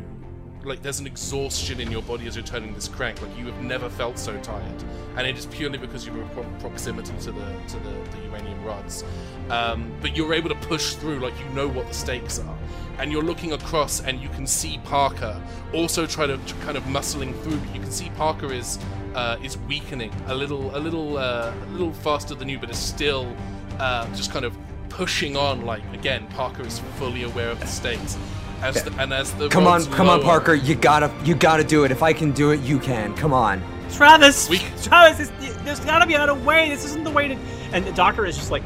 like 0.68 0.82
there's 0.82 1.00
an 1.00 1.06
exhaustion 1.06 1.80
in 1.80 1.90
your 1.90 2.02
body 2.02 2.26
as 2.26 2.36
you're 2.36 2.44
turning 2.44 2.74
this 2.74 2.88
crank. 2.88 3.20
Like 3.22 3.36
you 3.36 3.46
have 3.46 3.60
never 3.62 3.88
felt 3.88 4.18
so 4.18 4.38
tired, 4.40 4.84
and 5.16 5.26
it 5.26 5.36
is 5.36 5.46
purely 5.46 5.78
because 5.78 6.06
you 6.06 6.12
were 6.12 6.24
pro- 6.26 6.44
proximity 6.60 7.12
to 7.22 7.32
the 7.32 7.60
to 7.68 7.76
the, 7.80 8.16
the 8.16 8.24
uranium 8.24 8.62
rods. 8.64 9.04
Um, 9.50 9.90
but 10.00 10.16
you're 10.16 10.34
able 10.34 10.50
to 10.50 10.54
push 10.54 10.94
through, 10.94 11.20
like 11.20 11.38
you 11.38 11.48
know 11.54 11.68
what 11.68 11.88
the 11.88 11.94
stakes 11.94 12.38
are, 12.38 12.58
and 12.98 13.10
you're 13.10 13.22
looking 13.22 13.52
across, 13.52 14.00
and 14.00 14.20
you 14.20 14.28
can 14.30 14.46
see 14.46 14.78
Parker 14.84 15.40
also 15.74 16.06
try 16.06 16.26
to, 16.26 16.36
to 16.36 16.54
kind 16.56 16.76
of 16.76 16.82
muscling 16.84 17.38
through. 17.42 17.56
But 17.56 17.74
you 17.74 17.80
can 17.80 17.90
see 17.90 18.10
Parker 18.10 18.52
is 18.52 18.78
uh, 19.14 19.36
is 19.42 19.58
weakening 19.58 20.12
a 20.26 20.34
little, 20.34 20.76
a 20.76 20.78
little, 20.78 21.16
uh, 21.16 21.52
a 21.52 21.70
little 21.70 21.92
faster 21.92 22.34
than 22.34 22.48
you, 22.48 22.58
but 22.58 22.70
is 22.70 22.78
still 22.78 23.34
uh, 23.78 24.06
just 24.14 24.30
kind 24.30 24.44
of 24.44 24.56
pushing 24.88 25.36
on. 25.36 25.64
Like 25.64 25.82
again, 25.92 26.26
Parker 26.28 26.62
is 26.62 26.78
fully 26.98 27.22
aware 27.24 27.50
of 27.50 27.60
the 27.60 27.66
stakes. 27.66 28.16
As 28.62 28.82
the, 28.82 28.92
and 29.00 29.12
as 29.12 29.32
the 29.34 29.48
Come 29.48 29.66
on, 29.66 29.82
rods 29.82 29.86
come 29.88 30.08
on, 30.08 30.20
Parker. 30.22 30.54
You 30.54 30.74
gotta, 30.74 31.12
you 31.24 31.34
gotta 31.34 31.62
do 31.64 31.84
it. 31.84 31.90
If 31.92 32.02
I 32.02 32.12
can 32.12 32.32
do 32.32 32.50
it, 32.50 32.60
you 32.60 32.78
can. 32.78 33.14
Come 33.14 33.32
on. 33.32 33.62
Travis, 33.90 34.48
We- 34.50 34.58
Travis, 34.82 35.30
this, 35.38 35.56
there's 35.62 35.80
gotta 35.80 36.06
be 36.06 36.14
another 36.14 36.34
way. 36.34 36.68
This 36.68 36.84
isn't 36.84 37.04
the 37.04 37.10
way 37.10 37.28
to. 37.28 37.34
And 37.72 37.84
the 37.84 37.92
doctor 37.92 38.26
is 38.26 38.36
just 38.36 38.50
like 38.50 38.62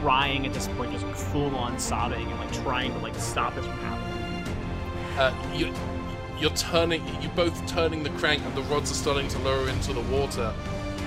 crying 0.00 0.46
at 0.46 0.54
this 0.54 0.68
point, 0.68 0.92
just 0.92 1.06
full 1.30 1.54
on 1.56 1.78
sobbing 1.78 2.26
and 2.26 2.40
like 2.40 2.52
trying 2.52 2.92
to 2.92 2.98
like 3.00 3.14
stop 3.16 3.54
this 3.54 3.64
from 3.66 3.76
happening. 3.78 5.18
uh, 5.18 5.54
you, 5.54 5.72
you're 6.40 6.50
turning, 6.56 7.02
you're 7.22 7.30
both 7.32 7.66
turning 7.66 8.02
the 8.02 8.10
crank, 8.10 8.42
and 8.44 8.54
the 8.54 8.62
rods 8.62 8.90
are 8.90 8.94
starting 8.94 9.28
to 9.28 9.38
lower 9.40 9.68
into 9.68 9.92
the 9.92 10.00
water. 10.02 10.52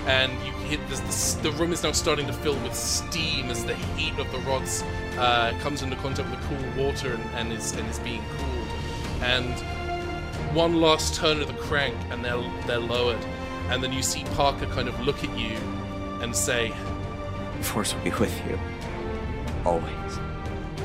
And 0.07 0.31
you 0.45 0.51
hit 0.69 0.79
this, 0.87 1.01
this, 1.01 1.33
the 1.35 1.51
room 1.51 1.73
is 1.73 1.83
now 1.83 1.91
starting 1.91 2.25
to 2.27 2.33
fill 2.33 2.57
with 2.63 2.73
steam 2.73 3.49
as 3.49 3.65
the 3.65 3.75
heat 3.75 4.17
of 4.17 4.31
the 4.31 4.39
rods 4.39 4.83
uh, 5.17 5.53
comes 5.59 5.81
into 5.81 5.97
contact 5.97 6.29
with 6.29 6.39
the 6.41 6.47
cool 6.47 6.85
water 6.85 7.13
and, 7.13 7.23
and 7.35 7.51
is 7.51 7.73
and 7.73 7.87
is 7.89 7.99
being 7.99 8.23
cooled. 8.37 8.67
And 9.21 9.53
one 10.55 10.79
last 10.79 11.15
turn 11.15 11.41
of 11.41 11.47
the 11.47 11.53
crank, 11.55 11.95
and 12.09 12.23
they're 12.23 12.41
they're 12.65 12.79
lowered. 12.79 13.19
And 13.69 13.83
then 13.83 13.91
you 13.91 14.01
see 14.01 14.23
Parker 14.35 14.65
kind 14.67 14.87
of 14.87 14.97
look 15.01 15.23
at 15.25 15.37
you 15.37 15.57
and 16.21 16.33
say, 16.33 16.73
"The 17.57 17.63
Force 17.63 17.93
will 17.93 18.03
be 18.03 18.11
with 18.11 18.35
you. 18.47 18.57
Always. 19.65 20.19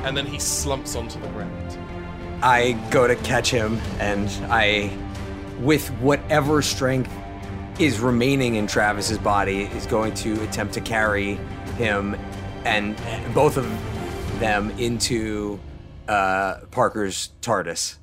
and 0.04 0.16
then 0.16 0.26
he 0.26 0.38
slumps 0.38 0.96
onto 0.96 1.20
the 1.20 1.28
ground. 1.28 1.78
I 2.42 2.72
go 2.90 3.06
to 3.06 3.14
catch 3.16 3.50
him, 3.50 3.78
and 4.00 4.28
I, 4.50 4.90
with 5.60 5.88
whatever 6.00 6.60
strength 6.60 7.12
is 7.78 8.00
remaining 8.00 8.56
in 8.56 8.66
Travis's 8.66 9.18
body, 9.18 9.62
is 9.62 9.86
going 9.86 10.14
to 10.14 10.42
attempt 10.44 10.74
to 10.74 10.80
carry 10.80 11.34
him 11.76 12.16
and 12.64 12.96
both 13.34 13.56
of 13.56 13.66
them 14.38 14.70
into 14.78 15.58
uh, 16.08 16.60
Parker's 16.70 17.30
TARDIS. 17.40 17.96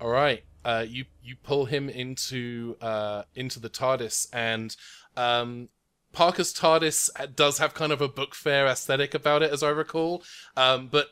All 0.00 0.10
right. 0.10 0.42
Uh, 0.64 0.84
you 0.86 1.04
you 1.22 1.36
pull 1.42 1.64
him 1.64 1.88
into 1.88 2.76
uh, 2.80 3.22
into 3.34 3.60
the 3.60 3.70
TARDIS, 3.70 4.26
and 4.32 4.76
um, 5.16 5.68
Parker's 6.12 6.52
TARDIS 6.52 7.34
does 7.34 7.58
have 7.58 7.72
kind 7.72 7.92
of 7.92 8.00
a 8.00 8.08
book 8.08 8.34
fair 8.34 8.66
aesthetic 8.66 9.14
about 9.14 9.42
it, 9.42 9.52
as 9.52 9.62
I 9.62 9.70
recall. 9.70 10.22
Um, 10.56 10.88
but 10.88 11.08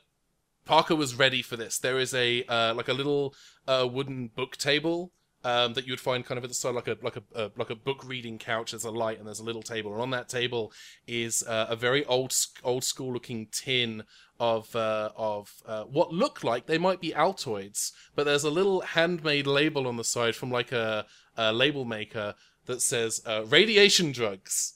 Parker 0.65 0.95
was 0.95 1.15
ready 1.15 1.41
for 1.41 1.57
this. 1.57 1.79
There 1.79 1.99
is 1.99 2.13
a 2.13 2.45
uh, 2.45 2.75
like 2.75 2.89
a 2.89 2.93
little 2.93 3.35
uh, 3.67 3.89
wooden 3.91 4.29
book 4.29 4.57
table 4.59 5.13
um, 5.49 5.73
that 5.73 5.87
you 5.87 5.93
would 5.93 6.01
find 6.01 6.27
kind 6.27 6.37
of 6.37 6.45
at 6.45 6.51
the 6.51 6.55
side, 6.55 6.75
like 6.75 6.89
a 6.89 6.99
like 7.01 7.17
a 7.17 7.23
uh, 7.35 7.49
like 7.57 7.71
a 7.71 7.75
book 7.75 8.05
reading 8.05 8.39
couch. 8.39 8.73
There's 8.73 8.85
a 8.85 8.91
light 8.91 9.19
and 9.19 9.27
there's 9.27 9.41
a 9.41 9.45
little 9.45 9.63
table, 9.63 9.93
and 9.93 10.03
on 10.03 10.11
that 10.11 10.29
table 10.29 10.73
is 11.07 11.43
uh, 11.43 11.67
a 11.71 11.77
very 11.77 12.05
old 12.05 12.35
old 12.63 12.85
school 12.85 13.13
looking 13.15 13.47
tin 13.51 14.03
of 14.39 14.77
uh, 14.77 15.09
of 15.17 15.63
uh, 15.67 15.85
what 15.85 16.13
look 16.13 16.45
like 16.45 16.67
they 16.67 16.77
might 16.77 17.01
be 17.01 17.13
Altoids, 17.13 17.93
but 18.15 18.25
there's 18.25 18.45
a 18.45 18.51
little 18.51 18.83
handmade 18.83 19.47
label 19.47 19.87
on 19.87 19.97
the 19.97 20.05
side 20.05 20.37
from 20.37 20.51
like 20.51 20.71
a, 20.71 21.07
a 21.37 21.51
label 21.51 21.87
maker 21.87 22.35
that 22.67 22.83
says 22.83 23.23
uh, 23.25 23.45
radiation 23.47 24.13
drugs. 24.13 24.75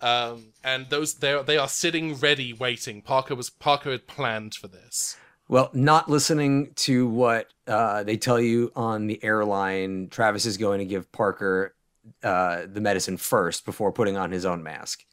Um, 0.00 0.52
and 0.64 0.88
those 0.88 1.16
they 1.16 1.42
they 1.42 1.58
are 1.58 1.68
sitting 1.68 2.14
ready, 2.14 2.54
waiting. 2.54 3.02
Parker 3.02 3.34
was 3.34 3.50
Parker 3.50 3.90
had 3.90 4.06
planned 4.06 4.54
for 4.54 4.68
this. 4.68 5.18
Well, 5.48 5.70
not 5.74 6.08
listening 6.08 6.72
to 6.76 7.06
what 7.06 7.50
uh, 7.66 8.02
they 8.02 8.16
tell 8.16 8.40
you 8.40 8.72
on 8.76 9.06
the 9.06 9.22
airline, 9.22 10.08
Travis 10.08 10.46
is 10.46 10.56
going 10.56 10.78
to 10.78 10.84
give 10.84 11.10
Parker 11.12 11.74
uh, 12.22 12.66
the 12.66 12.80
medicine 12.80 13.16
first 13.16 13.64
before 13.64 13.92
putting 13.92 14.16
on 14.16 14.30
his 14.30 14.44
own 14.44 14.62
mask. 14.62 15.04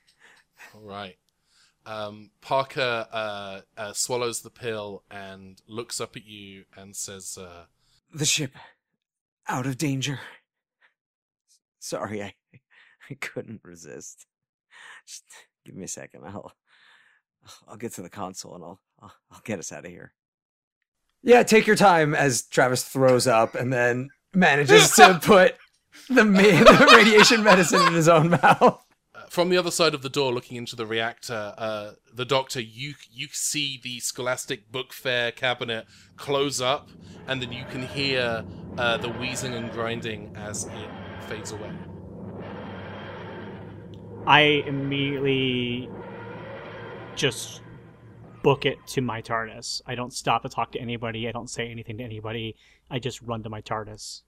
All 0.76 0.82
right. 0.82 1.18
Um, 1.86 2.32
Parker 2.42 3.08
uh, 3.12 3.62
uh, 3.76 3.94
swallows 3.94 4.42
the 4.42 4.50
pill 4.50 5.04
and 5.12 5.62
looks 5.68 6.00
up 6.00 6.16
at 6.16 6.26
you 6.26 6.64
and 6.78 6.96
says, 6.96 7.38
uh, 7.38 7.66
The 8.14 8.26
ship 8.26 8.52
out 9.48 9.66
of 9.66 9.78
danger. 9.78 10.20
Sorry, 11.80 12.24
I 12.24 12.34
I 13.10 13.16
couldn't 13.16 13.62
resist. 13.64 14.26
Just 15.06 15.26
give 15.66 15.76
me 15.76 15.84
a 15.84 15.88
second. 15.90 16.24
I'll 16.26 16.54
I'll 17.68 17.76
get 17.76 17.92
to 17.94 18.02
the 18.02 18.10
console 18.10 18.56
and 18.56 18.64
I'll 18.64 18.80
I'll, 19.02 19.14
I'll 19.32 19.42
get 19.44 19.60
us 19.60 19.74
out 19.74 19.86
of 19.86 19.92
here. 19.92 20.14
Yeah, 21.24 21.44
take 21.44 21.66
your 21.66 21.78
time 21.78 22.14
as 22.14 22.42
Travis 22.44 22.84
throws 22.84 23.28
up 23.28 23.56
and 23.56 23.72
then 23.72 24.10
manages 24.34 24.92
to 24.96 25.20
put 25.24 25.56
the, 26.10 26.26
ma- 26.26 26.42
the 26.42 26.90
radiation 26.94 27.44
medicine 27.44 27.82
in 27.88 27.94
his 27.94 28.10
own 28.10 28.32
mouth. 28.32 28.62
uh, 29.16 29.26
from 29.30 29.48
the 29.50 29.56
other 29.58 29.72
side 29.72 29.94
of 29.94 30.02
the 30.02 30.10
door, 30.10 30.34
looking 30.34 30.58
into 30.58 30.76
the 30.76 30.86
reactor, 30.86 31.54
uh, 31.58 31.92
the 32.14 32.26
doctor, 32.26 32.60
you 32.60 32.96
you 33.10 33.28
see 33.32 33.80
the 33.82 34.00
Scholastic 34.02 34.70
Book 34.72 34.92
Fair 34.92 35.32
cabinet 35.32 35.86
close 36.18 36.60
up, 36.60 36.90
and 37.26 37.42
then 37.42 37.54
you 37.54 37.64
can 37.72 37.84
hear 37.84 38.44
uh, 38.78 38.98
the 38.98 39.10
wheezing 39.10 39.54
and 39.54 39.72
grinding 39.72 40.36
as 40.36 40.66
it 40.66 40.90
fades 41.30 41.52
away. 41.54 41.72
I 44.28 44.42
immediately 44.68 45.90
just 47.16 47.62
book 48.44 48.66
it 48.66 48.78
to 48.88 49.02
my 49.02 49.22
TARDIS. 49.22 49.82
I 49.88 49.96
don't 49.96 50.14
stop 50.14 50.44
to 50.44 50.50
talk 50.50 50.72
to 50.74 50.80
anybody. 50.80 51.28
I 51.28 51.32
don't 51.32 51.50
say 51.50 51.70
anything 51.70 51.98
to 51.98 52.04
anybody. 52.04 52.56
I 52.92 53.00
just 53.00 53.22
run 53.22 53.42
to 53.44 53.50
my 53.50 53.62
TARDIS. 53.62 54.22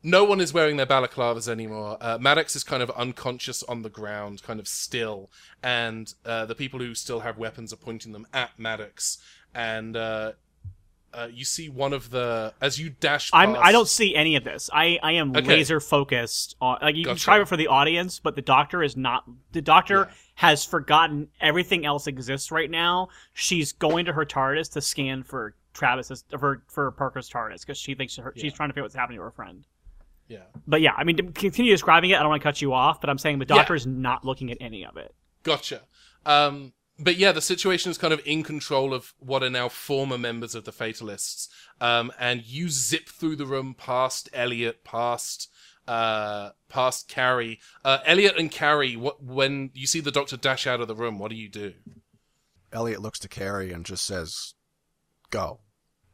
No 0.00 0.22
one 0.22 0.40
is 0.40 0.54
wearing 0.54 0.76
their 0.76 0.86
balaclavas 0.86 1.48
anymore. 1.48 1.98
Uh, 2.00 2.18
Maddox 2.20 2.54
is 2.54 2.62
kind 2.62 2.84
of 2.84 2.90
unconscious 2.90 3.64
on 3.64 3.82
the 3.82 3.88
ground, 3.88 4.44
kind 4.44 4.60
of 4.60 4.68
still, 4.68 5.28
and 5.60 6.14
uh, 6.24 6.46
the 6.46 6.54
people 6.54 6.78
who 6.78 6.94
still 6.94 7.20
have 7.20 7.36
weapons 7.36 7.72
are 7.72 7.76
pointing 7.76 8.12
them 8.12 8.24
at 8.32 8.50
Maddox. 8.56 9.18
And 9.52 9.96
uh, 9.96 10.32
uh, 11.12 11.26
you 11.32 11.44
see 11.44 11.68
one 11.68 11.92
of 11.92 12.10
the 12.10 12.54
as 12.60 12.78
you 12.78 12.90
dash. 12.90 13.30
I'm. 13.32 13.56
I 13.56 13.72
don't 13.72 13.88
see 13.88 14.14
any 14.14 14.36
of 14.36 14.44
this. 14.44 14.70
I. 14.72 15.00
I 15.02 15.12
am 15.12 15.34
Okay. 15.34 15.48
laser 15.48 15.80
focused 15.80 16.54
on. 16.60 16.78
Like 16.80 16.94
you 16.94 17.04
can 17.04 17.16
try 17.16 17.40
it 17.40 17.48
for 17.48 17.56
the 17.56 17.66
audience, 17.66 18.20
but 18.20 18.36
the 18.36 18.42
doctor 18.42 18.84
is 18.84 18.96
not. 18.96 19.24
The 19.50 19.62
doctor 19.62 20.06
Yeah. 20.08 20.14
Has 20.38 20.64
forgotten 20.64 21.26
everything 21.40 21.84
else 21.84 22.06
exists 22.06 22.52
right 22.52 22.70
now. 22.70 23.08
She's 23.32 23.72
going 23.72 24.04
to 24.04 24.12
her 24.12 24.24
TARDIS 24.24 24.70
to 24.74 24.80
scan 24.80 25.24
for 25.24 25.56
Travis's 25.74 26.22
for 26.38 26.62
for 26.68 26.92
Parker's 26.92 27.28
TARDIS 27.28 27.62
because 27.62 27.76
she 27.76 27.96
thinks 27.96 28.14
her, 28.16 28.32
Yeah. 28.36 28.42
she's 28.42 28.52
trying 28.52 28.68
to 28.68 28.72
figure 28.72 28.82
out 28.82 28.84
what's 28.84 28.94
happening 28.94 29.18
to 29.18 29.24
her 29.24 29.32
friend. 29.32 29.64
Yeah. 30.28 30.44
But 30.64 30.80
yeah, 30.80 30.92
I 30.96 31.02
mean, 31.02 31.16
to 31.16 31.24
continue 31.24 31.72
describing 31.72 32.10
it. 32.10 32.16
I 32.16 32.20
don't 32.20 32.28
want 32.28 32.40
to 32.40 32.48
cut 32.48 32.62
you 32.62 32.72
off, 32.72 33.00
but 33.00 33.10
I'm 33.10 33.18
saying 33.18 33.40
the 33.40 33.46
Yeah. 33.48 33.56
doctor 33.56 33.74
is 33.74 33.84
not 33.84 34.24
looking 34.24 34.52
at 34.52 34.58
any 34.60 34.84
of 34.84 34.96
it. 34.96 35.12
Gotcha. 35.42 35.82
Um, 36.24 36.72
but 37.00 37.16
yeah, 37.16 37.32
the 37.32 37.40
situation 37.42 37.90
is 37.90 37.98
kind 37.98 38.12
of 38.12 38.20
in 38.24 38.44
control 38.44 38.94
of 38.94 39.14
what 39.18 39.42
are 39.42 39.50
now 39.50 39.68
former 39.68 40.18
members 40.18 40.54
of 40.54 40.64
the 40.64 40.72
Fatalists. 40.72 41.48
Um, 41.80 42.12
and 42.16 42.44
you 42.44 42.68
zip 42.68 43.08
through 43.08 43.36
the 43.36 43.46
room 43.46 43.74
past 43.74 44.28
Elliot, 44.32 44.84
past 44.84 45.50
uh, 45.88 46.50
past 46.68 47.08
Carrie. 47.08 47.58
Uh, 47.84 47.98
Elliot 48.04 48.36
and 48.38 48.50
Carrie, 48.50 48.96
what 48.96 49.22
when 49.22 49.70
you 49.74 49.86
see 49.86 50.00
the 50.00 50.10
Doctor 50.10 50.36
dash 50.36 50.66
out 50.66 50.80
of 50.80 50.88
the 50.88 50.94
room, 50.94 51.18
what 51.18 51.30
do 51.30 51.36
you 51.36 51.48
do? 51.48 51.72
Elliot 52.72 53.00
looks 53.00 53.18
to 53.20 53.28
Carrie 53.28 53.72
and 53.72 53.84
just 53.84 54.04
says, 54.04 54.54
"Go." 55.30 55.60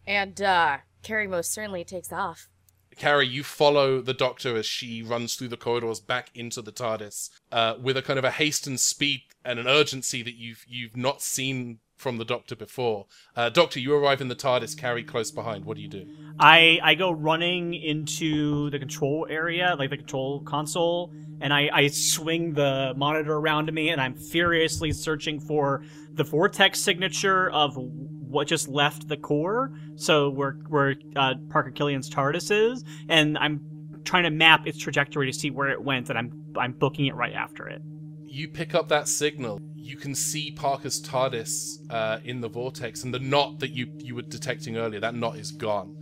And 0.07 0.41
uh 0.41 0.79
Carrie 1.03 1.29
most 1.29 1.53
certainly 1.53 1.85
takes 1.85 2.13
off. 2.13 2.49
Carrie, 2.97 3.27
you 3.27 3.43
follow 3.43 4.01
the 4.01 4.15
Doctor 4.15 4.57
as 4.57 4.67
she 4.67 5.03
runs 5.03 5.35
through 5.35 5.49
the 5.49 5.57
corridors 5.57 6.01
back 6.01 6.31
into 6.35 6.63
the 6.63 6.73
TARDIS 6.73 7.31
uh, 7.51 7.75
with 7.81 7.97
a 7.97 8.03
kind 8.03 8.19
of 8.19 8.25
a 8.25 8.31
haste 8.31 8.67
and 8.67 8.79
speed 8.79 9.23
and 9.45 9.59
an 9.59 9.67
urgency 9.67 10.23
that 10.23 10.35
you've 10.35 10.65
you've 10.69 10.97
not 10.97 11.21
seen 11.21 11.81
from 11.97 12.19
the 12.19 12.25
Doctor 12.25 12.57
before. 12.57 13.07
Uh, 13.37 13.49
Doctor, 13.49 13.81
you 13.81 13.95
arrive 13.95 14.21
in 14.21 14.29
the 14.29 14.35
TARDIS, 14.35 14.77
Carrie 14.77 15.05
close 15.05 15.31
behind. 15.31 15.65
What 15.65 15.77
do 15.77 15.83
you 15.83 15.89
do? 15.89 16.07
I 16.39 16.79
I 16.83 16.95
go 16.95 17.11
running 17.11 17.75
into 17.75 18.71
the 18.71 18.79
control 18.79 19.27
area, 19.31 19.77
like 19.79 19.91
the 19.91 19.97
control 19.97 20.41
console, 20.41 21.13
and 21.41 21.53
I, 21.53 21.71
I 21.73 21.87
swing 21.89 22.55
the 22.55 22.95
monitor 22.97 23.35
around 23.35 23.73
me, 23.73 23.91
and 23.91 24.01
I'm 24.01 24.15
furiously 24.15 24.93
searching 24.93 25.41
for 25.41 25.85
the 26.13 26.25
vortex 26.25 26.81
signature 26.81 27.51
of 27.51 27.77
what 27.77 28.49
just 28.49 28.69
left 28.69 29.09
the 29.09 29.17
core. 29.17 29.73
So 29.97 30.31
where 30.31 30.53
where 30.69 30.97
uh, 31.17 31.35
Parker 31.51 31.71
Killian's 31.71 32.11
TARDIS 32.11 32.51
is, 32.51 32.85
and 33.09 33.39
I'm 33.39 33.61
trying 34.05 34.25
to 34.25 34.31
map 34.31 34.67
its 34.67 34.79
trajectory 34.79 35.31
to 35.31 35.33
see 35.33 35.51
where 35.51 35.71
it 35.71 35.83
went, 35.83 36.11
and 36.11 36.19
I'm 36.19 36.45
I'm 36.59 36.73
booking 36.73 37.07
it 37.07 37.15
right 37.15 37.33
after 37.35 37.69
it. 37.69 37.83
You 38.25 38.49
pick 38.49 38.75
up 38.75 38.89
that 38.89 39.07
signal. 39.07 39.61
You 39.85 39.97
can 39.99 40.15
see 40.15 40.51
Parker's 40.51 40.99
TARDIS 41.03 41.91
uh, 41.91 42.19
in 42.25 42.41
the 42.41 42.49
vortex, 42.49 43.05
and 43.05 43.13
the 43.13 43.19
knot 43.19 43.59
that 43.59 43.73
you 43.73 43.87
you 43.99 44.15
were 44.15 44.23
detecting 44.23 44.79
earlier, 44.79 44.99
that 45.01 45.15
knot 45.15 45.37
is 45.37 45.51
gone. 45.53 45.95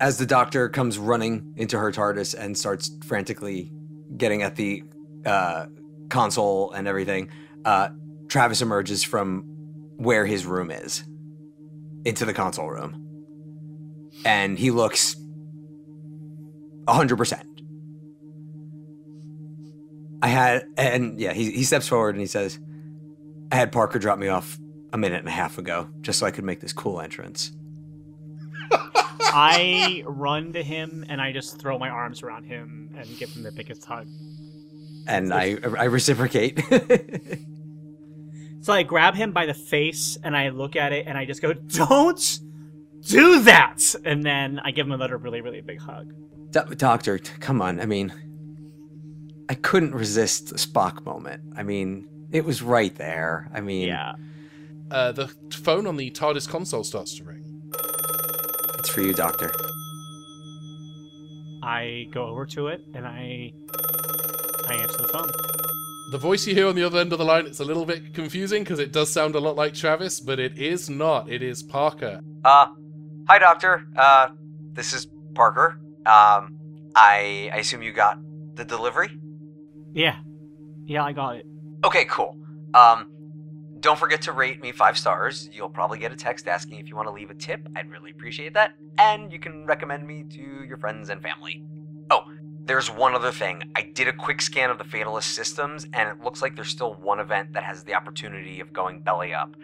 as 0.00 0.18
the 0.18 0.26
doctor 0.26 0.68
comes 0.68 0.98
running 0.98 1.52
into 1.56 1.78
her 1.78 1.90
TARDIS 1.90 2.34
and 2.38 2.56
starts 2.56 2.90
frantically 3.04 3.72
getting 4.16 4.42
at 4.42 4.54
the 4.56 4.84
uh, 5.26 5.66
console 6.10 6.70
and 6.72 6.86
everything, 6.86 7.28
uh, 7.64 7.88
Travis 8.28 8.62
emerges 8.62 9.02
from 9.02 9.44
where 9.96 10.26
his 10.26 10.46
room 10.46 10.70
is 10.70 11.04
into 12.04 12.24
the 12.24 12.34
console 12.34 12.68
room. 12.68 13.00
And 14.24 14.58
he 14.58 14.70
looks 14.70 15.16
100%. 16.86 17.42
I 20.22 20.28
had, 20.28 20.64
and 20.76 21.18
yeah, 21.20 21.32
he, 21.32 21.50
he 21.50 21.64
steps 21.64 21.88
forward 21.88 22.14
and 22.14 22.20
he 22.20 22.26
says, 22.26 22.58
I 23.54 23.56
had 23.56 23.70
Parker 23.70 24.00
drop 24.00 24.18
me 24.18 24.26
off 24.26 24.58
a 24.92 24.98
minute 24.98 25.20
and 25.20 25.28
a 25.28 25.30
half 25.30 25.58
ago 25.58 25.88
just 26.00 26.18
so 26.18 26.26
I 26.26 26.32
could 26.32 26.42
make 26.42 26.58
this 26.58 26.72
cool 26.72 27.00
entrance. 27.00 27.52
I 29.20 30.02
run 30.06 30.52
to 30.54 30.62
him 30.64 31.06
and 31.08 31.20
I 31.20 31.30
just 31.30 31.60
throw 31.60 31.78
my 31.78 31.88
arms 31.88 32.24
around 32.24 32.46
him 32.46 32.92
and 32.98 33.06
give 33.16 33.30
him 33.30 33.44
the 33.44 33.52
biggest 33.52 33.84
hug. 33.84 34.08
And 35.06 35.32
I, 35.32 35.58
I 35.78 35.84
reciprocate. 35.84 36.60
So 38.62 38.72
I 38.72 38.82
grab 38.82 39.14
him 39.14 39.30
by 39.30 39.44
the 39.44 39.52
face 39.52 40.16
and 40.24 40.34
I 40.34 40.48
look 40.48 40.74
at 40.74 40.92
it 40.94 41.06
and 41.06 41.18
I 41.18 41.26
just 41.26 41.42
go, 41.42 41.52
"Don't 41.52 42.38
do 43.02 43.42
that!" 43.42 43.78
And 44.06 44.24
then 44.24 44.58
I 44.64 44.70
give 44.70 44.86
him 44.86 44.92
another 44.92 45.18
really, 45.18 45.42
really 45.42 45.60
big 45.60 45.78
hug. 45.78 46.14
Do- 46.50 46.74
doctor, 46.74 47.18
come 47.18 47.60
on. 47.60 47.78
I 47.78 47.84
mean, 47.84 48.10
I 49.50 49.54
couldn't 49.54 49.94
resist 49.94 50.48
the 50.48 50.54
Spock 50.54 51.04
moment. 51.04 51.42
I 51.54 51.62
mean, 51.62 52.08
it 52.34 52.44
was 52.44 52.60
right 52.62 52.94
there. 52.96 53.48
I 53.54 53.60
mean, 53.60 53.88
Yeah. 53.88 54.12
Uh, 54.90 55.12
the 55.12 55.28
phone 55.52 55.86
on 55.86 55.96
the 55.96 56.10
TARDIS 56.10 56.46
console 56.48 56.84
starts 56.84 57.16
to 57.16 57.24
ring. 57.24 57.62
it's 58.78 58.90
for 58.90 59.00
you, 59.00 59.14
doctor. 59.14 59.50
I 61.62 62.06
go 62.12 62.26
over 62.26 62.44
to 62.46 62.68
it 62.68 62.82
and 62.94 63.06
I 63.06 63.52
I 64.68 64.74
answer 64.74 64.98
the 64.98 65.08
phone. 65.12 65.30
The 66.10 66.18
voice 66.18 66.46
you 66.46 66.54
hear 66.54 66.68
on 66.68 66.74
the 66.74 66.84
other 66.84 66.98
end 66.98 67.12
of 67.12 67.18
the 67.18 67.24
line, 67.24 67.46
it's 67.46 67.60
a 67.60 67.64
little 67.64 67.86
bit 67.86 68.12
confusing 68.14 68.62
because 68.62 68.78
it 68.78 68.92
does 68.92 69.10
sound 69.10 69.34
a 69.34 69.40
lot 69.40 69.56
like 69.56 69.72
Travis, 69.74 70.20
but 70.20 70.38
it 70.38 70.58
is 70.58 70.90
not. 70.90 71.30
It 71.30 71.42
is 71.42 71.62
Parker. 71.62 72.20
Uh, 72.44 72.66
hi, 73.26 73.38
doctor. 73.38 73.86
Uh, 73.96 74.28
this 74.74 74.92
is 74.92 75.06
Parker. 75.34 75.78
Um, 76.04 76.58
I, 76.94 77.50
I 77.52 77.56
assume 77.58 77.82
you 77.82 77.92
got 77.92 78.18
the 78.54 78.64
delivery? 78.64 79.10
Yeah. 79.94 80.16
Yeah, 80.84 81.04
I 81.04 81.12
got 81.12 81.36
it. 81.36 81.46
Okay, 81.84 82.06
cool. 82.06 82.36
Um, 82.72 83.10
don't 83.80 83.98
forget 83.98 84.22
to 84.22 84.32
rate 84.32 84.62
me 84.62 84.72
five 84.72 84.96
stars. 84.96 85.50
You'll 85.52 85.68
probably 85.68 85.98
get 85.98 86.10
a 86.10 86.16
text 86.16 86.48
asking 86.48 86.78
if 86.78 86.88
you 86.88 86.96
want 86.96 87.06
to 87.08 87.12
leave 87.12 87.28
a 87.28 87.34
tip. 87.34 87.68
I'd 87.76 87.90
really 87.90 88.10
appreciate 88.10 88.54
that. 88.54 88.72
And 88.96 89.30
you 89.30 89.38
can 89.38 89.66
recommend 89.66 90.06
me 90.06 90.24
to 90.30 90.64
your 90.66 90.78
friends 90.78 91.10
and 91.10 91.22
family. 91.22 91.62
Oh, 92.10 92.22
there's 92.64 92.90
one 92.90 93.14
other 93.14 93.30
thing. 93.30 93.70
I 93.76 93.82
did 93.82 94.08
a 94.08 94.12
quick 94.14 94.40
scan 94.40 94.70
of 94.70 94.78
the 94.78 94.84
Fatalist 94.84 95.34
systems, 95.34 95.86
and 95.92 96.08
it 96.08 96.24
looks 96.24 96.40
like 96.40 96.56
there's 96.56 96.70
still 96.70 96.94
one 96.94 97.20
event 97.20 97.52
that 97.52 97.62
has 97.62 97.84
the 97.84 97.94
opportunity 97.94 98.60
of 98.60 98.72
going 98.72 99.02
belly 99.02 99.34
up. 99.34 99.54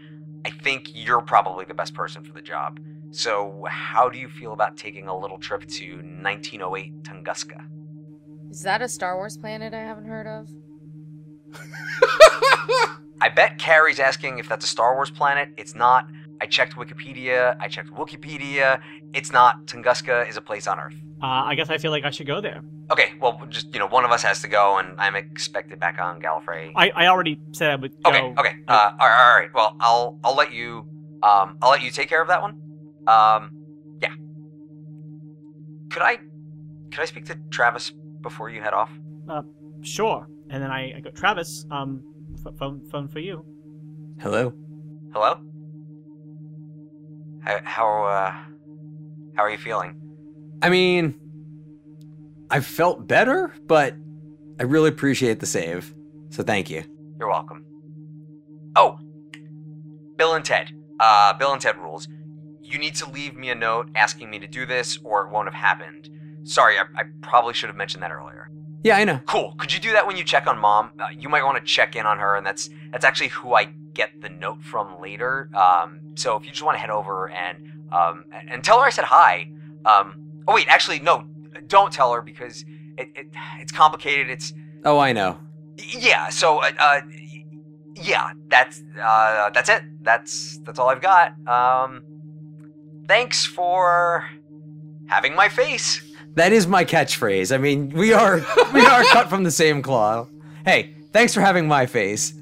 I 0.44 0.50
think 0.50 0.90
you're 0.92 1.22
probably 1.22 1.64
the 1.64 1.74
best 1.74 1.94
person 1.94 2.22
for 2.22 2.34
the 2.34 2.42
job. 2.42 2.78
So, 3.12 3.64
how 3.68 4.10
do 4.10 4.18
you 4.18 4.28
feel 4.28 4.52
about 4.52 4.76
taking 4.76 5.08
a 5.08 5.18
little 5.18 5.38
trip 5.38 5.66
to 5.66 5.96
1908 5.96 7.02
Tunguska? 7.02 7.64
Is 8.50 8.62
that 8.62 8.82
a 8.82 8.88
Star 8.88 9.16
Wars 9.16 9.38
planet 9.38 9.72
I 9.72 9.80
haven't 9.80 10.04
heard 10.04 10.26
of? 10.26 10.48
I 13.22 13.28
bet 13.28 13.58
Carrie's 13.58 14.00
asking 14.00 14.38
if 14.38 14.48
that's 14.48 14.64
a 14.64 14.68
Star 14.68 14.94
Wars 14.94 15.10
planet. 15.10 15.50
It's 15.56 15.74
not. 15.74 16.08
I 16.40 16.46
checked 16.46 16.74
Wikipedia. 16.76 17.56
I 17.60 17.68
checked 17.68 17.90
Wikipedia. 17.90 18.80
It's 19.12 19.30
not. 19.30 19.66
Tunguska 19.66 20.28
is 20.28 20.36
a 20.36 20.40
place 20.40 20.66
on 20.66 20.80
Earth. 20.80 20.94
Uh, 21.22 21.26
I 21.26 21.54
guess 21.54 21.68
I 21.68 21.76
feel 21.76 21.90
like 21.90 22.04
I 22.04 22.10
should 22.10 22.26
go 22.26 22.40
there. 22.40 22.62
Okay, 22.90 23.12
well, 23.20 23.40
just 23.50 23.72
you 23.74 23.78
know, 23.78 23.86
one 23.86 24.06
of 24.06 24.10
us 24.10 24.22
has 24.22 24.40
to 24.40 24.48
go, 24.48 24.78
and 24.78 24.98
I'm 24.98 25.14
expected 25.16 25.78
back 25.78 26.00
on 26.00 26.20
Gallifrey. 26.20 26.72
I, 26.74 26.90
I 26.90 27.06
already 27.08 27.38
said 27.52 27.70
I 27.70 27.76
would 27.76 27.92
go. 28.02 28.10
okay, 28.10 28.34
okay. 28.38 28.54
Uh, 28.66 28.90
all 28.98 29.08
right, 29.08 29.32
all 29.32 29.38
right. 29.38 29.48
Well, 29.54 29.76
I'll 29.80 30.18
I'll 30.24 30.34
let 30.34 30.52
you 30.52 30.88
um 31.22 31.58
I'll 31.60 31.70
let 31.70 31.82
you 31.82 31.90
take 31.90 32.08
care 32.08 32.22
of 32.22 32.28
that 32.28 32.40
one. 32.40 32.52
Um, 33.06 33.52
yeah. 34.00 34.14
Could 35.90 36.02
I 36.02 36.16
could 36.90 37.00
I 37.00 37.04
speak 37.04 37.26
to 37.26 37.38
Travis 37.50 37.92
before 38.22 38.48
you 38.48 38.62
head 38.62 38.72
off? 38.72 38.90
Sure. 39.82 40.26
And 40.50 40.62
then 40.62 40.70
I, 40.70 40.96
I 40.96 41.00
go, 41.00 41.10
Travis, 41.10 41.64
um, 41.70 42.02
f- 42.44 42.54
phone 42.58 42.82
phone 42.90 43.08
for 43.08 43.20
you. 43.20 43.44
Hello. 44.20 44.52
Hello. 45.12 45.40
How 47.42 47.60
how 47.64 48.04
uh 48.04 48.32
how 49.36 49.42
are 49.44 49.50
you 49.50 49.58
feeling? 49.58 50.00
I 50.60 50.68
mean, 50.68 51.18
I 52.50 52.60
felt 52.60 53.06
better, 53.06 53.54
but 53.66 53.94
I 54.58 54.64
really 54.64 54.88
appreciate 54.88 55.40
the 55.40 55.46
save. 55.46 55.94
So 56.30 56.42
thank 56.42 56.68
you. 56.68 56.84
You're 57.18 57.28
welcome. 57.30 57.64
Oh, 58.76 58.98
Bill 60.16 60.34
and 60.34 60.44
Ted. 60.44 60.70
Uh, 60.98 61.32
Bill 61.32 61.52
and 61.52 61.60
Ted 61.62 61.78
rules. 61.78 62.08
You 62.60 62.78
need 62.78 62.94
to 62.96 63.08
leave 63.10 63.34
me 63.34 63.50
a 63.50 63.54
note 63.54 63.88
asking 63.94 64.30
me 64.30 64.38
to 64.38 64.46
do 64.46 64.66
this, 64.66 64.98
or 65.02 65.26
it 65.26 65.30
won't 65.30 65.46
have 65.46 65.54
happened. 65.54 66.10
Sorry, 66.42 66.76
I, 66.78 66.82
I 66.94 67.04
probably 67.22 67.54
should 67.54 67.68
have 67.68 67.76
mentioned 67.76 68.02
that 68.02 68.12
earlier. 68.12 68.50
Yeah, 68.82 68.96
I 68.96 69.04
know. 69.04 69.20
Cool. 69.26 69.54
Could 69.58 69.72
you 69.72 69.78
do 69.78 69.92
that 69.92 70.06
when 70.06 70.16
you 70.16 70.24
check 70.24 70.46
on 70.46 70.58
mom? 70.58 70.92
Uh, 70.98 71.08
you 71.16 71.28
might 71.28 71.44
want 71.44 71.58
to 71.58 71.64
check 71.64 71.96
in 71.96 72.06
on 72.06 72.18
her, 72.18 72.36
and 72.36 72.46
that's 72.46 72.70
that's 72.90 73.04
actually 73.04 73.28
who 73.28 73.54
I 73.54 73.64
get 73.92 74.10
the 74.20 74.30
note 74.30 74.62
from 74.62 75.00
later. 75.00 75.50
Um, 75.54 76.00
so 76.14 76.36
if 76.36 76.44
you 76.44 76.50
just 76.50 76.62
want 76.62 76.76
to 76.76 76.80
head 76.80 76.90
over 76.90 77.28
and 77.30 77.70
um, 77.92 78.24
and 78.48 78.64
tell 78.64 78.78
her 78.80 78.86
I 78.86 78.90
said 78.90 79.04
hi. 79.04 79.50
Um, 79.84 80.42
oh 80.48 80.54
wait, 80.54 80.68
actually 80.68 81.00
no, 81.00 81.24
don't 81.66 81.92
tell 81.92 82.12
her 82.12 82.22
because 82.22 82.64
it, 82.96 83.08
it 83.14 83.26
it's 83.58 83.72
complicated. 83.72 84.30
It's 84.30 84.52
oh 84.84 84.98
I 84.98 85.12
know. 85.12 85.38
Yeah. 85.76 86.30
So 86.30 86.62
uh, 86.62 86.70
uh 86.78 87.00
yeah, 87.96 88.32
that's 88.48 88.82
uh 89.02 89.50
that's 89.50 89.68
it. 89.68 89.82
That's 90.02 90.58
that's 90.64 90.78
all 90.78 90.88
I've 90.88 91.02
got. 91.02 91.34
Um, 91.46 92.02
thanks 93.06 93.44
for 93.44 94.26
having 95.06 95.34
my 95.34 95.48
face. 95.48 96.02
That 96.34 96.52
is 96.52 96.66
my 96.66 96.84
catchphrase. 96.84 97.54
I 97.54 97.58
mean, 97.58 97.90
we 97.90 98.12
are 98.12 98.36
we 98.74 98.80
are 98.80 99.04
cut 99.04 99.28
from 99.28 99.44
the 99.44 99.50
same 99.50 99.82
cloth. 99.82 100.30
Hey, 100.64 100.94
thanks 101.12 101.34
for 101.34 101.40
having 101.40 101.66
my 101.66 101.86
face. 101.86 102.34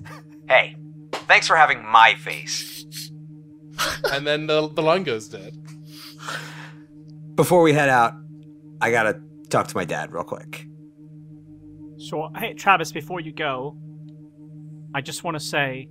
Hey, 0.49 0.77
thanks 1.13 1.47
for 1.47 1.57
having 1.57 1.85
my 1.85 2.15
face. 2.15 3.11
and 4.13 4.27
then 4.27 4.47
the, 4.47 4.69
the 4.69 4.83
line 4.83 5.05
goes 5.05 5.29
dead. 5.29 5.55
Before 7.35 7.63
we 7.63 7.73
head 7.73 7.89
out, 7.89 8.15
I 8.81 8.91
gotta 8.91 9.21
talk 9.49 9.69
to 9.69 9.77
my 9.77 9.85
dad 9.85 10.13
real 10.13 10.25
quick. 10.25 10.67
Sure. 12.01 12.31
Hey, 12.37 12.55
Travis, 12.55 12.93
before 12.93 13.21
you 13.21 13.33
go, 13.33 13.77
I 14.95 15.01
just 15.01 15.25
want 15.25 15.37
to 15.37 15.41
say, 15.41 15.89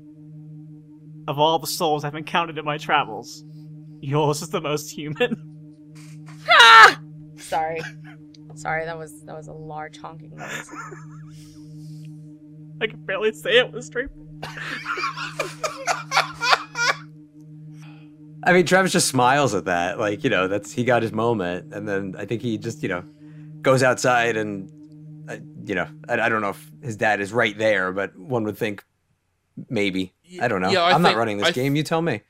of 1.28 1.40
all 1.40 1.60
the 1.60 1.68
souls 1.68 2.04
I've 2.04 2.16
encountered 2.16 2.58
in 2.58 2.66
my 2.66 2.78
travels, 2.78 3.44
yours 4.02 4.42
is 4.42 4.50
the 4.50 4.62
most 4.62 4.90
human. 4.90 5.44
Ah! 6.50 6.98
Sorry. 7.48 7.82
Sorry, 8.56 8.86
that 8.86 8.98
was 8.98 9.24
that 9.26 9.36
was 9.36 9.48
a 9.48 9.54
large 9.54 9.98
honking 9.98 10.36
noise. 10.36 10.70
I 12.82 12.88
can 12.88 13.00
barely 13.06 13.32
say 13.34 13.58
it 13.60 13.72
was 13.72 13.86
straight. 13.86 14.10
I 18.44 18.54
mean, 18.54 18.66
Travis 18.66 18.92
just 18.92 19.08
smiles 19.08 19.54
at 19.54 19.66
that, 19.66 20.00
like 20.00 20.24
you 20.24 20.30
know, 20.30 20.48
that's 20.48 20.72
he 20.72 20.84
got 20.84 21.02
his 21.02 21.12
moment, 21.12 21.74
and 21.74 21.88
then 21.88 22.16
I 22.18 22.26
think 22.26 22.42
he 22.42 22.58
just 22.58 22.82
you 22.82 22.90
know 22.90 23.04
goes 23.62 23.84
outside 23.84 24.38
and 24.38 24.72
uh, 25.30 25.38
you 25.66 25.76
know, 25.76 25.88
I, 26.08 26.20
I 26.22 26.30
don't 26.30 26.42
know 26.42 26.50
if 26.50 26.72
his 26.82 26.96
dad 26.96 27.20
is 27.20 27.34
right 27.34 27.58
there, 27.58 27.92
but 27.92 28.18
one 28.18 28.44
would 28.44 28.58
think 28.58 28.84
maybe. 29.70 30.14
I 30.42 30.48
don't 30.48 30.62
know. 30.62 30.72
Yeah, 30.72 30.84
I 30.84 30.94
I'm 30.94 31.02
not 31.02 31.16
running 31.16 31.38
this 31.38 31.48
I 31.48 31.52
th- 31.52 31.64
game. 31.64 31.76
You 31.76 31.84
tell 31.84 32.02
me. 32.02 32.22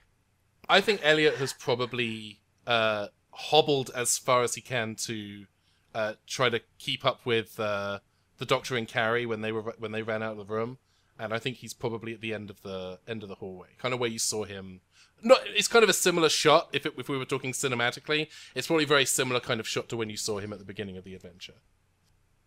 I 0.70 0.82
think 0.82 1.02
Elliot 1.04 1.36
has 1.36 1.54
probably 1.54 2.40
uh, 2.66 3.08
hobbled 3.38 3.92
as 3.96 4.18
far 4.18 4.42
as 4.44 4.56
he 4.56 4.62
can 4.62 4.96
to 4.96 5.46
uh, 5.94 6.14
try 6.26 6.50
to 6.50 6.62
keep 6.80 7.06
up 7.06 7.26
with 7.26 7.60
uh, 7.60 8.00
the 8.38 8.46
Doctor 8.46 8.76
and 8.76 8.88
Carrie 8.88 9.26
when 9.26 9.42
they 9.42 9.52
were 9.52 9.74
when 9.78 9.92
they 9.92 10.02
ran 10.02 10.24
out 10.24 10.38
of 10.38 10.48
the 10.48 10.54
room, 10.54 10.78
and 11.20 11.34
I 11.34 11.40
think 11.40 11.58
he's 11.58 11.74
probably 11.74 12.14
at 12.14 12.22
the 12.22 12.34
end 12.34 12.50
of 12.50 12.62
the 12.62 13.00
end 13.08 13.24
of 13.24 13.30
the 13.30 13.36
hallway, 13.36 13.70
kind 13.78 13.94
of 13.94 14.00
where 14.00 14.10
you 14.10 14.20
saw 14.20 14.44
him. 14.44 14.82
No, 15.24 15.36
it's 15.46 15.68
kind 15.68 15.84
of 15.84 15.90
a 15.90 15.94
similar 15.94 16.30
shot. 16.30 16.70
If 16.74 16.86
it, 16.86 16.94
if 16.98 17.10
we 17.10 17.18
were 17.18 17.26
talking 17.26 17.52
cinematically, 17.52 18.28
it's 18.54 18.68
probably 18.68 18.84
a 18.84 18.88
very 18.88 19.06
similar 19.06 19.40
kind 19.40 19.60
of 19.60 19.68
shot 19.68 19.90
to 19.90 19.98
when 19.98 20.10
you 20.10 20.18
saw 20.18 20.40
him 20.40 20.54
at 20.54 20.60
the 20.60 20.66
beginning 20.66 20.98
of 20.98 21.04
the 21.04 21.16
adventure. 21.16 21.56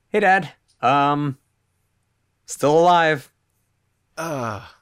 Hey, 0.09 0.21
Dad. 0.21 0.53
Um, 0.81 1.39
still 2.47 2.79
alive. 2.79 3.33
Ah. 4.17 4.77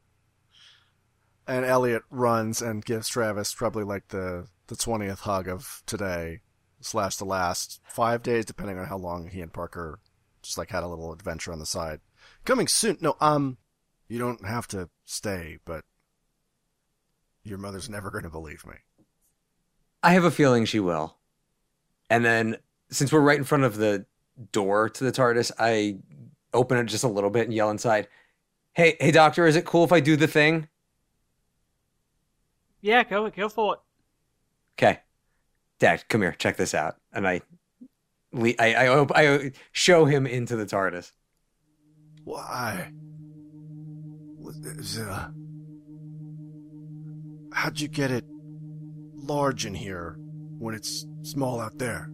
and 1.47 1.65
Elliot 1.65 2.03
runs 2.11 2.61
and 2.61 2.85
gives 2.85 3.09
Travis 3.09 3.55
probably 3.55 3.85
like 3.85 4.09
the 4.09 4.49
the 4.69 4.77
twentieth 4.77 5.21
hug 5.21 5.49
of 5.49 5.83
today 5.87 6.41
slash 6.81 7.17
the 7.17 7.25
last 7.25 7.81
five 7.89 8.23
days, 8.23 8.45
depending 8.45 8.79
on 8.79 8.87
how 8.87 8.97
long 8.97 9.29
he 9.29 9.41
and 9.41 9.53
Parker 9.53 10.01
just 10.43 10.59
like 10.59 10.71
had 10.71 10.83
a 10.83 10.89
little 10.89 11.13
adventure 11.13 11.53
on 11.53 11.59
the 11.59 11.67
side. 11.67 12.01
Coming 12.45 12.69
soon. 12.69 12.99
No, 13.01 13.17
um, 13.21 13.59
you 14.09 14.19
don't 14.19 14.47
have 14.47 14.69
to 14.69 14.89
stay, 15.05 15.59
but 15.65 15.85
your 17.43 17.59
mother's 17.59 17.91
never 17.91 18.11
going 18.11 18.25
to 18.25 18.31
believe 18.31 18.65
me. 18.67 18.75
I 20.03 20.13
have 20.13 20.25
a 20.25 20.31
feeling 20.31 20.65
she 20.65 20.81
will. 20.81 21.17
And 22.09 22.25
then 22.25 22.59
since 22.91 23.13
we're 23.13 23.21
right 23.21 23.39
in 23.39 23.45
front 23.45 23.65
of 23.65 23.77
the 23.77 24.07
door 24.53 24.89
to 24.89 25.05
the 25.05 25.13
TARDIS, 25.13 25.51
I 25.59 25.99
open 26.55 26.79
it 26.79 26.85
just 26.85 27.05
a 27.05 27.09
little 27.09 27.31
bit 27.31 27.45
and 27.45 27.55
yell 27.55 27.71
inside, 27.71 28.07
"Hey, 28.73 28.97
hey, 29.01 29.11
doctor, 29.11 29.47
is 29.47 29.57
it 29.57 29.65
cool 29.65 29.85
if 29.85 29.93
I 29.93 30.01
do 30.01 30.17
the 30.17 30.29
thing?" 30.29 30.69
Yeah, 32.81 33.03
go 33.03 33.29
go 33.31 33.49
for 33.49 33.75
it. 33.75 33.81
Okay, 34.79 35.01
Dad, 35.79 36.07
come 36.09 36.23
here, 36.23 36.33
check 36.33 36.57
this 36.57 36.75
out. 36.75 36.97
And 37.13 37.27
I, 37.27 37.41
I, 38.35 38.75
I, 38.75 39.07
I 39.15 39.53
show 39.73 40.05
him 40.05 40.27
into 40.27 40.55
the 40.57 40.67
TARDIS. 40.67 41.13
Why? 42.25 42.93
Uh, 45.01 45.29
how'd 47.53 47.81
you 47.81 47.89
get 47.89 48.11
it 48.11 48.25
large 49.15 49.65
in 49.65 49.75
here 49.75 50.17
when 50.59 50.75
it's 50.75 51.07
small 51.23 51.61
out 51.61 51.79
there? 51.79 52.11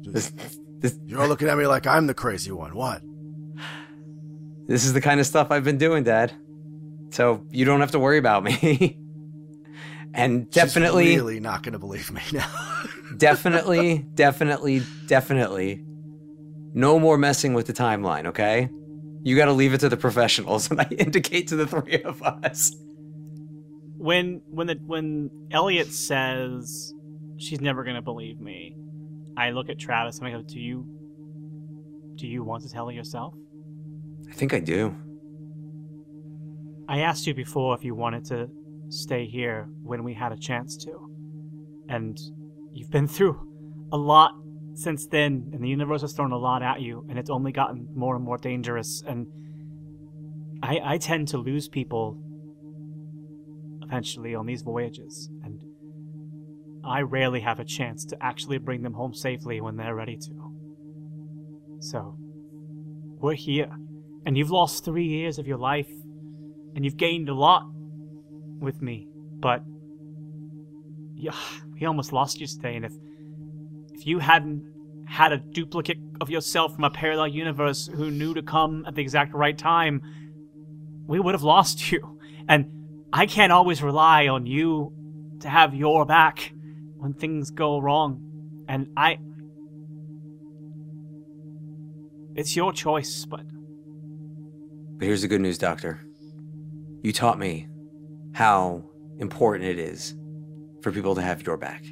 This, 0.00 0.32
this, 0.78 0.98
You're 1.04 1.26
looking 1.26 1.48
at 1.48 1.58
me 1.58 1.66
like 1.66 1.86
I'm 1.86 2.06
the 2.06 2.14
crazy 2.14 2.52
one. 2.52 2.74
What? 2.74 3.02
this 4.66 4.84
is 4.84 4.92
the 4.94 5.00
kind 5.00 5.20
of 5.20 5.26
stuff 5.26 5.50
I've 5.50 5.64
been 5.64 5.78
doing, 5.78 6.04
Dad. 6.04 6.32
So 7.10 7.44
you 7.50 7.64
don't 7.64 7.80
have 7.80 7.90
to 7.92 7.98
worry 7.98 8.18
about 8.18 8.42
me. 8.44 8.98
and 10.14 10.46
She's 10.46 10.54
definitely, 10.54 11.16
really 11.16 11.40
not 11.40 11.62
going 11.62 11.72
to 11.72 11.78
believe 11.78 12.10
me 12.10 12.22
now. 12.32 12.50
definitely, 13.16 13.98
definitely, 14.14 14.82
definitely, 15.06 15.84
no 16.74 16.98
more 16.98 17.16
messing 17.16 17.54
with 17.54 17.66
the 17.66 17.72
timeline. 17.72 18.26
Okay, 18.26 18.68
you 19.22 19.36
got 19.36 19.46
to 19.46 19.52
leave 19.52 19.74
it 19.74 19.78
to 19.78 19.88
the 19.88 19.96
professionals, 19.96 20.70
and 20.70 20.80
I 20.80 20.88
indicate 20.98 21.48
to 21.48 21.56
the 21.56 21.66
three 21.66 22.02
of 22.02 22.22
us. 22.22 22.74
When 23.96 24.42
when 24.48 24.66
the 24.66 24.78
when 24.86 25.30
Elliot 25.50 25.92
says 25.92 26.94
she's 27.36 27.60
never 27.60 27.84
gonna 27.84 28.02
believe 28.02 28.40
me, 28.40 28.76
I 29.36 29.50
look 29.50 29.68
at 29.68 29.78
Travis 29.78 30.18
and 30.18 30.26
I 30.26 30.32
go, 30.32 30.42
"Do 30.42 30.58
you 30.58 30.86
do 32.16 32.26
you 32.26 32.42
want 32.42 32.62
to 32.64 32.70
tell 32.70 32.86
her 32.86 32.92
yourself?" 32.92 33.34
I 34.28 34.32
think 34.32 34.54
I 34.54 34.60
do. 34.60 34.94
I 36.88 37.00
asked 37.00 37.26
you 37.26 37.34
before 37.34 37.74
if 37.76 37.84
you 37.84 37.94
wanted 37.94 38.24
to 38.26 38.50
stay 38.92 39.26
here 39.26 39.68
when 39.82 40.04
we 40.04 40.14
had 40.14 40.32
a 40.32 40.36
chance 40.36 40.76
to. 40.84 40.92
And 41.88 42.18
you've 42.72 42.90
been 42.90 43.08
through 43.08 43.40
a 43.92 43.96
lot 43.96 44.32
since 44.74 45.06
then, 45.06 45.50
and 45.52 45.62
the 45.62 45.68
universe 45.68 46.02
has 46.02 46.12
thrown 46.12 46.32
a 46.32 46.38
lot 46.38 46.62
at 46.62 46.80
you, 46.80 47.04
and 47.08 47.18
it's 47.18 47.30
only 47.30 47.52
gotten 47.52 47.88
more 47.94 48.14
and 48.14 48.24
more 48.24 48.38
dangerous. 48.38 49.02
And 49.06 49.26
I, 50.62 50.80
I 50.84 50.98
tend 50.98 51.28
to 51.28 51.38
lose 51.38 51.68
people 51.68 52.18
eventually 53.82 54.34
on 54.34 54.46
these 54.46 54.62
voyages, 54.62 55.28
and 55.42 55.62
I 56.84 57.00
rarely 57.00 57.40
have 57.40 57.58
a 57.58 57.64
chance 57.64 58.04
to 58.06 58.16
actually 58.22 58.58
bring 58.58 58.82
them 58.82 58.94
home 58.94 59.14
safely 59.14 59.60
when 59.60 59.76
they're 59.76 59.94
ready 59.94 60.16
to. 60.16 60.54
So, 61.80 62.16
we're 63.18 63.34
here, 63.34 63.70
and 64.24 64.36
you've 64.36 64.50
lost 64.50 64.84
three 64.84 65.06
years 65.06 65.38
of 65.38 65.46
your 65.46 65.58
life 65.58 65.90
and 66.74 66.84
you've 66.84 66.96
gained 66.96 67.28
a 67.28 67.34
lot 67.34 67.64
with 68.60 68.80
me, 68.82 69.08
but 69.40 69.62
yeah, 71.14 71.34
we 71.72 71.86
almost 71.86 72.12
lost 72.12 72.40
you 72.40 72.46
today. 72.46 72.76
And 72.76 72.84
if 72.84 72.92
if 73.92 74.06
you 74.06 74.18
hadn't 74.18 74.64
had 75.06 75.32
a 75.32 75.38
duplicate 75.38 75.98
of 76.20 76.30
yourself 76.30 76.74
from 76.74 76.84
a 76.84 76.90
parallel 76.90 77.28
universe 77.28 77.88
who 77.88 78.10
knew 78.10 78.32
to 78.34 78.42
come 78.42 78.84
at 78.86 78.94
the 78.94 79.02
exact 79.02 79.34
right 79.34 79.58
time, 79.58 80.00
we 81.06 81.18
would 81.18 81.34
have 81.34 81.42
lost 81.42 81.90
you. 81.92 82.18
And 82.48 83.06
I 83.12 83.26
can't 83.26 83.52
always 83.52 83.82
rely 83.82 84.28
on 84.28 84.46
you 84.46 84.92
to 85.40 85.48
have 85.48 85.74
your 85.74 86.06
back 86.06 86.52
when 86.96 87.12
things 87.12 87.50
go 87.50 87.78
wrong. 87.78 88.64
And 88.68 88.88
I. 88.96 89.18
It's 92.36 92.54
your 92.54 92.72
choice, 92.72 93.24
but 93.24 93.42
But 94.98 95.06
here's 95.06 95.22
the 95.22 95.28
good 95.28 95.40
news, 95.40 95.58
Doctor. 95.58 96.00
You 97.02 97.12
taught 97.12 97.38
me 97.38 97.66
how 98.32 98.82
important 99.18 99.68
it 99.68 99.78
is 99.78 100.14
for 100.82 100.92
people 100.92 101.14
to 101.14 101.22
have 101.22 101.46
your 101.46 101.56
back. 101.56 101.84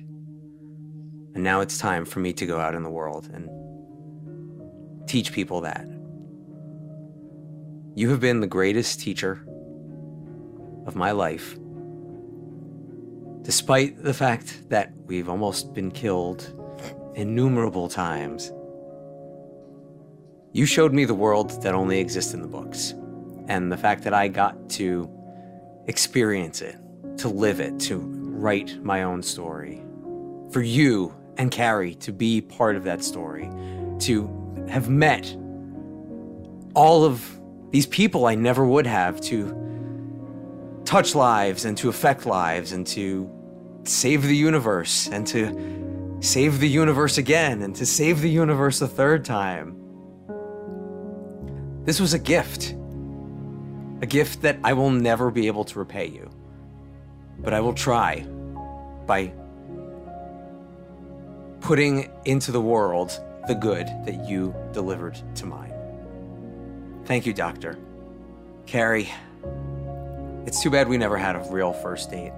And 1.34 1.44
now 1.44 1.60
it's 1.60 1.78
time 1.78 2.04
for 2.04 2.20
me 2.20 2.32
to 2.32 2.46
go 2.46 2.58
out 2.58 2.74
in 2.74 2.82
the 2.82 2.90
world 2.90 3.28
and 3.32 3.48
teach 5.08 5.32
people 5.32 5.60
that. 5.62 5.86
You 7.94 8.10
have 8.10 8.20
been 8.20 8.40
the 8.40 8.46
greatest 8.46 9.00
teacher 9.00 9.44
of 10.86 10.94
my 10.94 11.10
life. 11.10 11.56
Despite 13.42 14.02
the 14.02 14.14
fact 14.14 14.68
that 14.68 14.92
we've 15.06 15.28
almost 15.28 15.74
been 15.74 15.90
killed 15.90 16.54
innumerable 17.14 17.88
times, 17.88 18.52
you 20.52 20.64
showed 20.66 20.92
me 20.92 21.04
the 21.04 21.14
world 21.14 21.62
that 21.62 21.74
only 21.74 21.98
exists 21.98 22.34
in 22.34 22.40
the 22.40 22.48
books. 22.48 22.94
And 23.48 23.72
the 23.72 23.76
fact 23.76 24.04
that 24.04 24.14
I 24.14 24.28
got 24.28 24.68
to 24.70 25.10
experience 25.88 26.62
it, 26.62 26.76
to 27.18 27.28
live 27.28 27.60
it, 27.60 27.80
to 27.80 27.96
write 27.98 28.82
my 28.84 29.02
own 29.02 29.22
story. 29.22 29.82
For 30.50 30.62
you 30.62 31.14
and 31.36 31.50
Carrie 31.50 31.94
to 31.96 32.12
be 32.12 32.40
part 32.40 32.76
of 32.76 32.84
that 32.84 33.02
story, 33.02 33.50
to 34.00 34.66
have 34.68 34.88
met 34.88 35.34
all 36.74 37.04
of 37.04 37.38
these 37.70 37.86
people 37.86 38.26
I 38.26 38.34
never 38.34 38.64
would 38.64 38.86
have, 38.86 39.20
to 39.22 39.54
touch 40.84 41.14
lives 41.14 41.64
and 41.64 41.76
to 41.78 41.88
affect 41.88 42.24
lives 42.24 42.72
and 42.72 42.86
to 42.86 43.30
save 43.84 44.22
the 44.22 44.36
universe 44.36 45.08
and 45.08 45.26
to 45.26 46.16
save 46.20 46.60
the 46.60 46.68
universe 46.68 47.18
again 47.18 47.62
and 47.62 47.74
to 47.76 47.86
save 47.86 48.20
the 48.20 48.30
universe 48.30 48.80
a 48.80 48.88
third 48.88 49.24
time. 49.24 49.74
This 51.84 52.00
was 52.00 52.14
a 52.14 52.18
gift. 52.18 52.74
A 54.00 54.06
gift 54.06 54.42
that 54.42 54.58
I 54.62 54.72
will 54.74 54.90
never 54.90 55.30
be 55.30 55.46
able 55.48 55.64
to 55.64 55.78
repay 55.78 56.06
you. 56.06 56.30
But 57.40 57.52
I 57.52 57.60
will 57.60 57.74
try 57.74 58.20
by 59.06 59.32
putting 61.60 62.10
into 62.24 62.52
the 62.52 62.60
world 62.60 63.18
the 63.48 63.54
good 63.54 63.86
that 64.04 64.28
you 64.28 64.54
delivered 64.72 65.20
to 65.36 65.46
mine. 65.46 65.72
Thank 67.06 67.26
you, 67.26 67.32
Doctor. 67.32 67.78
Carrie, 68.66 69.10
it's 70.46 70.62
too 70.62 70.70
bad 70.70 70.88
we 70.88 70.98
never 70.98 71.16
had 71.16 71.36
a 71.36 71.46
real 71.50 71.72
first 71.72 72.10
date. 72.10 72.32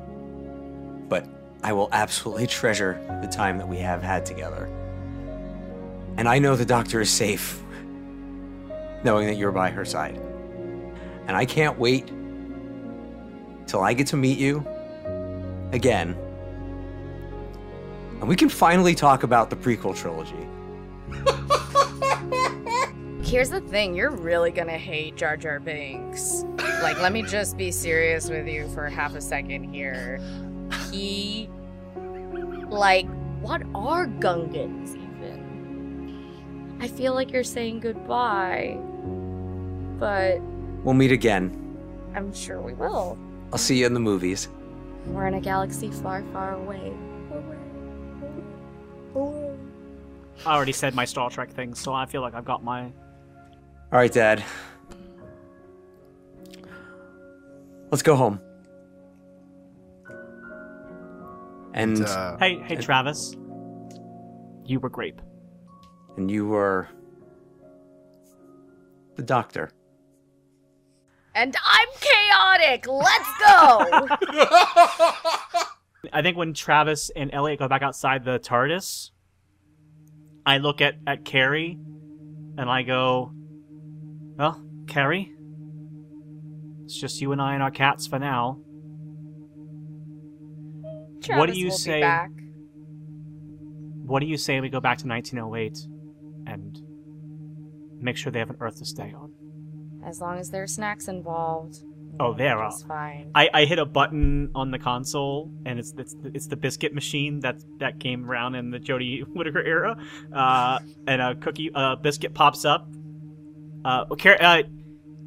But 1.09 1.27
I 1.63 1.73
will 1.73 1.89
absolutely 1.93 2.47
treasure 2.47 3.01
the 3.21 3.29
time 3.29 3.59
that 3.59 3.69
we 3.69 3.79
have 3.79 4.03
had 4.03 4.25
together. 4.25 4.69
And 6.17 6.29
I 6.29 6.39
know 6.39 6.57
the 6.57 6.65
doctor 6.65 7.01
is 7.01 7.11
safe, 7.11 7.61
knowing 9.05 9.27
that 9.27 9.37
you're 9.37 9.53
by 9.53 9.71
her 9.71 9.85
side. 9.85 10.21
And 11.31 11.37
I 11.37 11.45
can't 11.45 11.78
wait 11.78 12.09
till 13.68 13.83
I 13.83 13.95
get 13.95 14.09
to 14.09 14.16
meet 14.16 14.37
you 14.37 14.66
again. 15.70 16.16
And 18.18 18.28
we 18.28 18.35
can 18.35 18.49
finally 18.49 18.97
talk 18.97 19.22
about 19.22 19.49
the 19.49 19.55
prequel 19.55 19.97
trilogy. 19.97 20.35
Here's 23.24 23.51
the 23.51 23.61
thing, 23.61 23.95
you're 23.95 24.11
really 24.11 24.51
gonna 24.51 24.76
hate 24.76 25.14
Jar 25.14 25.37
Jar 25.37 25.61
Binks. 25.61 26.43
Like, 26.83 27.01
let 27.01 27.12
me 27.12 27.22
just 27.22 27.57
be 27.57 27.70
serious 27.70 28.28
with 28.28 28.49
you 28.49 28.66
for 28.74 28.89
half 28.89 29.14
a 29.14 29.20
second 29.20 29.72
here. 29.72 30.18
He. 30.91 31.49
Like, 32.70 33.07
what 33.41 33.62
are 33.72 34.09
Gungans 34.09 34.97
even? 34.97 36.78
I 36.81 36.89
feel 36.89 37.14
like 37.14 37.31
you're 37.31 37.45
saying 37.45 37.78
goodbye. 37.78 38.76
But 40.01 40.41
We'll 40.85 40.95
meet 40.95 41.12
again. 41.12 41.57
I'm 42.14 42.33
sure 42.33 42.61
we 42.61 42.72
will. 42.74 43.18
I'll 43.53 43.59
see 43.59 43.78
you 43.78 43.87
in 43.87 43.95
the 43.95 44.01
movies. 44.01 44.49
We're 45.07 45.26
in 45.26 45.35
a 45.35 45.41
galaxy 45.41 45.91
far, 45.91 46.22
far 46.33 46.55
away. 46.55 46.93
Away. 49.14 49.57
I 50.47 50.55
already 50.55 50.72
said 50.72 50.95
my 50.95 51.05
Star 51.05 51.28
Trek 51.31 51.51
thing, 51.51 51.74
so 51.74 51.93
I 51.93 52.07
feel 52.07 52.22
like 52.22 52.35
I've 52.35 52.45
got 52.45 52.64
my. 52.64 52.85
All 52.85 53.99
right, 53.99 54.12
Dad. 54.12 54.43
Let's 57.91 58.03
go 58.03 58.14
home. 58.16 58.41
And 61.74 62.03
uh, 62.05 62.37
Hey, 62.39 62.59
hey, 62.61 62.76
Travis. 62.76 63.37
You 64.64 64.81
were 64.81 64.89
grape. 64.89 65.20
and 66.16 66.31
you 66.31 66.47
were 66.47 66.89
the 69.16 69.22
doctor. 69.22 69.70
And 71.35 71.55
I'm 71.64 71.89
chaotic! 72.01 72.87
Let's 72.87 73.28
go! 73.39 74.09
I 76.12 76.22
think 76.22 76.37
when 76.37 76.55
Travis 76.55 77.11
and 77.14 77.31
Elliot 77.33 77.59
go 77.59 77.68
back 77.68 77.83
outside 77.83 78.24
the 78.24 78.39
TARDIS, 78.39 79.11
I 80.45 80.59
look 80.59 80.81
at 80.81 80.97
at 81.07 81.24
Carrie, 81.24 81.78
and 82.59 82.68
I 82.70 82.83
go, 82.83 83.33
"Well, 84.37 84.61
Carrie, 84.87 85.33
it's 86.85 86.99
just 86.99 87.20
you 87.20 87.31
and 87.33 87.41
I 87.41 87.55
and 87.55 87.62
our 87.62 87.70
cats 87.70 88.07
for 88.09 88.18
now. 88.18 88.59
Travis 91.22 91.55
do 91.55 91.61
you 91.61 91.70
say- 91.70 92.01
back. 92.01 92.31
what 94.07 94.20
do 94.20 94.26
you 94.26 94.37
say 94.37 94.61
we 94.61 94.68
go 94.70 94.81
back 94.81 94.99
to 94.99 95.07
1908 95.07 95.87
and 96.47 96.83
make 98.03 98.16
sure 98.16 98.33
they 98.33 98.39
have 98.41 98.51
an 98.51 98.57
Earth 98.59 98.78
to 98.78 98.85
stay 98.85 99.12
on? 99.12 99.33
As 100.05 100.21
long 100.21 100.39
as 100.39 100.51
there's 100.51 100.75
snacks 100.75 101.09
involved. 101.09 101.79
Oh, 102.19 102.35
there 102.35 102.59
are. 102.59 102.71
Fine. 102.87 103.31
I, 103.35 103.49
I 103.55 103.65
hit 103.65 103.79
a 103.79 103.87
button 103.87 104.51
on 104.55 104.71
the 104.71 104.79
console, 104.79 105.51
and 105.65 105.79
it's 105.79 105.95
it's 105.97 106.15
it's 106.25 106.47
the 106.49 106.57
biscuit 106.57 106.93
machine 106.93 107.41
that 107.41 107.57
that 107.79 107.99
came 107.99 108.29
around 108.29 108.57
in 108.57 108.71
the 108.71 108.79
Jodie 108.79 109.23
Whittaker 109.35 109.63
era, 109.63 109.97
uh, 110.33 110.79
and 111.07 111.23
a 111.23 111.35
cookie 111.37 111.71
uh, 111.75 111.97
biscuit 111.97 112.35
pops 112.35 112.65
up. 112.65 112.89
Uh, 113.85 114.05
Car- 114.17 114.37
uh, 114.41 114.63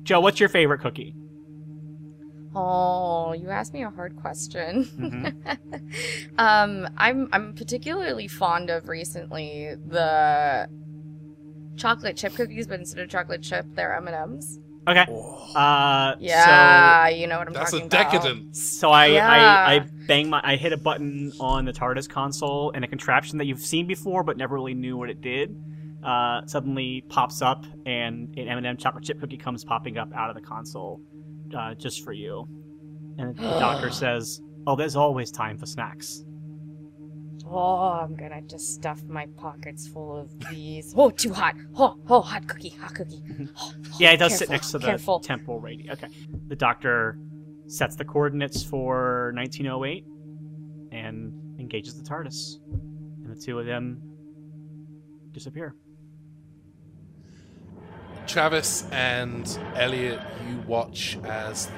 Joe, 0.03 0.19
what's 0.19 0.39
your 0.39 0.49
favorite 0.49 0.81
cookie? 0.81 1.15
Oh, 2.55 3.33
you 3.33 3.49
asked 3.49 3.73
me 3.73 3.83
a 3.83 3.89
hard 3.89 4.15
question. 4.15 4.85
Mhm. 4.85 6.37
um, 6.37 6.87
I'm 6.97 7.27
I'm 7.31 7.53
particularly 7.55 8.27
fond 8.27 8.69
of 8.69 8.87
recently 8.87 9.73
the 9.87 10.67
chocolate 11.77 12.17
chip 12.17 12.33
cookies, 12.35 12.67
but 12.67 12.79
instead 12.79 13.01
of 13.03 13.09
chocolate 13.09 13.41
chip, 13.41 13.65
they're 13.75 13.95
M 13.95 14.07
and 14.07 14.15
M's. 14.15 14.59
Okay. 14.87 15.05
Uh, 15.55 16.13
Yeah, 16.19 17.07
you 17.07 17.25
know 17.27 17.37
what 17.37 17.47
I'm 17.47 17.53
That's 17.53 17.71
talking 17.71 17.85
a 17.85 17.87
about. 17.87 18.11
decadence. 18.11 18.61
So, 18.61 18.87
so 18.87 18.91
I, 18.91 19.05
Yeah. 19.07 19.29
I 19.29 19.75
I 19.75 19.79
bang 20.07 20.29
my 20.29 20.41
I 20.43 20.55
hit 20.57 20.73
a 20.73 20.77
button 20.77 21.31
on 21.39 21.63
the 21.65 21.71
TARDIS 21.73 22.09
console, 22.09 22.71
and 22.75 22.83
a 22.83 22.87
contraption 22.87 23.37
that 23.37 23.45
you've 23.45 23.61
seen 23.61 23.87
before 23.87 24.23
but 24.23 24.35
never 24.37 24.55
really 24.55 24.73
knew 24.73 24.97
what 24.97 25.09
it 25.09 25.21
did. 25.21 25.55
Uh, 26.03 26.45
suddenly 26.47 27.05
pops 27.07 27.41
up, 27.41 27.63
and 27.85 28.37
an 28.37 28.49
M&M 28.49 28.75
chocolate 28.75 29.05
chip 29.05 29.21
cookie 29.21 29.37
comes 29.37 29.63
popping 29.63 29.97
up 29.97 30.09
out 30.13 30.29
of 30.29 30.35
the 30.35 30.41
console, 30.41 30.99
uh, 31.57 31.73
just 31.75 32.03
for 32.03 32.11
you. 32.11 32.45
And 33.17 33.37
the 33.37 33.41
doctor 33.41 33.89
says, 34.03 34.41
"Oh, 34.67 34.75
there's 34.75 34.97
always 34.97 35.31
time 35.31 35.57
for 35.57 35.65
snacks." 35.65 36.25
Oh, 37.45 37.99
I'm 38.01 38.15
gonna 38.15 38.41
just 38.41 38.73
stuff 38.73 39.03
my 39.03 39.27
pockets 39.37 39.87
full 39.87 40.17
of 40.17 40.31
these. 40.49 40.93
Oh, 40.95 41.09
too 41.09 41.33
hot. 41.33 41.55
Oh, 41.75 41.97
oh, 42.09 42.21
hot 42.21 42.47
cookie, 42.47 42.69
hot 42.69 42.95
cookie. 42.95 43.21
Oh, 43.57 43.73
oh, 43.75 43.97
Yeah, 43.99 44.11
it 44.11 44.17
does 44.17 44.37
sit 44.37 44.49
next 44.49 44.71
to 44.71 44.79
the 44.79 44.87
careful. 44.87 45.19
temporal 45.19 45.59
radio. 45.59 45.93
Okay. 45.93 46.07
The 46.47 46.55
doctor 46.55 47.17
sets 47.67 47.95
the 47.95 48.05
coordinates 48.05 48.63
for 48.63 49.31
1908 49.35 50.05
and 50.91 51.59
engages 51.59 52.01
the 52.01 52.07
TARDIS. 52.09 52.57
And 52.71 53.29
the 53.29 53.39
two 53.39 53.59
of 53.59 53.65
them 53.65 54.01
disappear. 55.31 55.75
Travis 58.25 58.87
and 58.91 59.59
Elliot, 59.75 60.19
you 60.49 60.59
watch 60.67 61.17
as 61.25 61.67
the 61.67 61.73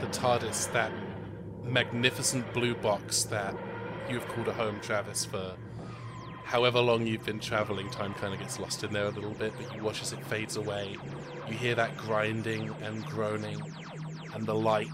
the 0.00 0.06
TARDIS, 0.08 0.70
that 0.74 0.92
magnificent 1.64 2.52
blue 2.52 2.74
box 2.74 3.24
that 3.24 3.56
you've 4.10 4.26
called 4.28 4.48
a 4.48 4.52
home, 4.52 4.80
Travis, 4.80 5.24
for 5.24 5.54
however 6.44 6.80
long 6.80 7.06
you've 7.06 7.24
been 7.24 7.40
traveling. 7.40 7.90
Time 7.90 8.14
kind 8.14 8.32
of 8.32 8.40
gets 8.40 8.58
lost 8.58 8.84
in 8.84 8.92
there 8.92 9.06
a 9.06 9.10
little 9.10 9.32
bit, 9.32 9.52
but 9.56 9.74
you 9.74 9.82
watch 9.82 10.02
as 10.02 10.12
it 10.12 10.24
fades 10.26 10.56
away. 10.56 10.96
You 11.48 11.54
hear 11.54 11.74
that 11.74 11.96
grinding 11.96 12.70
and 12.82 13.04
groaning, 13.06 13.60
and 14.34 14.46
the 14.46 14.54
light 14.54 14.88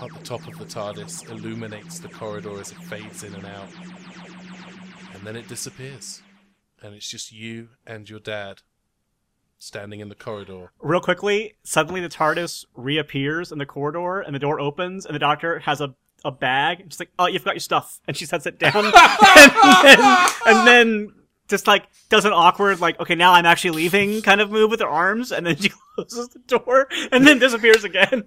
at 0.00 0.12
the 0.12 0.24
top 0.24 0.46
of 0.46 0.58
the 0.58 0.64
TARDIS 0.64 1.28
illuminates 1.30 1.98
the 1.98 2.08
corridor 2.08 2.60
as 2.60 2.72
it 2.72 2.78
fades 2.78 3.24
in 3.24 3.34
and 3.34 3.46
out. 3.46 3.68
And 5.14 5.22
then 5.24 5.36
it 5.36 5.48
disappears. 5.48 6.22
And 6.80 6.94
it's 6.94 7.08
just 7.08 7.32
you 7.32 7.70
and 7.86 8.08
your 8.08 8.20
dad 8.20 8.62
standing 9.58 9.98
in 9.98 10.08
the 10.08 10.14
corridor. 10.14 10.70
Real 10.80 11.00
quickly, 11.00 11.54
suddenly 11.64 12.00
the 12.00 12.08
TARDIS 12.08 12.64
reappears 12.74 13.50
in 13.50 13.58
the 13.58 13.66
corridor 13.66 14.20
and 14.20 14.34
the 14.34 14.38
door 14.38 14.60
opens 14.60 15.04
and 15.04 15.14
the 15.14 15.18
doctor 15.18 15.58
has 15.60 15.80
a, 15.80 15.94
a 16.24 16.30
bag. 16.30 16.84
She's 16.88 17.00
like, 17.00 17.10
Oh, 17.18 17.26
you 17.26 17.38
forgot 17.38 17.54
your 17.54 17.60
stuff. 17.60 18.00
And 18.06 18.16
she 18.16 18.24
sets 18.26 18.46
it 18.46 18.58
down. 18.58 18.74
and, 18.84 18.92
then, 19.84 20.28
and 20.46 20.66
then 20.66 21.12
just 21.48 21.66
like 21.66 21.84
does 22.10 22.24
an 22.24 22.32
awkward, 22.32 22.80
like, 22.80 22.98
okay, 23.00 23.14
now 23.14 23.32
I'm 23.32 23.46
actually 23.46 23.70
leaving 23.70 24.20
kind 24.22 24.40
of 24.40 24.50
move 24.50 24.70
with 24.70 24.80
her 24.80 24.88
arms. 24.88 25.32
And 25.32 25.46
then 25.46 25.56
she 25.56 25.70
closes 25.94 26.28
the 26.28 26.40
door 26.40 26.88
and 27.12 27.26
then 27.26 27.38
disappears 27.38 27.84
again. 27.84 28.24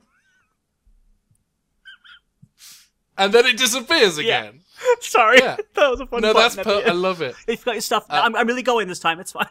And 3.18 3.34
then 3.34 3.46
it 3.46 3.58
disappears 3.58 4.18
Yeah. 4.18 4.44
again. 4.44 4.62
Sorry. 5.02 5.38
Yeah. 5.40 5.58
that 5.76 5.90
was 5.92 6.00
a 6.00 6.08
fun 6.08 6.22
no, 6.22 6.34
that's 6.34 6.56
button 6.56 6.82
per- 6.84 6.90
I 6.90 6.94
love 6.94 7.22
it. 7.22 7.36
You 7.48 7.58
forgot 7.58 7.74
your 7.76 7.82
stuff. 7.82 8.06
Uh, 8.10 8.22
I'm, 8.24 8.36
I'm 8.36 8.48
really 8.48 8.64
going 8.64 8.88
this 8.88 9.00
time. 9.00 9.20
It's 9.20 9.34
fine. 9.34 9.48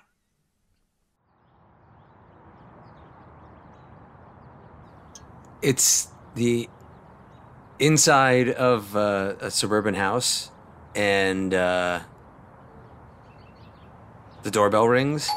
It's 5.62 6.08
the 6.34 6.68
inside 7.80 8.50
of 8.50 8.94
uh, 8.94 9.34
a 9.40 9.50
suburban 9.50 9.94
house, 9.94 10.50
and 10.94 11.54
uh, 11.54 12.00
the 14.42 14.50
doorbell 14.50 14.86
rings, 14.86 15.28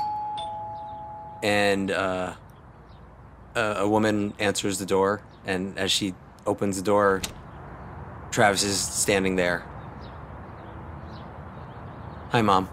and 1.41 1.89
uh, 1.89 2.33
a, 3.55 3.61
a 3.61 3.87
woman 3.87 4.33
answers 4.39 4.77
the 4.77 4.85
door. 4.85 5.21
And 5.45 5.77
as 5.77 5.91
she 5.91 6.13
opens 6.45 6.77
the 6.77 6.83
door, 6.83 7.21
Travis 8.31 8.63
is 8.63 8.79
standing 8.79 9.35
there. 9.37 9.59
Hi, 12.31 12.41
mom. 12.41 12.69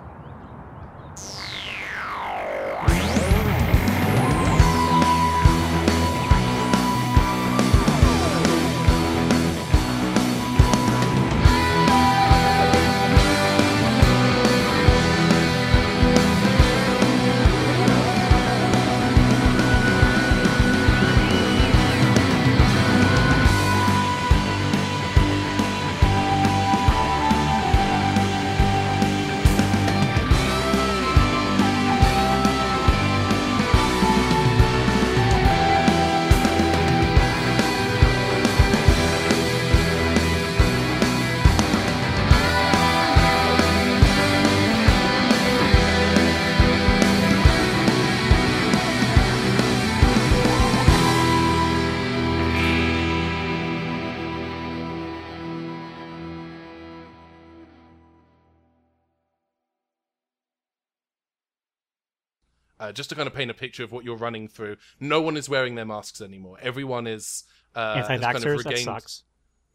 Uh, 62.91 62.93
just 62.93 63.09
to 63.09 63.15
kind 63.15 63.29
of 63.29 63.35
paint 63.35 63.51
a 63.51 63.55
picture 63.55 63.85
of 63.85 63.93
what 63.93 64.05
you're 64.05 64.17
running 64.17 64.49
through, 64.49 64.77
no 64.99 65.21
one 65.23 65.37
is 65.37 65.49
wearing 65.49 65.77
their 65.77 65.85
masks 65.85 66.21
anymore. 66.21 66.59
Everyone 66.61 67.07
is 67.07 67.45
uh, 67.77 67.95
has 67.95 68.09
kind 68.09 68.25
of 68.25 68.35
Anti-vaxxers. 68.35 68.65
that 68.65 68.79
sucks. 68.79 69.23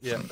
Yeah. 0.01 0.21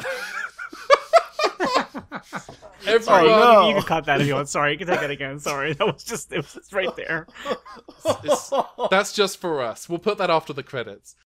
Sorry, 3.00 3.30
Everyone, 3.30 3.64
you, 3.64 3.70
you 3.70 3.74
can 3.76 3.84
cut 3.84 4.06
that 4.06 4.20
if 4.22 4.28
you 4.28 4.34
want. 4.36 4.50
Sorry, 4.50 4.74
you 4.74 4.78
can 4.78 4.88
take 4.88 5.02
it 5.02 5.10
again. 5.12 5.40
Sorry, 5.40 5.72
that 5.74 5.86
was 5.88 6.04
just 6.04 6.32
it 6.34 6.38
was 6.38 6.54
just 6.54 6.74
right 6.74 6.94
there. 6.98 7.28
It's- 8.06 8.52
that's 8.92 9.14
just 9.14 9.40
for 9.40 9.62
us. 9.62 9.88
We'll 9.88 10.00
put 10.00 10.18
that 10.18 10.30
after 10.30 10.52
the 10.52 10.64
credits. 10.64 11.16